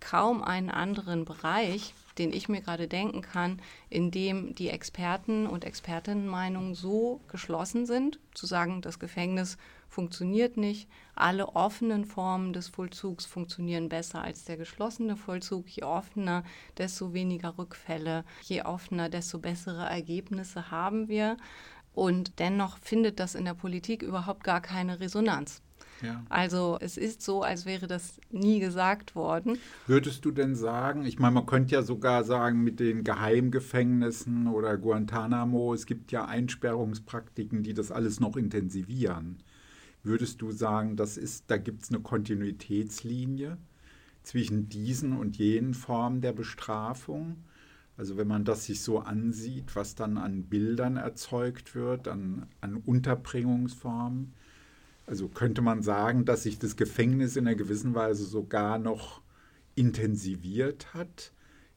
kaum 0.00 0.42
einen 0.42 0.70
anderen 0.70 1.24
Bereich, 1.24 1.94
den 2.18 2.32
ich 2.32 2.48
mir 2.48 2.60
gerade 2.60 2.88
denken 2.88 3.22
kann, 3.22 3.60
in 3.88 4.10
dem 4.10 4.54
die 4.54 4.70
Experten 4.70 5.46
und 5.46 5.64
Expertinnenmeinungen 5.64 6.74
so 6.74 7.20
geschlossen 7.28 7.86
sind, 7.86 8.18
zu 8.34 8.46
sagen, 8.46 8.82
das 8.82 8.98
Gefängnis 8.98 9.56
funktioniert 9.88 10.56
nicht, 10.56 10.88
alle 11.14 11.48
offenen 11.56 12.04
Formen 12.04 12.52
des 12.52 12.68
Vollzugs 12.68 13.26
funktionieren 13.26 13.88
besser 13.88 14.22
als 14.22 14.44
der 14.44 14.56
geschlossene 14.56 15.16
Vollzug. 15.16 15.68
Je 15.68 15.82
offener, 15.82 16.44
desto 16.76 17.12
weniger 17.12 17.58
Rückfälle, 17.58 18.24
je 18.42 18.62
offener, 18.62 19.08
desto 19.08 19.38
bessere 19.38 19.88
Ergebnisse 19.88 20.70
haben 20.70 21.08
wir. 21.08 21.36
Und 21.92 22.38
dennoch 22.38 22.78
findet 22.78 23.18
das 23.18 23.34
in 23.34 23.44
der 23.44 23.54
Politik 23.54 24.02
überhaupt 24.02 24.44
gar 24.44 24.60
keine 24.60 25.00
Resonanz. 25.00 25.62
Ja. 26.02 26.24
Also 26.28 26.78
es 26.80 26.96
ist 26.96 27.22
so, 27.22 27.42
als 27.42 27.66
wäre 27.66 27.86
das 27.86 28.20
nie 28.30 28.60
gesagt 28.60 29.14
worden. 29.14 29.58
Würdest 29.86 30.24
du 30.24 30.30
denn 30.30 30.54
sagen, 30.54 31.04
ich 31.04 31.18
meine, 31.18 31.34
man 31.34 31.46
könnte 31.46 31.74
ja 31.74 31.82
sogar 31.82 32.24
sagen, 32.24 32.62
mit 32.62 32.80
den 32.80 33.04
Geheimgefängnissen 33.04 34.46
oder 34.46 34.76
Guantanamo, 34.76 35.74
es 35.74 35.86
gibt 35.86 36.12
ja 36.12 36.24
Einsperrungspraktiken, 36.24 37.62
die 37.62 37.74
das 37.74 37.90
alles 37.90 38.20
noch 38.20 38.36
intensivieren. 38.36 39.38
Würdest 40.02 40.40
du 40.40 40.52
sagen, 40.52 40.96
das 40.96 41.16
ist, 41.16 41.44
da 41.48 41.56
gibt 41.56 41.82
es 41.82 41.90
eine 41.90 42.00
Kontinuitätslinie 42.00 43.58
zwischen 44.22 44.68
diesen 44.68 45.16
und 45.16 45.36
jenen 45.36 45.74
Formen 45.74 46.20
der 46.20 46.32
Bestrafung? 46.32 47.36
Also 47.96 48.16
wenn 48.16 48.28
man 48.28 48.44
das 48.44 48.66
sich 48.66 48.80
so 48.80 49.00
ansieht, 49.00 49.74
was 49.74 49.96
dann 49.96 50.18
an 50.18 50.44
Bildern 50.44 50.96
erzeugt 50.96 51.74
wird, 51.74 52.06
an, 52.06 52.46
an 52.60 52.76
Unterbringungsformen, 52.76 54.34
also 55.08 55.28
könnte 55.28 55.62
man 55.62 55.82
sagen, 55.82 56.24
dass 56.24 56.42
sich 56.42 56.58
das 56.58 56.76
Gefängnis 56.76 57.36
in 57.36 57.46
einer 57.46 57.56
gewissen 57.56 57.94
Weise 57.94 58.24
sogar 58.24 58.78
noch 58.78 59.22
intensiviert 59.74 60.92
hat 60.92 61.32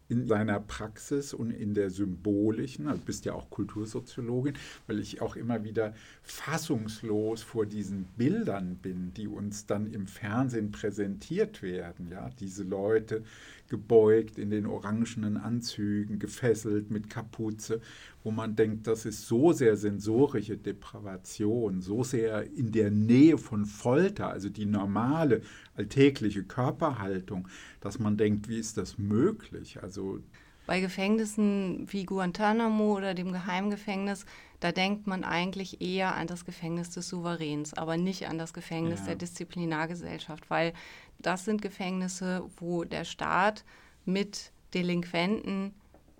in 0.09 0.27
seiner 0.27 0.59
Praxis 0.59 1.33
und 1.33 1.51
in 1.51 1.73
der 1.73 1.89
symbolischen, 1.89 2.89
also 2.89 3.01
bist 3.05 3.23
ja 3.23 3.33
auch 3.33 3.49
Kultursoziologin, 3.49 4.55
weil 4.85 4.99
ich 4.99 5.21
auch 5.21 5.37
immer 5.37 5.63
wieder 5.63 5.93
fassungslos 6.21 7.41
vor 7.43 7.65
diesen 7.65 8.03
Bildern 8.17 8.75
bin, 8.75 9.13
die 9.13 9.27
uns 9.29 9.67
dann 9.67 9.87
im 9.87 10.07
Fernsehen 10.07 10.71
präsentiert 10.71 11.61
werden. 11.61 12.09
Ja, 12.09 12.29
diese 12.41 12.63
Leute 12.63 13.23
gebeugt 13.71 14.37
in 14.37 14.49
den 14.51 14.67
orangenen 14.67 15.37
Anzügen, 15.37 16.19
gefesselt 16.19 16.91
mit 16.91 17.09
Kapuze, 17.09 17.79
wo 18.21 18.29
man 18.29 18.55
denkt, 18.57 18.85
das 18.85 19.05
ist 19.05 19.25
so 19.27 19.53
sehr 19.53 19.77
sensorische 19.77 20.57
Depravation, 20.57 21.81
so 21.81 22.03
sehr 22.03 22.43
in 22.51 22.73
der 22.73 22.91
Nähe 22.91 23.37
von 23.37 23.65
Folter, 23.65 24.27
also 24.27 24.49
die 24.49 24.65
normale 24.65 25.41
alltägliche 25.75 26.43
Körperhaltung, 26.43 27.47
dass 27.79 27.97
man 27.97 28.17
denkt, 28.17 28.49
wie 28.49 28.59
ist 28.59 28.77
das 28.77 28.97
möglich? 28.97 29.81
Also 29.81 30.19
bei 30.67 30.81
Gefängnissen 30.81 31.87
wie 31.89 32.05
Guantanamo 32.05 32.97
oder 32.97 33.13
dem 33.13 33.31
Geheimgefängnis, 33.31 34.25
da 34.61 34.71
denkt 34.71 35.07
man 35.07 35.23
eigentlich 35.23 35.81
eher 35.81 36.15
an 36.15 36.27
das 36.27 36.45
Gefängnis 36.45 36.91
des 36.91 37.09
Souveräns, 37.09 37.73
aber 37.73 37.97
nicht 37.97 38.29
an 38.29 38.37
das 38.37 38.53
Gefängnis 38.53 39.01
ja. 39.01 39.07
der 39.07 39.15
Disziplinargesellschaft, 39.15 40.49
weil 40.49 40.73
das 41.17 41.45
sind 41.45 41.61
Gefängnisse, 41.61 42.47
wo 42.57 42.83
der 42.83 43.03
Staat 43.03 43.65
mit 44.05 44.51
Delinquenten 44.73 45.73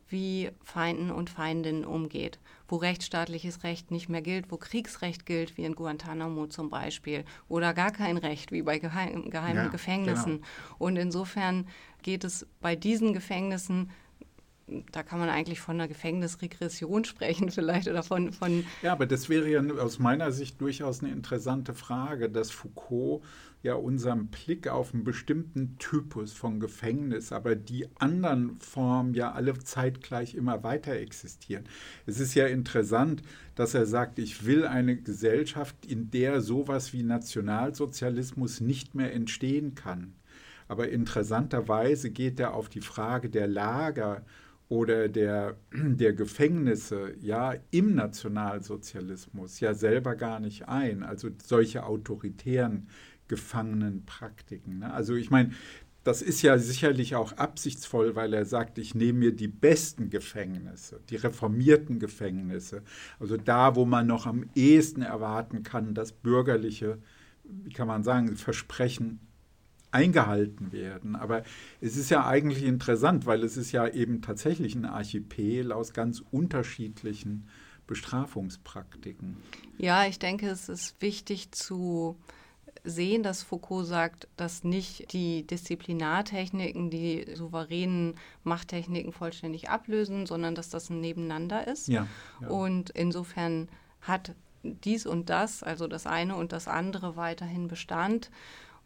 wie 0.10 0.50
Feinden 0.64 1.12
und 1.12 1.30
Feindinnen 1.30 1.86
umgeht, 1.86 2.40
wo 2.68 2.78
rechtsstaatliches 2.78 3.64
Recht 3.64 3.92
nicht 3.92 4.10
mehr 4.10 4.24
gilt, 4.24 4.52
wo 4.52 4.58
Kriegsrecht 4.58 5.26
gilt, 5.28 5.56
wie 5.58 5.64
in 5.64 5.76
Guantanamo 5.76 6.48
zum 6.48 6.70
Beispiel, 6.70 7.24
oder 7.48 7.74
gar 7.76 7.92
kein 7.92 8.18
Recht, 8.18 8.52
wie 8.52 8.64
bei 8.64 8.80
geheim, 8.80 9.30
geheimen 9.30 9.66
ja, 9.66 9.68
Gefängnissen. 9.70 10.38
Genau. 10.38 10.76
Und 10.80 10.98
insofern 10.98 11.68
geht 12.02 12.24
es 12.24 12.48
bei 12.60 12.76
diesen 12.76 13.14
Gefängnissen 13.14 13.92
da 14.92 15.04
kann 15.04 15.20
man 15.20 15.30
eigentlich 15.30 15.60
von 15.60 15.76
einer 15.76 15.88
Gefängnisregression 15.88 17.06
sprechen 17.06 17.50
vielleicht 17.50 17.88
oder 17.88 18.04
von, 18.04 18.32
von 18.32 18.66
Ja, 18.82 18.94
aber 18.94 19.06
das 19.06 19.30
wäre 19.30 19.50
ja 19.50 19.62
aus 19.78 20.00
meiner 20.00 20.32
Sicht 20.32 20.62
durchaus 20.62 21.02
eine 21.02 21.12
interessante 21.12 21.74
Frage, 21.74 22.30
dass 22.30 22.52
Foucault 22.52 23.24
ja 23.64 23.76
unseren 23.76 24.28
Blick 24.28 24.68
auf 24.68 24.94
einen 24.94 25.04
bestimmten 25.04 25.78
Typus 25.78 26.34
von 26.34 26.60
Gefängnis, 26.60 27.32
aber 27.32 27.56
die 27.56 27.88
anderen 28.00 28.60
Formen 28.60 29.14
ja 29.14 29.32
alle 29.34 29.58
zeitgleich 29.60 30.34
immer 30.34 30.64
weiter 30.64 30.94
existieren. 30.94 31.66
Es 32.06 32.20
ist 32.20 32.34
ja 32.34 32.48
interessant, 32.48 33.22
dass 33.56 33.74
er 33.74 33.86
sagt, 33.86 34.18
ich 34.18 34.46
will 34.46 34.66
eine 34.66 34.98
Gesellschaft, 34.98 35.86
in 35.86 36.10
der 36.10 36.42
sowas 36.42 36.94
wie 36.94 37.04
Nationalsozialismus 37.04 38.62
nicht 38.62 38.96
mehr 38.96 39.14
entstehen 39.14 39.76
kann. 39.76 40.14
Aber 40.68 40.90
interessanterweise 40.90 42.12
geht 42.12 42.40
er 42.40 42.54
auf 42.54 42.70
die 42.70 42.82
Frage 42.82 43.30
der 43.30 43.48
Lager 43.48 44.24
oder 44.72 45.10
der, 45.10 45.58
der 45.74 46.14
Gefängnisse 46.14 47.14
ja 47.20 47.56
im 47.72 47.94
Nationalsozialismus 47.94 49.60
ja 49.60 49.74
selber 49.74 50.16
gar 50.16 50.40
nicht 50.40 50.70
ein. 50.70 51.04
Also 51.04 51.28
solche 51.44 51.86
autoritären 51.86 52.88
Gefangenenpraktiken. 53.28 54.80
Ne? 54.80 54.94
Also 54.94 55.16
ich 55.16 55.30
meine, 55.30 55.52
das 56.06 56.22
ist 56.22 56.42
ja 56.42 56.58
sicherlich 56.58 57.16
auch 57.16 57.34
absichtsvoll, 57.34 58.16
weil 58.16 58.34
er 58.34 58.46
sagt, 58.46 58.78
ich 58.78 58.96
nehme 58.96 59.20
mir 59.20 59.36
die 59.36 59.50
besten 59.50 60.10
Gefängnisse, 60.10 61.02
die 61.10 61.18
reformierten 61.18 62.00
Gefängnisse, 62.00 62.82
also 63.20 63.36
da, 63.36 63.76
wo 63.76 63.86
man 63.86 64.08
noch 64.08 64.26
am 64.26 64.46
ehesten 64.56 65.02
erwarten 65.02 65.64
kann, 65.64 65.94
dass 65.94 66.14
bürgerliche, 66.14 66.98
wie 67.44 67.74
kann 67.74 67.90
man 67.90 68.04
sagen, 68.04 68.38
Versprechen 68.38 69.20
eingehalten 69.92 70.72
werden. 70.72 71.16
Aber 71.16 71.44
es 71.82 71.98
ist 71.98 72.10
ja 72.10 72.26
eigentlich 72.26 72.64
interessant, 72.64 73.26
weil 73.26 73.44
es 73.44 73.58
ist 73.58 73.72
ja 73.72 73.88
eben 73.88 74.22
tatsächlich 74.22 74.76
ein 74.76 74.86
Archipel 74.86 75.72
aus 75.72 75.94
ganz 75.94 76.24
unterschiedlichen 76.32 77.48
Bestrafungspraktiken. 77.88 79.38
Ja, 79.78 80.06
ich 80.06 80.18
denke, 80.18 80.48
es 80.48 80.70
ist 80.70 81.02
wichtig 81.02 81.52
zu 81.52 82.16
sehen, 82.84 83.22
dass 83.22 83.44
Foucault 83.44 83.86
sagt, 83.86 84.28
dass 84.38 84.64
nicht 84.64 85.14
die 85.14 85.46
Disziplinartechniken 85.46 86.90
die 86.90 87.28
souveränen 87.36 88.16
Machttechniken 88.44 89.12
vollständig 89.12 89.70
ablösen, 89.70 90.26
sondern 90.26 90.56
dass 90.56 90.70
das 90.70 90.90
ein 90.90 91.02
Nebeneinander 91.02 91.68
ist. 91.68 91.88
Ja, 91.88 92.08
ja. 92.42 92.48
Und 92.48 92.90
insofern 92.92 93.70
hat 94.02 94.36
dies 94.64 95.06
und 95.06 95.30
das, 95.30 95.64
also 95.64 95.88
das 95.88 96.08
eine 96.08 96.36
und 96.36 96.52
das 96.52 96.68
andere 96.68 97.16
weiterhin 97.16 97.68
Bestand. 97.68 98.32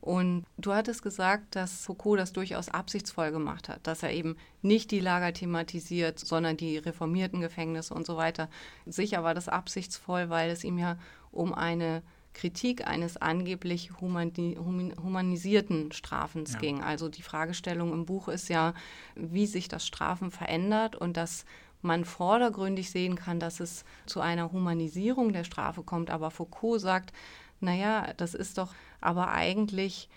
Und 0.06 0.45
du 0.60 0.72
hattest 0.72 1.01
gesagt, 1.01 1.56
dass 1.56 1.84
Foucault 1.84 2.20
das 2.20 2.32
durchaus 2.32 2.70
absichtsvoll 2.70 3.32
gemacht 3.32 3.70
hat, 3.70 3.88
dass 3.88 4.03
er 4.03 4.12
eben 4.12 4.38
nicht 4.62 4.91
die 4.91 4.99
Lager 4.99 5.34
thematisiert, 5.34 6.20
sondern 6.20 6.58
die 6.58 6.78
reformierten 6.78 7.41
Gefängnisse 7.41 7.91
und 7.95 8.06
so 8.06 8.16
weiter. 8.16 8.47
Sicher 8.86 9.24
war 9.24 9.34
das 9.34 9.49
absichtsvoll, 9.49 10.30
weil 10.30 10.51
es 10.51 10.64
ihm 10.64 10.78
ja 10.78 10.99
um 11.32 11.56
eine 11.56 12.03
Kritik 12.36 12.86
eines 12.86 13.18
angeblich 13.18 13.99
humani 13.99 14.56
humanisierten 15.01 15.91
Strafens 15.91 16.53
ja. 16.53 16.60
ging. 16.60 16.84
Also 16.84 17.10
die 17.10 17.24
Fragestellung 17.24 17.91
im 17.91 18.06
Buch 18.06 18.28
ist 18.28 18.47
ja, 18.47 18.76
wie 19.16 19.47
sich 19.47 19.70
das 19.70 19.88
Strafen 19.88 20.30
verändert 20.30 20.95
und 20.95 21.18
dass 21.18 21.45
man 21.82 22.06
vordergründig 22.06 22.91
sehen 22.91 23.16
kann, 23.16 23.39
dass 23.39 23.60
es 23.60 23.86
zu 24.06 24.22
einer 24.22 24.51
Humanisierung 24.51 25.34
der 25.34 25.45
Strafe 25.45 25.82
kommt. 25.82 26.12
Aber 26.12 26.30
Foucault 26.30 26.80
sagt, 26.80 27.12
naja, 27.60 28.14
das 28.18 28.34
ist 28.34 28.58
doch 28.58 28.74
aber 29.06 29.32
eigentlich 29.32 30.10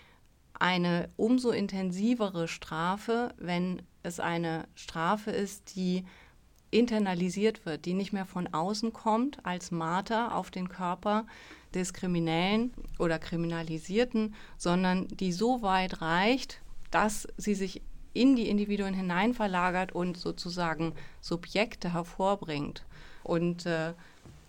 eine 0.53 1.09
umso 1.15 1.51
intensivere 1.51 2.47
Strafe, 2.47 3.33
wenn 3.37 3.81
es 4.03 4.19
eine 4.19 4.67
Strafe 4.75 5.31
ist, 5.31 5.75
die 5.75 6.05
internalisiert 6.71 7.65
wird, 7.65 7.85
die 7.85 7.93
nicht 7.93 8.13
mehr 8.13 8.25
von 8.25 8.47
außen 8.47 8.91
kommt 8.93 9.43
als 9.45 9.71
Marter 9.71 10.35
auf 10.35 10.51
den 10.51 10.69
Körper 10.69 11.25
des 11.73 11.93
Kriminellen 11.93 12.73
oder 12.97 13.19
Kriminalisierten, 13.19 14.35
sondern 14.57 15.07
die 15.07 15.31
so 15.31 15.61
weit 15.61 16.01
reicht, 16.01 16.61
dass 16.91 17.27
sie 17.37 17.55
sich 17.55 17.81
in 18.13 18.35
die 18.35 18.49
Individuen 18.49 18.93
hinein 18.93 19.33
verlagert 19.33 19.91
und 19.93 20.17
sozusagen 20.17 20.93
Subjekte 21.21 21.93
hervorbringt. 21.93 22.85
Und 23.23 23.65
äh, 23.65 23.93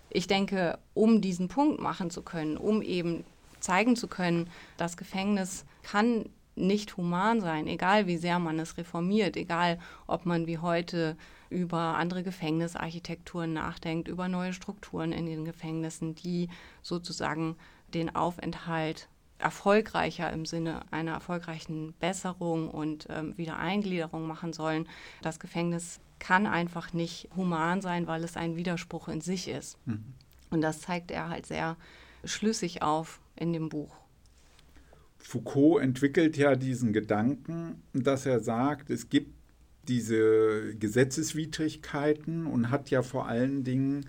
ich 0.08 0.26
denke, 0.26 0.78
um 0.94 1.20
diesen 1.20 1.48
Punkt 1.48 1.80
machen 1.80 2.10
zu 2.10 2.22
können, 2.22 2.56
um 2.56 2.82
eben 2.82 3.24
zeigen 3.60 3.96
zu 3.96 4.08
können, 4.08 4.48
das 4.76 4.96
Gefängnis 4.96 5.64
kann 5.82 6.26
nicht 6.56 6.96
human 6.96 7.40
sein, 7.40 7.66
egal 7.66 8.06
wie 8.06 8.16
sehr 8.16 8.38
man 8.38 8.58
es 8.58 8.76
reformiert, 8.76 9.36
egal 9.36 9.78
ob 10.06 10.26
man 10.26 10.46
wie 10.46 10.58
heute 10.58 11.16
über 11.48 11.96
andere 11.96 12.22
Gefängnisarchitekturen 12.22 13.52
nachdenkt, 13.52 14.08
über 14.08 14.28
neue 14.28 14.52
Strukturen 14.52 15.12
in 15.12 15.26
den 15.26 15.44
Gefängnissen, 15.44 16.14
die 16.14 16.48
sozusagen 16.82 17.56
den 17.92 18.14
Aufenthalt 18.14 19.08
erfolgreicher 19.38 20.30
im 20.32 20.44
Sinne 20.46 20.82
einer 20.90 21.12
erfolgreichen 21.12 21.94
Besserung 21.98 22.70
und 22.70 23.06
ähm, 23.10 23.36
Wiedereingliederung 23.36 24.26
machen 24.26 24.52
sollen. 24.52 24.86
Das 25.22 25.40
Gefängnis 25.40 25.98
kann 26.18 26.46
einfach 26.46 26.92
nicht 26.92 27.28
human 27.34 27.80
sein, 27.80 28.06
weil 28.06 28.22
es 28.22 28.36
ein 28.36 28.56
Widerspruch 28.56 29.08
in 29.08 29.20
sich 29.20 29.48
ist. 29.48 29.78
Mhm. 29.86 30.14
Und 30.50 30.60
das 30.60 30.80
zeigt 30.80 31.10
er 31.10 31.30
halt 31.30 31.46
sehr 31.46 31.76
schlüssig 32.24 32.82
auf 32.82 33.20
in 33.40 33.52
dem 33.52 33.68
Buch. 33.68 33.96
Foucault 35.18 35.82
entwickelt 35.82 36.36
ja 36.36 36.54
diesen 36.54 36.92
Gedanken, 36.92 37.82
dass 37.92 38.26
er 38.26 38.40
sagt, 38.40 38.90
es 38.90 39.08
gibt 39.08 39.34
diese 39.88 40.74
Gesetzeswidrigkeiten 40.76 42.46
und 42.46 42.70
hat 42.70 42.90
ja 42.90 43.02
vor 43.02 43.26
allen 43.26 43.64
Dingen 43.64 44.06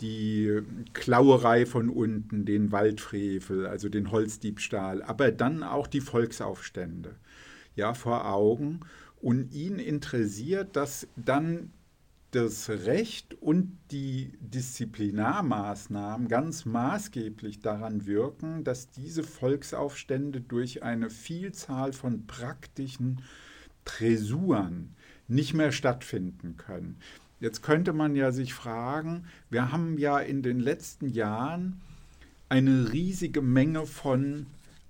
die 0.00 0.60
Klauerei 0.92 1.66
von 1.66 1.88
unten, 1.88 2.44
den 2.44 2.70
Waldfrevel, 2.70 3.66
also 3.66 3.88
den 3.88 4.10
Holzdiebstahl, 4.10 5.02
aber 5.02 5.32
dann 5.32 5.62
auch 5.62 5.86
die 5.86 6.00
Volksaufstände 6.00 7.16
ja, 7.76 7.94
vor 7.94 8.28
Augen. 8.28 8.80
Und 9.20 9.52
ihn 9.54 9.78
interessiert, 9.78 10.76
dass 10.76 11.08
dann 11.16 11.70
das 12.30 12.68
Recht 12.68 13.34
und 13.40 13.78
die 13.90 14.32
Disziplinarmaßnahmen 14.40 16.28
ganz 16.28 16.64
maßgeblich 16.64 17.60
daran 17.60 18.06
wirken, 18.06 18.64
dass 18.64 18.90
diese 18.90 19.22
Volksaufstände 19.22 20.40
durch 20.40 20.82
eine 20.82 21.08
Vielzahl 21.10 21.92
von 21.92 22.26
praktischen 22.26 23.22
Tresuren 23.84 24.94
nicht 25.28 25.54
mehr 25.54 25.72
stattfinden 25.72 26.56
können. 26.56 26.98
Jetzt 27.40 27.62
könnte 27.62 27.92
man 27.92 28.16
ja 28.16 28.32
sich 28.32 28.54
fragen, 28.54 29.26
wir 29.50 29.70
haben 29.70 29.98
ja 29.98 30.18
in 30.18 30.42
den 30.42 30.58
letzten 30.58 31.08
Jahren 31.08 31.80
eine 32.48 32.92
riesige 32.92 33.42
Menge 33.42 33.86
von 33.86 34.46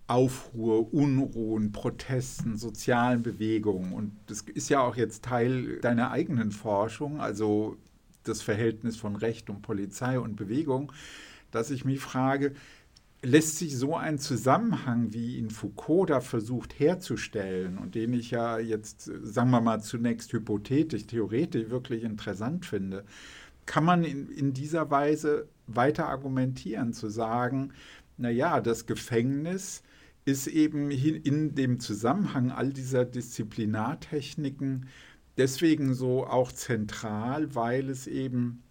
Aufruhr, 0.08 0.92
Unruhen, 0.94 1.72
Protesten, 1.72 2.56
sozialen 2.56 3.22
Bewegungen. 3.22 3.92
Und 3.92 4.12
das 4.26 4.42
ist 4.42 4.68
ja 4.68 4.80
auch 4.80 4.96
jetzt 4.96 5.24
Teil 5.24 5.80
deiner 5.80 6.10
eigenen 6.10 6.52
Forschung, 6.52 7.20
also 7.20 7.76
das 8.22 8.42
Verhältnis 8.42 8.96
von 8.96 9.16
Recht 9.16 9.50
und 9.50 9.62
Polizei 9.62 10.18
und 10.18 10.36
Bewegung, 10.36 10.92
dass 11.50 11.70
ich 11.70 11.84
mich 11.84 12.00
frage, 12.00 12.52
lässt 13.22 13.58
sich 13.58 13.76
so 13.76 13.96
ein 13.96 14.18
Zusammenhang, 14.18 15.12
wie 15.12 15.36
ihn 15.36 15.50
Foucault 15.50 16.10
da 16.10 16.20
versucht 16.20 16.78
herzustellen 16.78 17.78
und 17.78 17.94
den 17.94 18.12
ich 18.12 18.30
ja 18.30 18.58
jetzt, 18.58 19.10
sagen 19.22 19.50
wir 19.50 19.60
mal, 19.60 19.80
zunächst 19.80 20.32
hypothetisch, 20.32 21.06
theoretisch 21.06 21.70
wirklich 21.70 22.04
interessant 22.04 22.66
finde, 22.66 23.04
kann 23.64 23.84
man 23.84 24.04
in, 24.04 24.30
in 24.30 24.52
dieser 24.52 24.90
Weise 24.90 25.48
weiter 25.66 26.06
argumentieren, 26.06 26.92
zu 26.92 27.08
sagen, 27.08 27.72
naja, 28.16 28.60
das 28.60 28.86
Gefängnis 28.86 29.82
ist 30.26 30.48
eben 30.48 30.90
in 30.90 31.54
dem 31.54 31.80
Zusammenhang 31.80 32.50
all 32.50 32.72
dieser 32.72 33.04
Disziplinartechniken 33.04 34.88
deswegen 35.38 35.94
so 35.94 36.26
auch 36.26 36.52
zentral, 36.52 37.54
weil 37.54 37.88
es 37.88 38.06
eben 38.06 38.62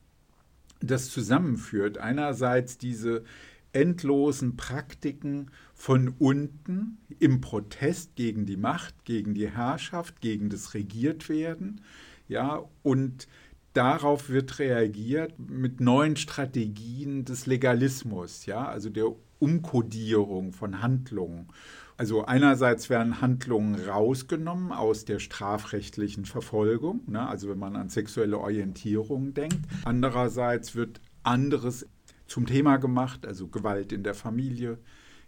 das 0.81 1.09
zusammenführt. 1.09 1.97
Einerseits 1.97 2.77
diese 2.77 3.23
endlosen 3.71 4.57
Praktiken 4.57 5.51
von 5.73 6.09
unten 6.19 6.97
im 7.19 7.41
Protest 7.41 8.15
gegen 8.15 8.45
die 8.45 8.57
Macht, 8.57 9.05
gegen 9.05 9.33
die 9.33 9.49
Herrschaft, 9.49 10.21
gegen 10.21 10.49
das 10.49 10.73
Regiertwerden, 10.73 11.81
ja, 12.27 12.63
und 12.83 13.27
darauf 13.73 14.29
wird 14.29 14.59
reagiert 14.59 15.37
mit 15.37 15.79
neuen 15.79 16.15
Strategien 16.15 17.23
des 17.25 17.45
Legalismus, 17.45 18.45
ja, 18.45 18.65
also 18.67 18.89
der 18.89 19.13
Umkodierung 19.45 20.53
von 20.53 20.81
Handlungen. 20.81 21.49
Also 21.97 22.25
einerseits 22.25 22.89
werden 22.89 23.21
Handlungen 23.21 23.75
rausgenommen 23.75 24.71
aus 24.71 25.05
der 25.05 25.19
strafrechtlichen 25.19 26.25
Verfolgung, 26.25 27.01
ne, 27.05 27.29
also 27.29 27.47
wenn 27.47 27.59
man 27.59 27.75
an 27.75 27.89
sexuelle 27.89 28.39
Orientierung 28.39 29.35
denkt. 29.35 29.59
Andererseits 29.85 30.75
wird 30.75 30.99
anderes 31.21 31.87
zum 32.25 32.47
Thema 32.47 32.77
gemacht, 32.77 33.27
also 33.27 33.47
Gewalt 33.47 33.91
in 33.91 34.01
der 34.01 34.15
Familie. 34.15 34.79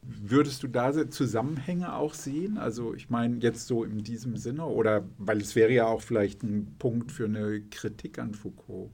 Würdest 0.02 0.64
du 0.64 0.68
da 0.68 1.10
Zusammenhänge 1.10 1.94
auch 1.94 2.16
sehen? 2.16 2.58
Also 2.58 2.96
ich 2.96 3.12
meine 3.12 3.38
jetzt 3.38 3.68
so 3.68 3.84
in 3.84 4.04
diesem 4.04 4.36
Sinne 4.36 4.66
oder 4.66 5.06
weil 5.20 5.38
es 5.38 5.56
wäre 5.56 5.72
ja 5.72 5.86
auch 5.86 6.02
vielleicht 6.02 6.42
ein 6.42 6.76
Punkt 6.80 7.12
für 7.12 7.26
eine 7.26 7.62
Kritik 7.62 8.18
an 8.18 8.34
Foucault. 8.34 8.90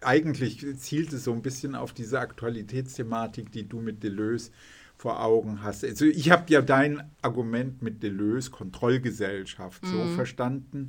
Eigentlich 0.00 0.64
zielt 0.78 1.12
es 1.12 1.24
so 1.24 1.32
ein 1.32 1.42
bisschen 1.42 1.74
auf 1.74 1.92
diese 1.92 2.20
Aktualitätsthematik, 2.20 3.50
die 3.50 3.68
du 3.68 3.80
mit 3.80 4.02
Deleuze 4.02 4.52
vor 4.96 5.22
Augen 5.24 5.62
hast. 5.62 5.84
Also 5.84 6.04
ich 6.04 6.30
habe 6.30 6.44
ja 6.48 6.60
dein 6.60 7.10
Argument 7.22 7.82
mit 7.82 8.02
Deleuze 8.02 8.50
Kontrollgesellschaft 8.50 9.84
mhm. 9.84 9.88
so 9.88 10.04
verstanden, 10.14 10.88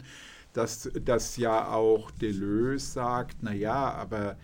dass 0.53 0.89
das 1.05 1.37
ja 1.37 1.67
auch 1.67 2.09
Deleuze 2.11 2.85
sagt, 2.85 3.43
naja, 3.43 3.93
aber 3.93 4.37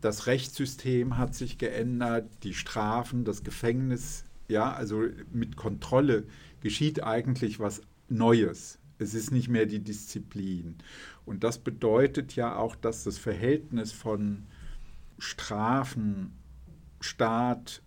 das 0.00 0.26
Rechtssystem 0.26 1.16
hat 1.16 1.34
sich 1.34 1.58
geändert, 1.58 2.28
die 2.42 2.54
Strafen, 2.54 3.24
das 3.24 3.44
Gefängnis, 3.44 4.24
ja, 4.48 4.72
also 4.72 5.04
mit 5.32 5.56
Kontrolle 5.56 6.24
geschieht 6.60 7.04
eigentlich 7.04 7.60
was 7.60 7.80
Neues. 8.08 8.78
Es 8.98 9.14
ist 9.14 9.30
nicht 9.30 9.48
mehr 9.48 9.66
die 9.66 9.82
Disziplin. 9.82 10.76
Und 11.24 11.44
das 11.44 11.58
bedeutet 11.58 12.34
ja 12.34 12.56
auch, 12.56 12.76
dass 12.76 13.04
das 13.04 13.18
Verhältnis 13.18 13.92
von 13.92 14.46
Strafen, 15.18 16.32
Staat, 17.00 17.82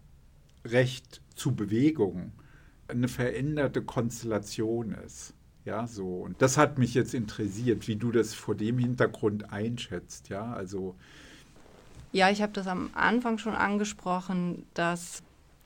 Recht 0.64 1.22
zu 1.36 1.56
Bewegung 1.56 2.32
eine 2.88 3.08
veränderte 3.08 3.82
Konstellation 3.82 4.94
ist. 4.94 5.34
Ja, 5.66 5.88
so. 5.88 6.22
Und 6.22 6.42
das 6.42 6.58
hat 6.58 6.78
mich 6.78 6.94
jetzt 6.94 7.14
interessiert, 7.14 7.88
wie 7.88 7.96
du 7.96 8.12
das 8.12 8.34
vor 8.34 8.56
dem 8.56 8.78
Hintergrund 8.78 9.52
einschätzt. 9.52 10.30
Ja, 10.30 10.54
also 10.54 10.96
ja, 12.16 12.30
ich 12.30 12.42
habe 12.42 12.54
das 12.54 12.68
am 12.68 12.92
Anfang 12.94 13.40
schon 13.40 13.56
angesprochen, 13.56 14.66
dass 14.74 15.22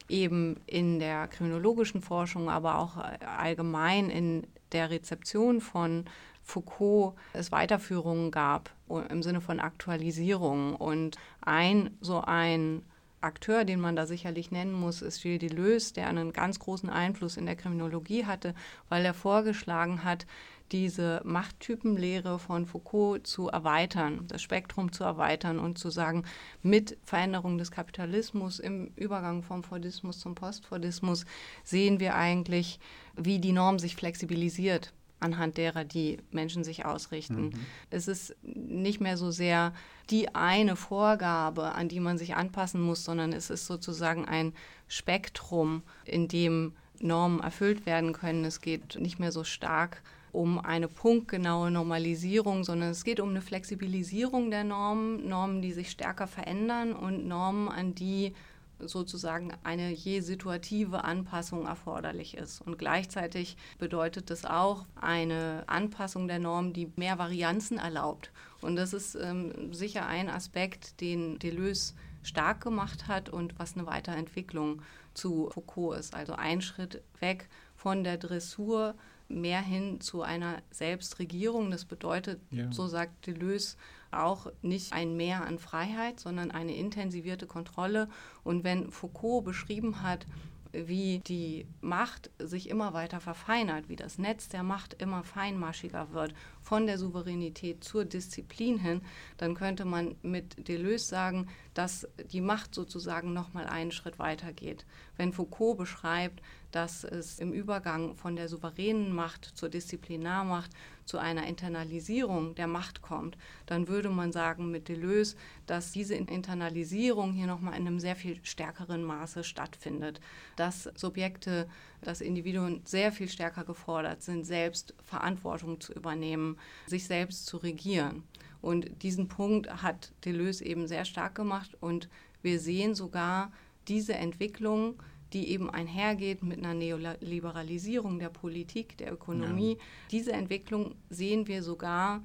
eben 0.07 0.59
in 0.65 0.97
der 0.97 1.27
kriminologischen 1.27 2.01
Forschung, 2.01 2.49
aber 2.49 2.79
auch 2.79 2.97
allgemein 2.97 4.09
in 4.09 4.47
der 4.71 4.89
Rezeption 4.89 5.61
von 5.61 6.05
Foucault 6.49 7.15
es 7.33 7.51
Weiterführungen 7.51 8.31
gab 8.31 8.71
im 9.09 9.23
Sinne 9.23 9.39
von 9.39 9.59
Aktualisierung. 9.59 10.75
Und 10.75 11.17
ein 11.41 11.91
so 12.01 12.21
ein 12.21 12.83
Akteur, 13.21 13.65
den 13.65 13.79
man 13.79 13.95
da 13.95 14.05
sicherlich 14.05 14.49
nennen 14.49 14.73
muss, 14.73 15.01
ist 15.01 15.21
Gilles 15.21 15.39
Deleuze, 15.39 15.93
der 15.93 16.07
einen 16.07 16.33
ganz 16.33 16.59
großen 16.59 16.89
Einfluss 16.89 17.37
in 17.37 17.45
der 17.45 17.55
Kriminologie 17.55 18.25
hatte, 18.25 18.55
weil 18.87 19.05
er 19.05 19.13
vorgeschlagen 19.13 20.03
hat, 20.03 20.25
diese 20.71 21.21
Machttypenlehre 21.25 22.37
von 22.37 22.65
Foucault 22.65 23.25
zu 23.25 23.49
erweitern, 23.49 24.25
das 24.27 24.41
Spektrum 24.41 24.91
zu 24.91 25.03
erweitern 25.03 25.57
und 25.59 25.79
zu 25.79 25.89
sagen, 25.89 26.25
mit 26.61 26.97
Veränderung 27.03 27.57
des 27.57 27.71
Kapitalismus 27.71 28.59
im 28.59 28.91
Übergang 28.95 29.41
vom 29.41 29.63
Fordismus 29.63 30.19
zum 30.19 30.35
Postfordismus 30.35 31.25
sehen 31.63 31.99
wir 31.99 32.15
eigentlich, 32.15 32.79
wie 33.15 33.39
die 33.39 33.51
Norm 33.51 33.79
sich 33.79 33.95
flexibilisiert 33.95 34.93
anhand 35.19 35.57
derer 35.57 35.83
die 35.83 36.17
Menschen 36.31 36.63
sich 36.63 36.85
ausrichten. 36.85 37.45
Mhm. 37.45 37.53
Es 37.89 38.07
ist 38.07 38.35
nicht 38.43 39.01
mehr 39.01 39.17
so 39.17 39.31
sehr 39.31 39.73
die 40.09 40.33
eine 40.35 40.75
Vorgabe, 40.75 41.73
an 41.73 41.87
die 41.87 41.99
man 41.99 42.17
sich 42.17 42.35
anpassen 42.35 42.81
muss, 42.81 43.03
sondern 43.03 43.33
es 43.33 43.49
ist 43.49 43.67
sozusagen 43.67 44.25
ein 44.25 44.53
Spektrum, 44.87 45.83
in 46.05 46.27
dem 46.27 46.73
Normen 46.99 47.39
erfüllt 47.39 47.85
werden 47.85 48.13
können. 48.13 48.45
Es 48.45 48.61
geht 48.61 48.99
nicht 48.99 49.19
mehr 49.19 49.31
so 49.31 49.43
stark 49.43 50.01
um 50.31 50.59
eine 50.59 50.87
punktgenaue 50.87 51.71
Normalisierung, 51.71 52.63
sondern 52.63 52.89
es 52.89 53.03
geht 53.03 53.19
um 53.19 53.29
eine 53.29 53.41
Flexibilisierung 53.41 54.51
der 54.51 54.63
Normen, 54.63 55.27
Normen, 55.27 55.61
die 55.61 55.73
sich 55.73 55.89
stärker 55.89 56.27
verändern 56.27 56.93
und 56.93 57.27
Normen, 57.27 57.67
an 57.67 57.95
die 57.95 58.33
sozusagen 58.79 59.53
eine 59.63 59.91
je 59.91 60.21
situative 60.21 61.03
Anpassung 61.03 61.65
erforderlich 61.65 62.37
ist. 62.37 62.61
Und 62.61 62.77
gleichzeitig 62.77 63.57
bedeutet 63.77 64.29
das 64.29 64.45
auch 64.45 64.85
eine 64.99 65.63
Anpassung 65.67 66.27
der 66.27 66.39
Norm, 66.39 66.73
die 66.73 66.91
mehr 66.95 67.17
Varianzen 67.17 67.77
erlaubt. 67.77 68.31
Und 68.61 68.75
das 68.75 68.93
ist 68.93 69.15
ähm, 69.15 69.73
sicher 69.73 70.05
ein 70.05 70.29
Aspekt, 70.29 71.01
den 71.01 71.39
Deleuze 71.39 71.93
stark 72.23 72.61
gemacht 72.61 73.07
hat 73.07 73.29
und 73.29 73.57
was 73.57 73.75
eine 73.75 73.85
Weiterentwicklung 73.85 74.81
zu 75.13 75.49
Foucault 75.51 75.99
ist. 75.99 76.15
Also 76.15 76.33
ein 76.33 76.61
Schritt 76.61 77.01
weg 77.19 77.49
von 77.75 78.03
der 78.03 78.17
Dressur 78.17 78.95
mehr 79.29 79.61
hin 79.61 80.01
zu 80.01 80.21
einer 80.21 80.61
Selbstregierung. 80.71 81.71
Das 81.71 81.85
bedeutet, 81.85 82.41
ja. 82.51 82.71
so 82.71 82.87
sagt 82.87 83.27
Deleuze, 83.27 83.77
auch 84.11 84.51
nicht 84.61 84.93
ein 84.93 85.15
Mehr 85.15 85.45
an 85.45 85.59
Freiheit, 85.59 86.19
sondern 86.19 86.51
eine 86.51 86.75
intensivierte 86.75 87.47
Kontrolle. 87.47 88.09
Und 88.43 88.63
wenn 88.63 88.91
Foucault 88.91 89.45
beschrieben 89.45 90.01
hat, 90.01 90.25
wie 90.71 91.19
die 91.19 91.65
Macht 91.81 92.29
sich 92.37 92.69
immer 92.69 92.93
weiter 92.93 93.19
verfeinert, 93.19 93.89
wie 93.89 93.95
das 93.95 94.17
Netz 94.19 94.49
der 94.49 94.63
Macht 94.63 94.93
immer 95.01 95.23
feinmaschiger 95.23 96.13
wird, 96.13 96.33
von 96.61 96.85
der 96.85 96.99
Souveränität 96.99 97.83
zur 97.83 98.05
Disziplin 98.05 98.77
hin, 98.77 99.01
dann 99.37 99.55
könnte 99.55 99.85
man 99.85 100.15
mit 100.21 100.67
Deleuze 100.67 101.05
sagen, 101.05 101.47
dass 101.73 102.07
die 102.31 102.41
Macht 102.41 102.75
sozusagen 102.75 103.33
nochmal 103.33 103.65
einen 103.65 103.91
Schritt 103.91 104.19
weiter 104.19 104.53
geht. 104.53 104.85
Wenn 105.17 105.33
Foucault 105.33 105.77
beschreibt, 105.77 106.41
dass 106.71 107.03
es 107.03 107.39
im 107.39 107.51
Übergang 107.51 108.15
von 108.15 108.35
der 108.35 108.47
souveränen 108.47 109.11
Macht 109.11 109.45
zur 109.45 109.69
Disziplinarmacht 109.69 110.71
zu 111.09 111.17
einer 111.17 111.47
Internalisierung 111.47 112.53
der 112.53 112.67
Macht 112.67 113.01
kommt, 113.01 113.35
dann 113.65 113.87
würde 113.87 114.09
man 114.09 114.31
sagen 114.31 114.69
mit 114.69 114.87
Deleuze, 114.87 115.35
dass 115.65 115.91
diese 115.91 116.13
Internalisierung 116.13 117.33
hier 117.33 117.47
nochmal 117.47 117.73
in 117.73 117.87
einem 117.87 117.99
sehr 117.99 118.15
viel 118.15 118.39
stärkeren 118.43 119.03
Maße 119.03 119.43
stattfindet, 119.43 120.21
dass 120.55 120.83
Subjekte, 120.95 121.67
dass 122.01 122.21
Individuen 122.21 122.81
sehr 122.85 123.11
viel 123.11 123.27
stärker 123.27 123.63
gefordert 123.63 124.21
sind, 124.21 124.45
selbst 124.45 124.93
Verantwortung 125.03 125.81
zu 125.81 125.93
übernehmen, 125.93 126.57
sich 126.85 127.07
selbst 127.07 127.47
zu 127.47 127.57
regieren. 127.57 128.21
Und 128.61 129.01
diesen 129.01 129.27
Punkt 129.27 129.81
hat 129.81 130.11
Deleuze 130.25 130.63
eben 130.63 130.87
sehr 130.87 131.05
stark 131.05 131.33
gemacht 131.33 131.75
und 131.79 132.07
wir 132.43 132.59
sehen 132.59 132.93
sogar 132.93 133.51
diese 133.87 134.13
Entwicklung, 134.13 135.01
die 135.33 135.49
eben 135.49 135.69
einhergeht 135.69 136.43
mit 136.43 136.59
einer 136.59 136.73
Neoliberalisierung 136.73 138.19
der 138.19 138.29
Politik, 138.29 138.97
der 138.97 139.13
Ökonomie. 139.13 139.73
Ja. 139.73 139.83
Diese 140.11 140.31
Entwicklung 140.33 140.95
sehen 141.09 141.47
wir 141.47 141.63
sogar 141.63 142.23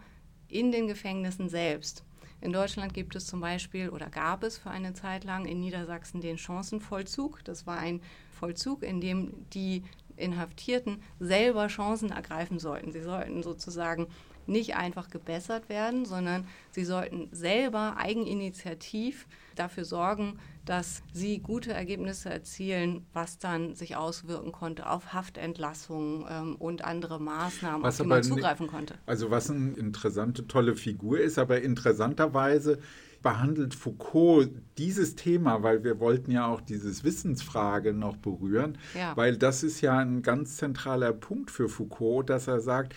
in 0.49 0.73
den 0.73 0.89
Gefängnissen 0.89 1.49
selbst. 1.49 2.05
In 2.41 2.53
Deutschland 2.53 2.93
gibt 2.93 3.17
es 3.17 3.27
zum 3.27 3.41
Beispiel 3.41 3.89
oder 3.89 4.11
gab 4.11 4.45
es 4.45 4.59
für 4.59 4.71
eine 4.71 4.93
Zeit 4.93 5.25
lang 5.25 5.47
in 5.47 5.61
Niedersachsen 5.61 6.21
den 6.21 6.37
Chancenvollzug. 6.37 7.43
Das 7.45 7.67
war 7.67 7.79
ein 7.79 8.03
Vollzug, 8.31 8.83
in 8.83 9.01
dem 9.01 9.49
die 9.51 9.83
Inhaftierten 10.17 11.03
selber 11.19 11.69
Chancen 11.69 12.11
ergreifen 12.11 12.59
sollten. 12.59 12.93
Sie 12.93 13.03
sollten 13.03 13.43
sozusagen 13.43 14.09
nicht 14.47 14.77
einfach 14.77 15.09
gebessert 15.09 15.69
werden, 15.69 16.05
sondern 16.05 16.47
sie 16.71 16.85
sollten 16.85 17.29
selber 17.33 17.97
eigeninitiativ 17.97 19.27
dafür 19.55 19.85
sorgen, 19.85 20.39
dass 20.65 21.03
sie 21.13 21.41
gute 21.41 21.73
Ergebnisse 21.73 22.31
erzielen, 22.31 23.07
was 23.13 23.39
dann 23.39 23.75
sich 23.75 23.97
auswirken 23.97 24.53
konnte 24.53 24.89
auf 24.89 25.13
Haftentlassungen 25.13 26.25
ähm, 26.29 26.57
und 26.57 26.85
andere 26.85 27.21
Maßnahmen, 27.21 27.83
was 27.83 28.01
auf 28.01 28.05
die 28.05 28.09
man 28.09 28.23
zugreifen 28.23 28.67
konnte. 28.67 28.95
Also 29.07 29.31
was 29.31 29.51
eine 29.51 29.73
interessante, 29.73 30.47
tolle 30.47 30.75
Figur 30.75 31.21
ist, 31.21 31.39
aber 31.39 31.61
interessanterweise 31.61 32.79
behandelt 33.23 33.75
Foucault 33.75 34.51
dieses 34.77 35.17
Thema, 35.17 35.63
weil 35.63 35.83
wir 35.83 35.99
wollten 35.99 36.31
ja 36.31 36.47
auch 36.47 36.61
dieses 36.61 37.05
Wissensfrage 37.05 37.93
noch 37.93 38.17
berühren, 38.17 38.79
ja. 38.95 39.17
weil 39.17 39.37
das 39.37 39.63
ist 39.63 39.81
ja 39.81 39.99
ein 39.99 40.23
ganz 40.23 40.59
zentraler 40.59 41.13
Punkt 41.13 41.51
für 41.51 41.69
Foucault, 41.69 42.29
dass 42.29 42.47
er 42.47 42.61
sagt, 42.61 42.95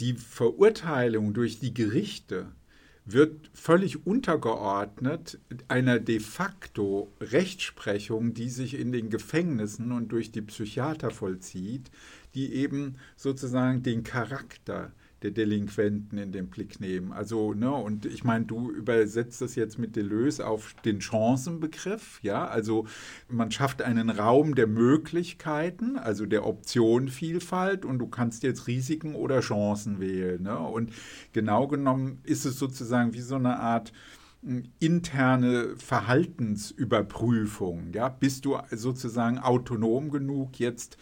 die 0.00 0.14
Verurteilung 0.14 1.34
durch 1.34 1.58
die 1.58 1.74
Gerichte 1.74 2.46
wird 3.04 3.50
völlig 3.52 4.06
untergeordnet 4.06 5.38
einer 5.68 5.98
de 6.00 6.20
facto 6.20 7.12
Rechtsprechung, 7.20 8.32
die 8.32 8.48
sich 8.48 8.78
in 8.78 8.92
den 8.92 9.10
Gefängnissen 9.10 9.92
und 9.92 10.08
durch 10.08 10.32
die 10.32 10.42
Psychiater 10.42 11.10
vollzieht, 11.10 11.90
die 12.34 12.54
eben 12.54 12.96
sozusagen 13.16 13.82
den 13.82 14.04
Charakter 14.04 14.92
der 15.24 15.30
Delinquenten 15.30 16.18
in 16.18 16.32
den 16.32 16.48
Blick 16.48 16.80
nehmen. 16.80 17.10
Also, 17.10 17.54
ne, 17.54 17.72
und 17.72 18.04
ich 18.04 18.24
meine, 18.24 18.44
du 18.44 18.70
übersetzt 18.70 19.40
das 19.40 19.54
jetzt 19.54 19.78
mit 19.78 19.96
Deleuze 19.96 20.46
auf 20.46 20.74
den 20.84 21.00
Chancenbegriff, 21.00 22.20
ja, 22.22 22.46
also 22.46 22.86
man 23.28 23.50
schafft 23.50 23.80
einen 23.80 24.10
Raum 24.10 24.54
der 24.54 24.66
Möglichkeiten, 24.66 25.96
also 25.96 26.26
der 26.26 26.46
Optionenvielfalt 26.46 27.86
und 27.86 28.00
du 28.00 28.06
kannst 28.06 28.42
jetzt 28.42 28.66
Risiken 28.66 29.14
oder 29.14 29.40
Chancen 29.40 29.98
wählen, 29.98 30.42
ne? 30.42 30.58
Und 30.58 30.92
genau 31.32 31.68
genommen 31.68 32.18
ist 32.24 32.44
es 32.44 32.58
sozusagen 32.58 33.14
wie 33.14 33.22
so 33.22 33.36
eine 33.36 33.60
Art 33.60 33.94
hm, 34.42 34.64
interne 34.78 35.74
Verhaltensüberprüfung, 35.78 37.94
ja, 37.94 38.10
bist 38.10 38.44
du 38.44 38.58
sozusagen 38.70 39.38
autonom 39.38 40.10
genug 40.10 40.58
jetzt 40.58 40.98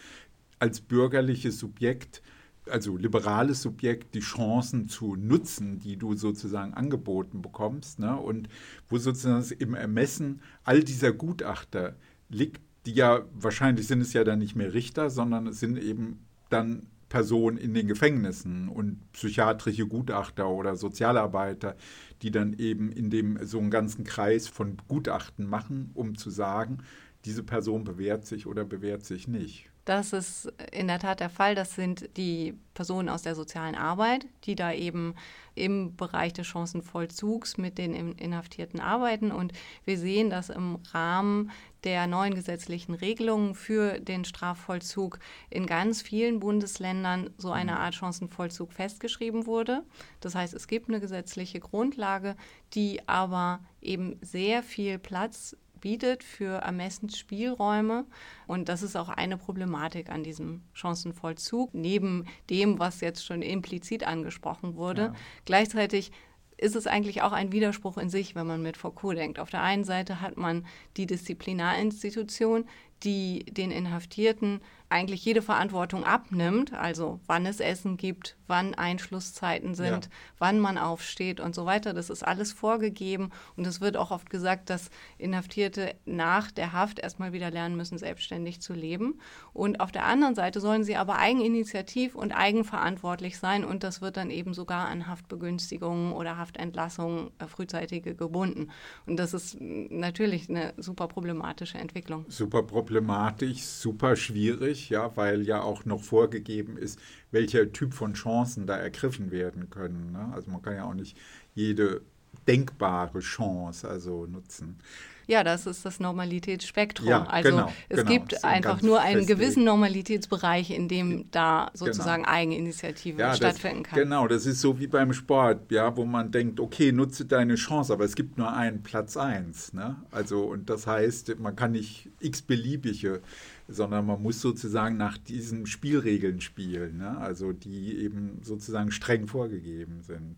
als 0.59 0.79
bürgerliches 0.79 1.59
Subjekt 1.59 2.21
also 2.69 2.97
liberales 2.97 3.61
Subjekt 3.61 4.15
die 4.15 4.21
Chancen 4.21 4.87
zu 4.87 5.15
nutzen, 5.15 5.79
die 5.79 5.97
du 5.97 6.15
sozusagen 6.15 6.73
angeboten 6.73 7.41
bekommst, 7.41 7.99
ne? 7.99 8.15
und 8.15 8.49
wo 8.89 8.97
sozusagen 8.97 9.43
im 9.59 9.73
Ermessen 9.73 10.41
all 10.63 10.83
dieser 10.83 11.11
Gutachter 11.11 11.95
liegt, 12.29 12.61
die 12.85 12.93
ja 12.93 13.21
wahrscheinlich 13.33 13.87
sind 13.87 14.01
es 14.01 14.13
ja 14.13 14.23
dann 14.23 14.39
nicht 14.39 14.55
mehr 14.55 14.73
Richter, 14.73 15.09
sondern 15.09 15.47
es 15.47 15.59
sind 15.59 15.77
eben 15.77 16.25
dann 16.49 16.87
Personen 17.09 17.57
in 17.57 17.75
den 17.75 17.87
Gefängnissen 17.87 18.69
und 18.69 18.99
psychiatrische 19.13 19.85
Gutachter 19.85 20.49
oder 20.49 20.75
Sozialarbeiter, 20.75 21.75
die 22.23 22.31
dann 22.31 22.53
eben 22.53 22.91
in 22.91 23.11
dem 23.11 23.37
so 23.45 23.59
einen 23.59 23.69
ganzen 23.69 24.03
Kreis 24.03 24.47
von 24.47 24.77
Gutachten 24.87 25.45
machen, 25.45 25.91
um 25.93 26.17
zu 26.17 26.31
sagen, 26.31 26.79
diese 27.25 27.43
Person 27.43 27.83
bewährt 27.83 28.25
sich 28.25 28.47
oder 28.47 28.65
bewährt 28.65 29.05
sich 29.05 29.27
nicht. 29.27 29.69
Das 29.85 30.13
ist 30.13 30.51
in 30.71 30.87
der 30.87 30.99
Tat 30.99 31.19
der 31.19 31.29
Fall. 31.29 31.55
Das 31.55 31.75
sind 31.75 32.09
die 32.15 32.57
Personen 32.73 33.09
aus 33.09 33.21
der 33.21 33.35
sozialen 33.35 33.75
Arbeit, 33.75 34.25
die 34.45 34.55
da 34.55 34.71
eben 34.71 35.13
im 35.55 35.95
Bereich 35.95 36.31
des 36.33 36.47
Chancenvollzugs 36.47 37.57
mit 37.57 37.77
den 37.77 37.93
Inhaftierten 38.13 38.79
arbeiten. 38.79 39.31
Und 39.31 39.51
wir 39.83 39.97
sehen, 39.97 40.29
dass 40.29 40.49
im 40.49 40.79
Rahmen 40.93 41.51
der 41.83 42.07
neuen 42.07 42.33
gesetzlichen 42.33 42.93
Regelungen 42.93 43.55
für 43.55 43.99
den 43.99 44.23
Strafvollzug 44.23 45.19
in 45.49 45.65
ganz 45.65 46.01
vielen 46.01 46.39
Bundesländern 46.39 47.29
so 47.37 47.51
eine 47.51 47.73
mhm. 47.73 47.77
Art 47.77 47.95
Chancenvollzug 47.95 48.71
festgeschrieben 48.71 49.45
wurde. 49.45 49.83
Das 50.21 50.33
heißt, 50.33 50.53
es 50.53 50.67
gibt 50.67 50.87
eine 50.87 51.01
gesetzliche 51.01 51.59
Grundlage, 51.59 52.37
die 52.73 53.07
aber 53.07 53.59
eben 53.81 54.17
sehr 54.21 54.63
viel 54.63 54.97
Platz 54.97 55.57
bietet 55.83 56.23
für 56.23 56.59
Ermessensspielräume. 56.59 58.05
Und 58.47 58.69
das 58.69 58.83
ist 58.83 58.95
auch 58.95 59.09
eine 59.09 59.35
Problematik 59.35 60.09
an 60.09 60.23
diesem 60.23 60.61
Chancenvollzug, 60.71 61.73
neben 61.73 62.25
dem, 62.49 62.79
was 62.79 63.01
jetzt 63.01 63.25
schon 63.25 63.41
implizit 63.41 64.07
angesprochen 64.07 64.77
wurde. 64.77 65.01
Ja. 65.01 65.15
Gleichzeitig 65.43 66.13
ist 66.55 66.77
es 66.77 66.87
eigentlich 66.87 67.21
auch 67.21 67.33
ein 67.33 67.51
Widerspruch 67.51 67.97
in 67.97 68.09
sich, 68.09 68.33
wenn 68.33 68.47
man 68.47 68.61
mit 68.61 68.77
Foucault 68.77 69.17
denkt. 69.17 69.39
Auf 69.39 69.49
der 69.49 69.61
einen 69.61 69.83
Seite 69.83 70.21
hat 70.21 70.37
man 70.37 70.65
die 70.95 71.05
Disziplinarinstitution, 71.05 72.63
die 73.03 73.43
den 73.51 73.69
Inhaftierten 73.69 74.61
eigentlich 74.89 75.25
jede 75.25 75.41
Verantwortung 75.41 76.03
abnimmt, 76.03 76.73
also 76.73 77.19
wann 77.25 77.45
es 77.45 77.59
Essen 77.59 77.97
gibt, 77.97 78.37
wann 78.47 78.75
Einschlusszeiten 78.75 79.73
sind, 79.73 80.05
ja. 80.05 80.11
wann 80.37 80.59
man 80.59 80.77
aufsteht 80.77 81.39
und 81.39 81.55
so 81.55 81.65
weiter. 81.65 81.93
Das 81.93 82.09
ist 82.09 82.23
alles 82.23 82.53
vorgegeben 82.53 83.31
und 83.55 83.65
es 83.65 83.81
wird 83.81 83.97
auch 83.97 84.11
oft 84.11 84.29
gesagt, 84.29 84.69
dass 84.69 84.91
Inhaftierte 85.17 85.95
nach 86.05 86.51
der 86.51 86.73
Haft 86.73 86.99
erstmal 86.99 87.33
wieder 87.33 87.49
lernen 87.49 87.75
müssen, 87.75 87.97
selbstständig 87.97 88.61
zu 88.61 88.73
leben. 88.73 89.19
Und 89.53 89.79
auf 89.79 89.91
der 89.91 90.05
anderen 90.05 90.35
Seite 90.35 90.59
sollen 90.59 90.83
sie 90.83 90.95
aber 90.95 91.17
eigeninitiativ 91.17 92.13
und 92.15 92.31
eigenverantwortlich 92.31 93.39
sein 93.39 93.65
und 93.65 93.83
das 93.83 94.01
wird 94.01 94.17
dann 94.17 94.29
eben 94.29 94.53
sogar 94.53 94.87
an 94.87 95.07
Haftbegünstigungen 95.07 96.13
oder 96.13 96.37
Haftentlassungen 96.37 97.31
äh, 97.39 97.47
frühzeitige 97.47 98.15
gebunden. 98.15 98.69
Und 99.07 99.17
das 99.17 99.33
ist 99.33 99.57
natürlich 99.59 100.49
eine 100.49 100.73
super 100.77 101.07
problematische 101.07 101.77
Entwicklung. 101.77 102.25
Super 102.27 102.63
problematisch, 102.63 103.63
super 103.63 104.15
schwierig 104.15 104.82
ja, 104.89 105.15
weil 105.15 105.43
ja 105.43 105.61
auch 105.61 105.85
noch 105.85 106.01
vorgegeben 106.01 106.77
ist, 106.77 106.99
welcher 107.31 107.71
Typ 107.71 107.93
von 107.93 108.13
Chancen 108.13 108.67
da 108.67 108.77
ergriffen 108.77 109.31
werden 109.31 109.69
können. 109.69 110.11
Ne? 110.11 110.31
Also 110.33 110.51
man 110.51 110.61
kann 110.61 110.75
ja 110.75 110.85
auch 110.85 110.93
nicht 110.93 111.17
jede 111.53 112.01
denkbare 112.47 113.19
Chance 113.19 113.87
also 113.87 114.25
nutzen. 114.25 114.79
Ja, 115.25 115.43
das 115.43 115.65
ist 115.65 115.85
das 115.85 115.99
Normalitätsspektrum. 115.99 117.07
Ja, 117.07 117.23
also 117.23 117.49
genau, 117.49 117.73
es 117.87 117.99
genau. 117.99 118.11
gibt 118.11 118.43
einfach 118.43 118.81
nur 118.81 118.99
einen 118.99 119.25
gewissen 119.25 119.63
Normalitätsbereich, 119.63 120.71
in 120.71 120.87
dem 120.87 121.31
da 121.31 121.71
sozusagen 121.73 122.23
genau. 122.23 122.35
Eigeninitiative 122.35 123.21
ja, 123.21 123.33
stattfinden 123.33 123.83
kann. 123.83 123.99
Genau, 123.99 124.27
das 124.27 124.45
ist 124.45 124.59
so 124.59 124.79
wie 124.79 124.87
beim 124.87 125.13
Sport, 125.13 125.71
ja, 125.71 125.95
wo 125.95 126.03
man 126.03 126.31
denkt, 126.31 126.59
okay, 126.59 126.91
nutze 126.91 127.25
deine 127.25 127.55
Chance, 127.55 127.93
aber 127.93 128.03
es 128.03 128.15
gibt 128.15 128.37
nur 128.37 128.51
einen 128.51 128.83
Platz 128.83 129.15
eins. 129.15 129.71
Ne? 129.71 129.95
Also, 130.11 130.41
und 130.41 130.69
das 130.69 130.87
heißt, 130.87 131.39
man 131.39 131.55
kann 131.55 131.71
nicht 131.71 132.09
x-beliebige 132.19 133.21
sondern 133.67 134.05
man 134.05 134.21
muss 134.21 134.41
sozusagen 134.41 134.97
nach 134.97 135.17
diesen 135.17 135.65
Spielregeln 135.65 136.41
spielen, 136.41 136.97
ne? 136.97 137.17
also 137.17 137.53
die 137.53 137.97
eben 137.97 138.39
sozusagen 138.43 138.91
streng 138.91 139.27
vorgegeben 139.27 140.01
sind. 140.01 140.35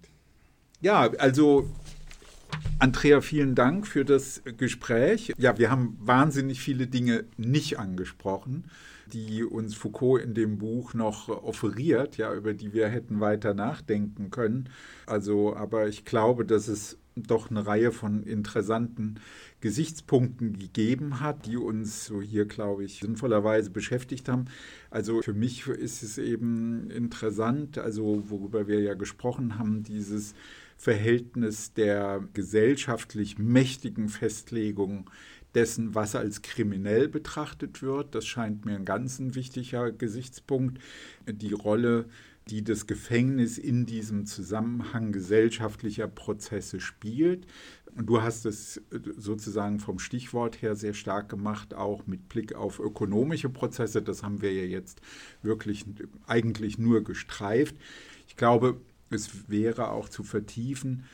Ja, 0.82 1.10
also 1.18 1.70
Andrea, 2.80 3.22
vielen 3.22 3.56
Dank 3.56 3.88
für 3.88 4.06
das 4.06 4.42
Gespräch. 4.58 5.34
Ja, 5.38 5.58
wir 5.58 5.72
haben 5.72 5.98
wahnsinnig 6.00 6.62
viele 6.62 6.88
Dinge 6.88 7.26
nicht 7.38 7.80
angesprochen, 7.80 8.66
die 9.12 9.44
uns 9.44 9.76
Foucault 9.76 10.22
in 10.22 10.34
dem 10.34 10.58
Buch 10.58 10.94
noch 10.94 11.30
offeriert, 11.30 12.18
ja, 12.18 12.34
über 12.34 12.54
die 12.54 12.74
wir 12.74 12.88
hätten 12.88 13.20
weiter 13.20 13.54
nachdenken 13.54 14.30
können. 14.30 14.70
Also, 15.06 15.56
aber 15.56 15.88
ich 15.88 16.06
glaube, 16.06 16.46
dass 16.46 16.68
es 16.68 16.98
doch 17.16 17.50
eine 17.50 17.66
Reihe 17.66 17.92
von 17.92 18.24
interessanten 18.24 19.20
Gesichtspunkten 19.66 20.60
gegeben 20.60 21.22
hat, 21.22 21.48
die 21.48 21.58
uns 21.58 22.06
so 22.06 22.22
hier, 22.22 22.46
glaube 22.46 22.84
ich, 22.84 23.00
sinnvollerweise 23.00 23.72
beschäftigt 23.72 24.30
haben. 24.30 24.46
Also 24.92 25.24
für 25.24 25.34
mich 25.34 25.66
ist 25.66 26.04
es 26.04 26.20
eben 26.20 26.92
interessant, 26.92 27.80
also 27.80 28.30
worüber 28.30 28.68
wir 28.68 28.80
ja 28.82 28.94
gesprochen 28.94 29.58
haben, 29.58 29.82
dieses 29.82 30.36
Verhältnis 30.78 31.74
der 31.74 32.24
gesellschaftlich 32.34 33.40
mächtigen 33.40 34.08
Festlegung 34.08 35.10
dessen, 35.56 35.96
was 35.96 36.16
als 36.16 36.44
kriminell 36.44 37.08
betrachtet 37.08 37.82
wird. 37.82 38.14
Das 38.14 38.28
scheint 38.28 38.66
mir 38.66 38.76
ein 38.76 38.86
ganz 38.86 39.20
wichtiger 39.20 39.92
Gesichtspunkt. 39.92 40.78
Die 41.28 41.54
Rolle 41.54 42.06
die 42.50 42.64
das 42.64 42.86
Gefängnis 42.86 43.58
in 43.58 43.86
diesem 43.86 44.26
Zusammenhang 44.26 45.12
gesellschaftlicher 45.12 46.08
Prozesse 46.08 46.80
spielt. 46.80 47.48
Du 47.98 48.22
hast 48.22 48.46
es 48.46 48.82
sozusagen 49.18 49.80
vom 49.80 50.00
Stichwort 50.00 50.62
her 50.62 50.76
sehr 50.76 50.94
stark 50.94 51.30
gemacht, 51.30 51.74
auch 51.74 52.06
mit 52.08 52.28
Blick 52.28 52.54
auf 52.54 52.80
ökonomische 52.80 53.50
Prozesse. 53.50 54.02
Das 54.02 54.22
haben 54.22 54.42
wir 54.42 54.54
ja 54.54 54.66
jetzt 54.66 55.02
wirklich 55.42 55.86
eigentlich 56.28 56.78
nur 56.78 57.06
gestreift. 57.06 57.76
Ich 58.28 58.36
glaube, 58.36 58.82
es 59.10 59.50
wäre 59.50 59.92
auch 59.92 60.10
zu 60.10 60.24
vertiefen, 60.24 61.06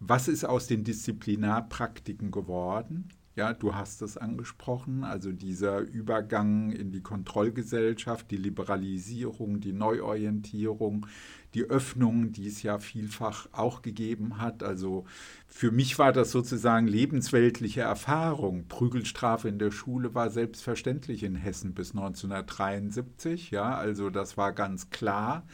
was 0.00 0.26
ist 0.26 0.44
aus 0.44 0.66
den 0.66 0.84
Disziplinarpraktiken 0.84 2.30
geworden? 2.30 3.10
Ja, 3.36 3.52
du 3.54 3.74
hast 3.74 4.02
es 4.02 4.18
angesprochen, 4.18 5.04
also 5.04 5.32
dieser 5.32 5.80
Übergang 5.80 6.70
in 6.70 6.92
die 6.92 7.00
Kontrollgesellschaft, 7.00 8.30
die 8.30 8.36
Liberalisierung, 8.36 9.60
die 9.60 9.72
Neuorientierung, 9.72 11.06
die 11.54 11.64
Öffnung, 11.64 12.32
die 12.32 12.46
es 12.46 12.62
ja 12.62 12.78
vielfach 12.78 13.48
auch 13.52 13.82
gegeben 13.82 14.38
hat. 14.38 14.62
Also 14.62 15.04
für 15.46 15.70
mich 15.70 15.98
war 15.98 16.12
das 16.12 16.30
sozusagen 16.30 16.86
lebensweltliche 16.86 17.82
Erfahrung. 17.82 18.66
Prügelstrafe 18.68 19.48
in 19.48 19.58
der 19.58 19.70
Schule 19.70 20.14
war 20.14 20.30
selbstverständlich 20.30 21.22
in 21.22 21.34
Hessen 21.34 21.74
bis 21.74 21.90
1973. 21.90 23.50
Ja, 23.50 23.74
also 23.74 24.08
das 24.08 24.36
war 24.36 24.52
ganz 24.52 24.90
klar. 24.90 25.46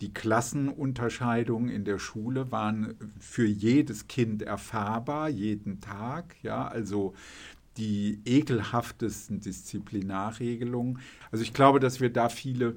Die 0.00 0.12
Klassenunterscheidungen 0.12 1.68
in 1.68 1.84
der 1.84 1.98
Schule 1.98 2.50
waren 2.50 2.94
für 3.20 3.46
jedes 3.46 4.08
Kind 4.08 4.42
erfahrbar, 4.42 5.28
jeden 5.28 5.80
Tag. 5.80 6.34
Ja, 6.42 6.66
also 6.66 7.14
die 7.76 8.20
ekelhaftesten 8.24 9.40
Disziplinarregelungen. 9.40 10.98
Also 11.30 11.44
ich 11.44 11.54
glaube, 11.54 11.78
dass 11.78 12.00
wir 12.00 12.10
da 12.10 12.28
viele 12.28 12.76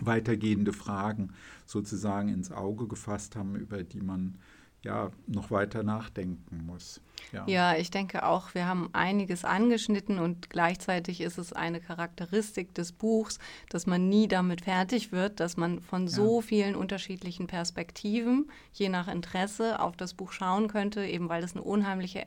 weitergehende 0.00 0.72
Fragen 0.72 1.32
sozusagen 1.68 2.28
ins 2.30 2.50
Auge 2.50 2.88
gefasst 2.88 3.36
haben, 3.36 3.54
über 3.54 3.84
die 3.84 4.00
man 4.00 4.38
ja 4.82 5.10
noch 5.26 5.50
weiter 5.50 5.82
nachdenken 5.82 6.64
muss. 6.64 7.00
Ja. 7.32 7.44
ja. 7.46 7.76
ich 7.76 7.90
denke 7.90 8.24
auch, 8.24 8.54
wir 8.54 8.66
haben 8.66 8.88
einiges 8.92 9.44
angeschnitten 9.44 10.18
und 10.18 10.50
gleichzeitig 10.50 11.20
ist 11.20 11.36
es 11.36 11.52
eine 11.52 11.80
Charakteristik 11.80 12.74
des 12.74 12.92
Buchs, 12.92 13.38
dass 13.68 13.86
man 13.86 14.08
nie 14.08 14.28
damit 14.28 14.62
fertig 14.62 15.12
wird, 15.12 15.40
dass 15.40 15.56
man 15.56 15.80
von 15.80 16.04
ja. 16.04 16.08
so 16.08 16.40
vielen 16.40 16.74
unterschiedlichen 16.74 17.48
Perspektiven, 17.48 18.50
je 18.72 18.88
nach 18.88 19.08
Interesse, 19.08 19.80
auf 19.80 19.96
das 19.96 20.14
Buch 20.14 20.32
schauen 20.32 20.68
könnte, 20.68 21.04
eben 21.04 21.28
weil 21.28 21.42
es 21.42 21.52
eine 21.52 21.62
unheimliche 21.62 22.26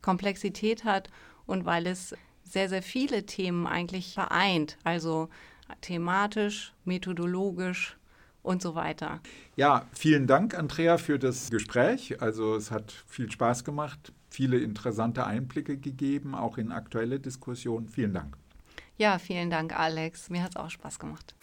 Komplexität 0.00 0.84
hat 0.84 1.10
und 1.46 1.66
weil 1.66 1.86
es 1.86 2.14
sehr, 2.44 2.68
sehr 2.68 2.82
viele 2.82 3.26
Themen 3.26 3.66
eigentlich 3.66 4.14
vereint. 4.14 4.78
Also 4.84 5.28
thematisch, 5.82 6.72
methodologisch, 6.84 7.97
und 8.48 8.62
so 8.62 8.74
weiter. 8.74 9.20
Ja, 9.56 9.84
vielen 9.92 10.26
Dank, 10.26 10.58
Andrea, 10.58 10.96
für 10.96 11.18
das 11.18 11.50
Gespräch. 11.50 12.22
Also 12.22 12.56
es 12.56 12.70
hat 12.70 12.92
viel 13.06 13.30
Spaß 13.30 13.62
gemacht, 13.62 14.12
viele 14.30 14.58
interessante 14.58 15.26
Einblicke 15.26 15.76
gegeben, 15.76 16.34
auch 16.34 16.56
in 16.56 16.72
aktuelle 16.72 17.20
Diskussionen. 17.20 17.88
Vielen 17.88 18.14
Dank. 18.14 18.38
Ja, 18.96 19.18
vielen 19.18 19.50
Dank, 19.50 19.78
Alex. 19.78 20.30
Mir 20.30 20.42
hat 20.42 20.50
es 20.50 20.56
auch 20.56 20.70
Spaß 20.70 20.98
gemacht. 20.98 21.34